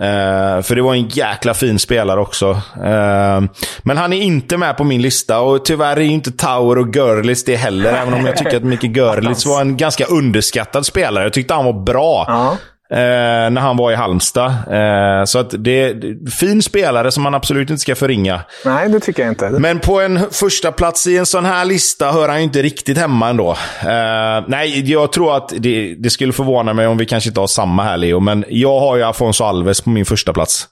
Uh, 0.00 0.62
för 0.62 0.74
det 0.74 0.82
var 0.82 0.94
en 0.94 1.08
jäkla 1.08 1.54
fin 1.54 1.78
spelare 1.78 2.20
också. 2.20 2.50
Uh, 2.50 3.42
men 3.82 3.96
han 3.96 4.12
är 4.12 4.22
inte 4.22 4.56
med 4.56 4.76
på 4.76 4.84
min 4.84 5.02
lista 5.02 5.40
och 5.40 5.64
tyvärr 5.64 5.96
är 5.96 6.00
inte 6.00 6.30
Tower 6.30 6.78
och 6.78 6.96
Görlitz 6.96 7.44
det 7.44 7.56
heller. 7.56 7.92
även 7.92 8.14
om 8.14 8.26
jag 8.26 8.36
tycker 8.36 8.56
att 8.56 8.64
Micke 8.64 8.96
Görlitz 8.96 9.46
var 9.46 9.60
en 9.60 9.76
ganska 9.76 10.04
underskattad 10.04 10.86
spelare. 10.86 11.24
Jag 11.24 11.32
tyckte 11.32 11.54
han 11.54 11.64
var 11.64 11.84
bra. 11.84 12.26
Uh 12.28 12.34
-huh 12.34 12.56
eh, 12.90 13.50
när 13.50 13.60
han 13.60 13.76
var 13.76 13.92
i 13.92 13.94
Halmstad. 13.94 14.50
Eh, 14.50 15.24
så 15.24 15.38
att 15.38 15.54
det 15.58 15.82
är 15.82 16.30
fin 16.30 16.62
spelare 16.62 17.10
som 17.10 17.22
man 17.22 17.34
absolut 17.34 17.70
inte 17.70 17.80
ska 17.80 17.94
förringa. 17.94 18.40
Nej, 18.64 18.88
det 18.88 19.00
tycker 19.00 19.22
jag 19.22 19.32
inte. 19.32 19.50
Men 19.50 19.80
på 19.80 20.00
en 20.00 20.30
första 20.30 20.72
plats 20.72 21.06
i 21.06 21.16
en 21.16 21.26
sån 21.26 21.44
här 21.44 21.64
lista 21.64 22.12
hör 22.12 22.28
han 22.28 22.38
ju 22.38 22.44
inte 22.44 22.62
riktigt 22.62 22.98
hemma 22.98 23.28
ändå. 23.28 23.50
Eh, 23.80 24.44
nej, 24.48 24.92
jag 24.92 25.12
tror 25.12 25.36
att 25.36 25.52
det, 25.58 25.94
det, 25.98 26.10
skulle 26.10 26.32
förvåna 26.32 26.72
mig 26.72 26.86
om 26.86 26.96
vi 26.96 27.06
kanske 27.06 27.30
inte 27.30 27.40
har 27.40 27.46
samma 27.46 27.82
här, 27.82 27.96
Leo. 27.96 28.20
Men 28.20 28.44
jag 28.48 28.80
har 28.80 28.96
ju 28.96 29.02
Afonso 29.02 29.44
Alves 29.44 29.80
på 29.80 29.90
min 29.90 30.04
första 30.04 30.32
plats. 30.32 30.68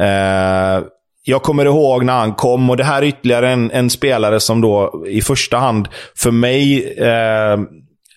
Eh, 0.00 0.84
jag 1.28 1.42
kommer 1.42 1.64
ihåg 1.64 2.04
när 2.04 2.12
han 2.12 2.34
kom 2.34 2.70
och 2.70 2.76
det 2.76 2.84
här 2.84 3.02
är 3.02 3.06
ytterligare 3.06 3.50
en, 3.50 3.70
en 3.70 3.90
spelare 3.90 4.40
som 4.40 4.60
då 4.60 5.04
i 5.08 5.22
första 5.22 5.56
hand, 5.56 5.88
för 6.16 6.30
mig, 6.30 6.92
eh, 6.98 7.58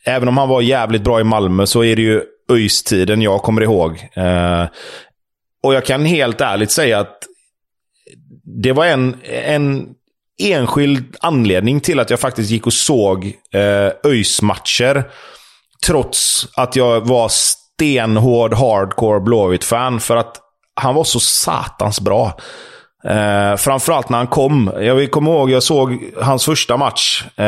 även 0.05 0.27
om 0.27 0.37
han 0.37 0.49
var 0.49 0.61
jävligt 0.61 1.03
bra 1.03 1.19
i 1.19 1.23
Malmö, 1.23 1.65
så 1.65 1.83
är 1.83 1.95
det 1.95 2.01
ju 2.01 2.21
ÖIS-tiden 2.49 3.21
jag 3.21 3.41
kommer 3.41 3.61
ihåg. 3.61 4.09
Eh, 4.13 4.65
och 5.63 5.73
jag 5.73 5.85
kan 5.85 6.05
helt 6.05 6.41
ärligt 6.41 6.71
säga 6.71 6.99
att 6.99 7.17
det 8.43 8.71
var 8.71 8.85
en, 8.85 9.15
en 9.23 9.87
enskild 10.39 11.15
anledning 11.19 11.79
till 11.79 11.99
att 11.99 12.09
jag 12.09 12.19
faktiskt 12.19 12.51
gick 12.51 12.67
och 12.67 12.73
såg 12.73 13.25
eh, 13.53 14.11
ÖIS-matcher. 14.11 15.11
Trots 15.85 16.47
att 16.55 16.75
jag 16.75 17.07
var 17.07 17.29
stenhård 17.29 18.53
hardcore 18.53 19.19
Blåvitt-fan. 19.19 19.99
För 19.99 20.15
att 20.15 20.37
han 20.75 20.95
var 20.95 21.03
så 21.03 21.19
satans 21.19 22.01
bra. 22.01 22.39
Eh, 23.03 23.55
framförallt 23.55 24.09
när 24.09 24.17
han 24.17 24.27
kom. 24.27 24.71
Jag 24.79 25.11
kommer 25.11 25.31
ihåg, 25.31 25.51
jag 25.51 25.63
såg 25.63 25.99
hans 26.21 26.45
första 26.45 26.77
match 26.77 27.23
eh, 27.35 27.43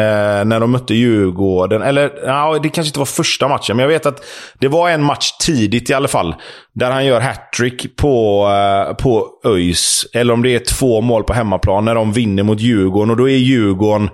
när 0.46 0.60
de 0.60 0.72
mötte 0.72 0.94
Djurgården. 0.94 1.82
Eller, 1.82 2.12
ja, 2.26 2.60
det 2.64 2.70
kanske 2.70 2.90
inte 2.90 3.00
var 3.00 3.06
första 3.06 3.48
matchen, 3.48 3.78
men 3.78 3.84
jag 3.84 3.88
vet 3.88 4.06
att 4.06 4.24
det 4.60 4.68
var 4.68 4.90
en 4.90 5.04
match 5.04 5.32
tidigt 5.32 5.90
i 5.90 5.94
alla 5.94 6.08
fall. 6.08 6.36
Där 6.74 6.92
han 6.92 7.06
gör 7.06 7.22
hattrick 7.22 7.96
på, 7.96 8.48
eh, 8.50 8.94
på 8.96 9.28
ÖIS. 9.46 10.06
Eller 10.14 10.34
om 10.34 10.44
det 10.44 10.56
är 10.56 10.60
två 10.60 11.02
mål 11.02 11.24
på 11.24 11.34
hemmaplan 11.34 11.86
när 11.86 11.96
de 11.96 12.14
vinner 12.14 12.44
mot 12.44 12.60
Djurgården. 12.60 13.12
Och 13.12 13.18
då 13.18 13.30
är 13.30 13.38
Djurgården 13.38 14.10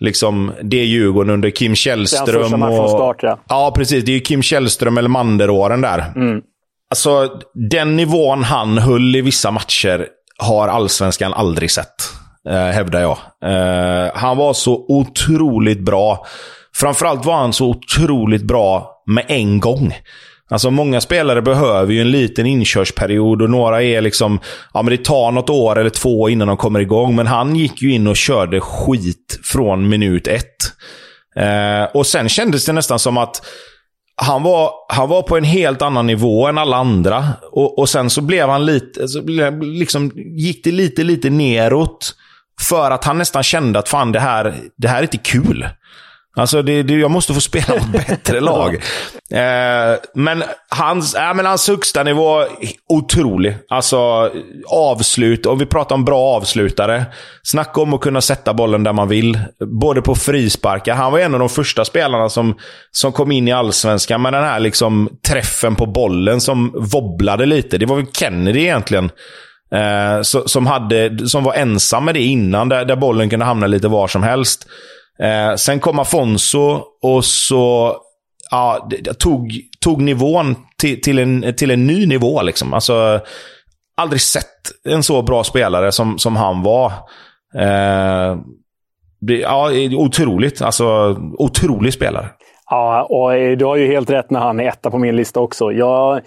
liksom, 0.00 0.52
det 0.62 0.76
är 0.76 0.84
Djurgården 0.84 1.30
under 1.34 1.50
Kim 1.50 1.74
Källström. 1.74 2.60
Det 2.60 2.66
är 2.66 2.76
från 2.76 2.88
start, 2.88 3.16
ja. 3.20 3.38
Ja, 3.48 3.72
precis. 3.76 4.04
Det 4.04 4.12
är 4.12 4.20
Kim 4.20 4.42
Källström 4.42 4.98
eller 4.98 5.08
Manderåren 5.08 5.80
där. 5.80 6.12
Mm. 6.16 6.40
Alltså, 6.90 7.28
den 7.70 7.96
nivån 7.96 8.44
han 8.44 8.78
höll 8.78 9.16
i 9.16 9.20
vissa 9.20 9.50
matcher 9.50 10.06
har 10.38 10.68
allsvenskan 10.68 11.34
aldrig 11.34 11.70
sett. 11.70 11.94
Eh, 12.48 12.66
hävdar 12.66 13.00
jag. 13.00 13.18
Eh, 13.44 14.10
han 14.14 14.36
var 14.36 14.52
så 14.52 14.84
otroligt 14.88 15.80
bra. 15.80 16.26
Framförallt 16.74 17.24
var 17.24 17.36
han 17.36 17.52
så 17.52 17.66
otroligt 17.66 18.42
bra 18.42 19.02
med 19.06 19.24
en 19.28 19.60
gång. 19.60 19.94
Alltså 20.50 20.70
många 20.70 21.00
spelare 21.00 21.42
behöver 21.42 21.92
ju 21.92 22.00
en 22.00 22.10
liten 22.10 22.46
inkörsperiod 22.46 23.42
och 23.42 23.50
några 23.50 23.82
är 23.82 24.00
liksom... 24.00 24.40
Ja, 24.74 24.82
men 24.82 24.90
det 24.90 25.04
tar 25.04 25.30
något 25.30 25.50
år 25.50 25.78
eller 25.78 25.90
två 25.90 26.28
innan 26.28 26.48
de 26.48 26.56
kommer 26.56 26.80
igång. 26.80 27.16
Men 27.16 27.26
han 27.26 27.56
gick 27.56 27.82
ju 27.82 27.92
in 27.92 28.06
och 28.06 28.16
körde 28.16 28.60
skit 28.60 29.40
från 29.44 29.88
minut 29.88 30.26
ett. 30.26 30.56
Eh, 31.36 31.84
och 31.94 32.06
sen 32.06 32.28
kändes 32.28 32.66
det 32.66 32.72
nästan 32.72 32.98
som 32.98 33.18
att 33.18 33.42
han 34.16 34.42
var, 34.42 34.70
han 34.88 35.08
var 35.08 35.22
på 35.22 35.36
en 35.36 35.44
helt 35.44 35.82
annan 35.82 36.06
nivå 36.06 36.46
än 36.46 36.58
alla 36.58 36.76
andra. 36.76 37.24
Och, 37.52 37.78
och 37.78 37.88
sen 37.88 38.10
så 38.10 38.20
blev 38.20 38.48
han 38.48 38.66
lite, 38.66 39.08
så 39.08 39.20
liksom, 39.60 40.12
gick 40.16 40.64
det 40.64 40.72
lite, 40.72 41.04
lite 41.04 41.30
neråt. 41.30 42.14
För 42.60 42.90
att 42.90 43.04
han 43.04 43.18
nästan 43.18 43.42
kände 43.42 43.78
att 43.78 43.88
fan, 43.88 44.12
det 44.12 44.20
här, 44.20 44.54
det 44.76 44.88
här 44.88 44.98
är 44.98 45.02
inte 45.02 45.18
kul. 45.18 45.68
Alltså, 46.38 46.62
det, 46.62 46.82
det, 46.82 46.94
jag 46.94 47.10
måste 47.10 47.34
få 47.34 47.40
spela 47.40 47.74
mot 47.74 47.92
bättre 48.06 48.40
lag. 48.40 48.74
Eh, 49.30 49.98
men, 50.14 50.42
hans, 50.68 51.14
äh, 51.14 51.34
men 51.34 51.46
hans 51.46 51.68
högsta 51.68 52.02
nivå, 52.02 52.44
otrolig. 52.88 53.56
Alltså, 53.68 54.30
avslut. 54.66 55.46
Och 55.46 55.60
vi 55.60 55.66
pratar 55.66 55.94
om 55.94 56.04
bra 56.04 56.20
avslutare. 56.20 57.04
Snacka 57.42 57.80
om 57.80 57.94
att 57.94 58.00
kunna 58.00 58.20
sätta 58.20 58.54
bollen 58.54 58.84
där 58.84 58.92
man 58.92 59.08
vill. 59.08 59.38
Både 59.80 60.02
på 60.02 60.14
frisparkar. 60.14 60.94
Han 60.94 61.12
var 61.12 61.18
en 61.18 61.34
av 61.34 61.40
de 61.40 61.48
första 61.48 61.84
spelarna 61.84 62.28
som, 62.28 62.54
som 62.90 63.12
kom 63.12 63.32
in 63.32 63.48
i 63.48 63.52
allsvenskan 63.52 64.22
med 64.22 64.32
den 64.32 64.44
här 64.44 64.60
liksom, 64.60 65.08
träffen 65.28 65.76
på 65.76 65.86
bollen 65.86 66.40
som 66.40 66.72
wobblade 66.92 67.46
lite. 67.46 67.78
Det 67.78 67.86
var 67.86 67.96
väl 67.96 68.06
Kennedy 68.12 68.60
egentligen. 68.60 69.10
Eh, 69.72 70.22
så, 70.22 70.48
som, 70.48 70.66
hade, 70.66 71.28
som 71.28 71.44
var 71.44 71.54
ensam 71.54 72.04
med 72.04 72.14
det 72.14 72.22
innan, 72.22 72.68
där, 72.68 72.84
där 72.84 72.96
bollen 72.96 73.30
kunde 73.30 73.44
hamna 73.44 73.66
lite 73.66 73.88
var 73.88 74.08
som 74.08 74.22
helst. 74.22 74.66
Eh, 75.22 75.54
sen 75.54 75.80
kom 75.80 75.98
Afonso 75.98 76.82
och 77.02 77.24
så 77.24 77.96
ja, 78.50 78.88
tog, 79.18 79.60
tog 79.80 80.02
nivån 80.02 80.56
till, 80.78 81.00
till, 81.00 81.18
en, 81.18 81.54
till 81.56 81.70
en 81.70 81.86
ny 81.86 82.06
nivå. 82.06 82.42
Liksom. 82.42 82.74
Alltså, 82.74 83.20
aldrig 83.96 84.20
sett 84.20 84.44
en 84.88 85.02
så 85.02 85.22
bra 85.22 85.44
spelare 85.44 85.92
som, 85.92 86.18
som 86.18 86.36
han 86.36 86.62
var. 86.62 86.92
Eh, 87.58 88.36
ja, 89.42 89.70
otroligt. 89.96 90.62
Alltså, 90.62 91.16
otrolig 91.38 91.92
spelare. 91.92 92.28
Ja, 92.70 93.06
och 93.10 93.34
eh, 93.34 93.56
du 93.56 93.64
har 93.64 93.76
ju 93.76 93.86
helt 93.86 94.10
rätt 94.10 94.30
när 94.30 94.40
han 94.40 94.60
är 94.60 94.68
etta 94.68 94.90
på 94.90 94.98
min 94.98 95.16
lista 95.16 95.40
också. 95.40 95.72
Jag 95.72 96.20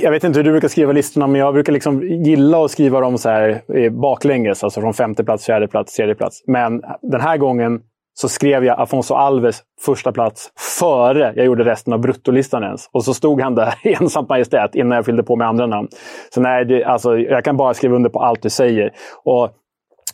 jag 0.00 0.10
vet 0.10 0.24
inte 0.24 0.38
hur 0.38 0.44
du 0.44 0.50
brukar 0.50 0.68
skriva 0.68 0.92
listorna, 0.92 1.26
men 1.26 1.40
jag 1.40 1.54
brukar 1.54 1.72
liksom 1.72 2.02
gilla 2.02 2.64
att 2.64 2.70
skriva 2.70 3.00
dem 3.00 3.18
så 3.18 3.28
här 3.28 3.62
eh, 3.74 3.92
baklänges. 3.92 4.64
Alltså 4.64 4.80
från 4.80 4.94
femte 4.94 5.24
plats, 5.24 5.46
fjärde 5.46 5.68
plats, 5.68 5.94
tredje 5.94 6.14
plats. 6.14 6.42
Men 6.46 6.82
den 7.02 7.20
här 7.20 7.36
gången 7.36 7.80
så 8.14 8.28
skrev 8.28 8.64
jag 8.64 8.80
Afonso 8.80 9.14
Alves 9.14 9.62
första 9.80 10.12
plats 10.12 10.50
före 10.78 11.32
jag 11.36 11.46
gjorde 11.46 11.64
resten 11.64 11.92
av 11.92 12.00
bruttolistan 12.00 12.62
ens. 12.62 12.88
Och 12.92 13.04
så 13.04 13.14
stod 13.14 13.40
han 13.40 13.54
där 13.54 13.74
i 13.82 13.94
ensamt 13.94 14.28
majestät 14.28 14.74
innan 14.74 14.96
jag 14.96 15.04
fyllde 15.04 15.22
på 15.22 15.36
med 15.36 15.48
andra 15.48 15.66
namn. 15.66 15.88
Så 16.34 16.40
nej, 16.40 16.64
det, 16.64 16.84
alltså, 16.84 17.18
jag 17.18 17.44
kan 17.44 17.56
bara 17.56 17.74
skriva 17.74 17.96
under 17.96 18.10
på 18.10 18.20
allt 18.20 18.42
du 18.42 18.50
säger. 18.50 18.92
Och 19.24 19.50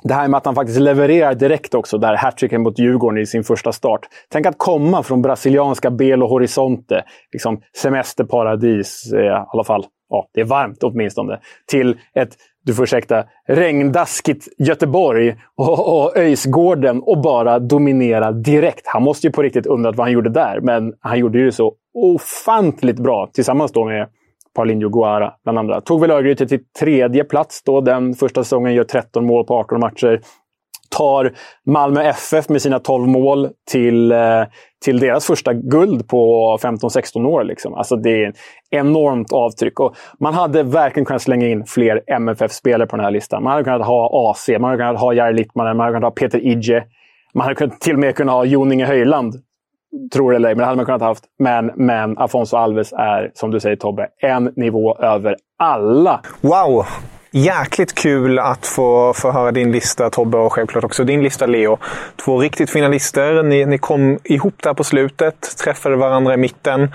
det 0.02 0.14
här 0.14 0.28
med 0.28 0.38
att 0.38 0.46
han 0.46 0.54
faktiskt 0.54 0.80
levererar 0.80 1.34
direkt 1.34 1.74
också, 1.74 1.98
där 1.98 2.16
hattricken 2.16 2.62
mot 2.62 2.78
Djurgården 2.78 3.22
i 3.22 3.26
sin 3.26 3.44
första 3.44 3.72
start. 3.72 4.00
Tänk 4.28 4.46
att 4.46 4.58
komma 4.58 5.02
från 5.02 5.22
brasilianska 5.22 5.90
Belo 5.90 6.26
Horizonte, 6.26 7.04
liksom 7.32 7.60
semesterparadis, 7.76 9.12
eh, 9.12 9.20
i 9.20 9.28
alla 9.28 9.64
fall. 9.64 9.84
Ja, 10.08 10.28
det 10.34 10.40
är 10.40 10.44
varmt 10.44 10.82
åtminstone. 10.82 11.40
Till 11.66 11.98
ett, 12.14 12.30
du 12.64 12.74
får 12.74 12.82
ursäkta, 12.82 13.24
regndaskigt 13.48 14.48
Göteborg 14.58 15.36
och, 15.56 16.02
och 16.02 16.16
Öjsgården 16.16 17.02
och 17.02 17.22
bara 17.22 17.58
dominera 17.58 18.32
direkt. 18.32 18.86
Han 18.86 19.02
måste 19.02 19.26
ju 19.26 19.32
på 19.32 19.42
riktigt 19.42 19.66
undrat 19.66 19.96
vad 19.96 20.06
han 20.06 20.12
gjorde 20.12 20.30
där, 20.30 20.60
men 20.60 20.92
han 21.00 21.18
gjorde 21.18 21.38
ju 21.38 21.52
så 21.52 21.74
ofantligt 21.94 22.98
bra 22.98 23.30
tillsammans 23.32 23.72
då 23.72 23.84
med 23.84 24.08
Paulinho 24.54 24.88
Guara 24.88 25.32
bland 25.44 25.58
andra. 25.58 25.80
Tog 25.80 26.00
väl 26.00 26.10
Örgryte 26.10 26.46
till 26.46 26.60
tredje 26.80 27.24
plats 27.24 27.62
då 27.62 27.80
den 27.80 28.14
första 28.14 28.44
säsongen, 28.44 28.74
gör 28.74 28.84
13 28.84 29.26
mål 29.26 29.46
på 29.46 29.54
18 29.54 29.80
matcher. 29.80 30.20
Tar 30.90 31.32
Malmö 31.66 32.02
FF 32.02 32.48
med 32.48 32.62
sina 32.62 32.78
12 32.78 33.08
mål 33.08 33.48
till, 33.70 34.12
eh, 34.12 34.42
till 34.84 34.98
deras 34.98 35.26
första 35.26 35.52
guld 35.52 36.08
på 36.08 36.58
15-16 36.62 37.26
år. 37.26 37.44
Liksom. 37.44 37.74
Alltså 37.74 37.96
det 37.96 38.24
är 38.24 38.28
ett 38.28 38.36
enormt 38.70 39.32
avtryck. 39.32 39.80
Och 39.80 39.96
man 40.20 40.34
hade 40.34 40.62
verkligen 40.62 41.04
kunnat 41.04 41.22
slänga 41.22 41.48
in 41.48 41.64
fler 41.64 42.02
MFF-spelare 42.06 42.86
på 42.86 42.96
den 42.96 43.04
här 43.04 43.10
listan. 43.10 43.42
Man 43.42 43.52
hade 43.52 43.64
kunnat 43.64 43.86
ha 43.86 44.30
AC, 44.30 44.48
man 44.48 44.64
hade 44.64 44.76
kunnat 44.76 45.00
ha 45.00 45.14
Jari 45.14 45.34
Littmanen, 45.34 45.76
man 45.76 45.84
hade 45.84 45.96
kunnat 45.96 46.12
ha 46.12 46.14
Peter 46.14 46.38
Idje. 46.38 46.84
Man 47.34 47.46
hade 47.46 47.70
till 47.80 47.92
och 47.92 48.00
med 48.00 48.16
kunnat 48.16 48.34
ha 48.34 48.44
Joninge 48.44 48.86
Höjland 48.86 49.34
tror 50.12 50.30
det 50.30 50.36
eller 50.36 50.48
ej, 50.48 50.54
men 50.54 50.58
det 50.60 50.66
hade 50.66 50.76
man 50.76 50.86
kunnat 50.86 51.02
haft. 51.02 51.24
Men, 51.38 51.70
men 51.76 52.18
Afonso 52.18 52.56
Alves 52.56 52.92
är, 52.92 53.30
som 53.34 53.50
du 53.50 53.60
säger 53.60 53.76
Tobbe, 53.76 54.08
en 54.18 54.52
nivå 54.56 54.96
över 54.96 55.36
alla. 55.58 56.20
Wow! 56.40 56.86
Jäkligt 57.34 57.94
kul 57.94 58.38
att 58.38 58.66
få, 58.66 59.12
få 59.12 59.30
höra 59.30 59.50
din 59.52 59.72
lista 59.72 60.10
Tobbe 60.10 60.38
och 60.38 60.52
självklart 60.52 60.84
också 60.84 61.04
din 61.04 61.22
lista 61.22 61.46
Leo. 61.46 61.78
Två 62.24 62.38
riktigt 62.38 62.70
fina 62.70 62.88
listor. 62.88 63.42
Ni, 63.42 63.66
ni 63.66 63.78
kom 63.78 64.18
ihop 64.24 64.62
där 64.62 64.74
på 64.74 64.84
slutet, 64.84 65.56
träffade 65.64 65.96
varandra 65.96 66.34
i 66.34 66.36
mitten 66.36 66.88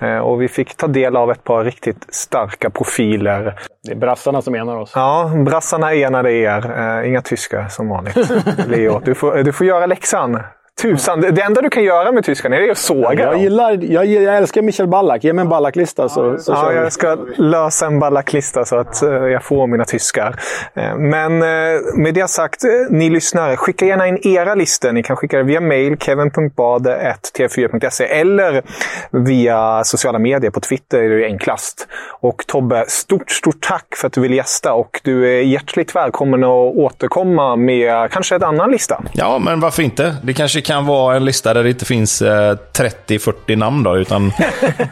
eh, 0.00 0.18
och 0.18 0.42
vi 0.42 0.48
fick 0.48 0.76
ta 0.76 0.86
del 0.86 1.16
av 1.16 1.30
ett 1.30 1.44
par 1.44 1.64
riktigt 1.64 2.14
starka 2.14 2.70
profiler. 2.70 3.54
Det 3.82 3.92
är 3.92 3.96
brassarna 3.96 4.42
som 4.42 4.54
enar 4.54 4.76
oss. 4.76 4.92
Ja, 4.94 5.32
brassarna 5.46 5.94
enade 5.94 6.32
er. 6.32 6.78
Eh, 6.78 7.08
inga 7.08 7.22
tyskar 7.22 7.68
som 7.68 7.88
vanligt. 7.88 8.16
Leo, 8.66 9.00
du 9.04 9.14
får, 9.14 9.34
du 9.34 9.52
får 9.52 9.66
göra 9.66 9.86
läxan. 9.86 10.40
Tusan, 10.82 11.20
det 11.20 11.40
enda 11.42 11.60
du 11.60 11.70
kan 11.70 11.82
göra 11.84 12.12
med 12.12 12.24
tyskarna 12.24 12.56
är 12.56 12.70
att 12.70 12.78
såga 12.78 13.24
Jag, 13.24 13.38
gillar, 13.38 13.78
jag, 13.82 14.06
jag 14.06 14.36
älskar 14.36 14.62
Michel 14.62 14.86
Ballack. 14.86 15.24
Ge 15.24 15.32
mig 15.32 15.42
en 15.42 15.48
Ballack-lista 15.48 16.08
så, 16.08 16.38
så 16.38 16.52
Ja, 16.52 16.72
jag 16.72 16.92
ska 16.92 17.16
lösa 17.36 17.86
en 17.86 17.98
ballacklista 18.00 18.64
så 18.64 18.76
att 18.76 19.02
eh, 19.02 19.08
jag 19.10 19.44
får 19.44 19.66
mina 19.66 19.84
tyskar. 19.84 20.36
Eh, 20.74 20.96
Men 20.96 21.42
eh, 21.42 21.48
med 21.96 22.14
det 22.14 22.30
sagt, 22.30 22.60
ni 22.90 23.10
lyssnare, 23.10 23.56
skicka 23.56 23.86
gärna 23.86 24.06
in 24.06 24.18
era 24.26 24.54
listor. 24.54 24.92
Ni 24.92 25.02
kan 25.02 25.16
skicka 25.16 25.36
det 25.36 25.42
via 25.42 25.60
mail, 25.60 25.96
kevin.bade.tv4.se 25.98 28.04
eller 28.04 28.62
via 29.10 29.84
sociala 29.84 30.18
medier. 30.18 30.50
På 30.50 30.60
Twitter 30.60 31.02
är 31.02 31.08
det 31.08 31.24
enklast. 31.26 31.88
Och 32.20 32.44
Tobbe, 32.46 32.84
stort, 32.88 33.30
stort 33.30 33.66
tack 33.68 33.86
för 33.96 34.06
att 34.06 34.12
du 34.12 34.20
vill 34.20 34.34
gästa 34.34 34.72
och 34.72 35.00
du 35.04 35.38
är 35.38 35.42
hjärtligt 35.42 35.96
välkommen 35.96 36.44
att 36.44 36.50
återkomma 36.76 37.56
med 37.56 38.10
kanske 38.10 38.34
en 38.34 38.42
annan 38.42 38.70
lista. 38.70 39.02
Ja, 39.12 39.38
men 39.38 39.60
varför 39.60 39.82
inte? 39.82 40.16
Det 40.22 40.32
kanske 40.32 40.63
kan 40.64 40.86
vara 40.86 41.16
en 41.16 41.24
lista 41.24 41.54
där 41.54 41.62
det 41.64 41.70
inte 41.70 41.84
finns 41.84 42.22
eh, 42.22 42.56
30-40 42.78 43.56
namn 43.56 43.82
då, 43.82 43.96
utan 43.98 44.32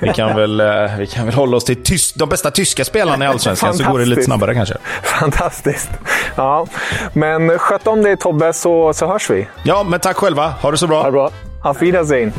vi 0.01 0.09
kan 0.15 0.37
väl, 0.37 0.61
eh, 0.61 0.67
vi 0.99 1.07
kan 1.07 1.27
väl 1.27 1.35
hålla 1.35 1.57
oss 1.57 1.65
till 1.65 1.77
tys- 1.83 2.13
de 2.19 2.29
bästa 2.29 2.51
tyska 2.51 2.85
spelarna 2.85 3.25
i 3.25 3.29
Allsvenskan, 3.29 3.75
så 3.75 3.85
går 3.85 3.99
det 3.99 4.05
lite 4.05 4.23
snabbare 4.23 4.55
kanske. 4.55 4.75
Fantastiskt. 5.03 5.91
Ja, 6.37 6.67
men 7.13 7.59
sköt 7.59 7.87
om 7.87 8.03
dig 8.03 8.17
Tobbe 8.17 8.53
så, 8.53 8.93
så 8.93 9.07
hörs 9.07 9.31
vi. 9.31 9.47
Ja, 9.63 9.83
men 9.83 10.01
tack 10.01 10.17
själva. 10.17 10.55
Ha 10.63 10.71
det 10.71 10.77
så 10.77 10.87
bra. 10.87 10.99
Ha 10.99 11.05
det 11.07 11.13
bra. 11.13 11.31
Auf 11.63 11.83
Wiedersehen. 11.83 12.33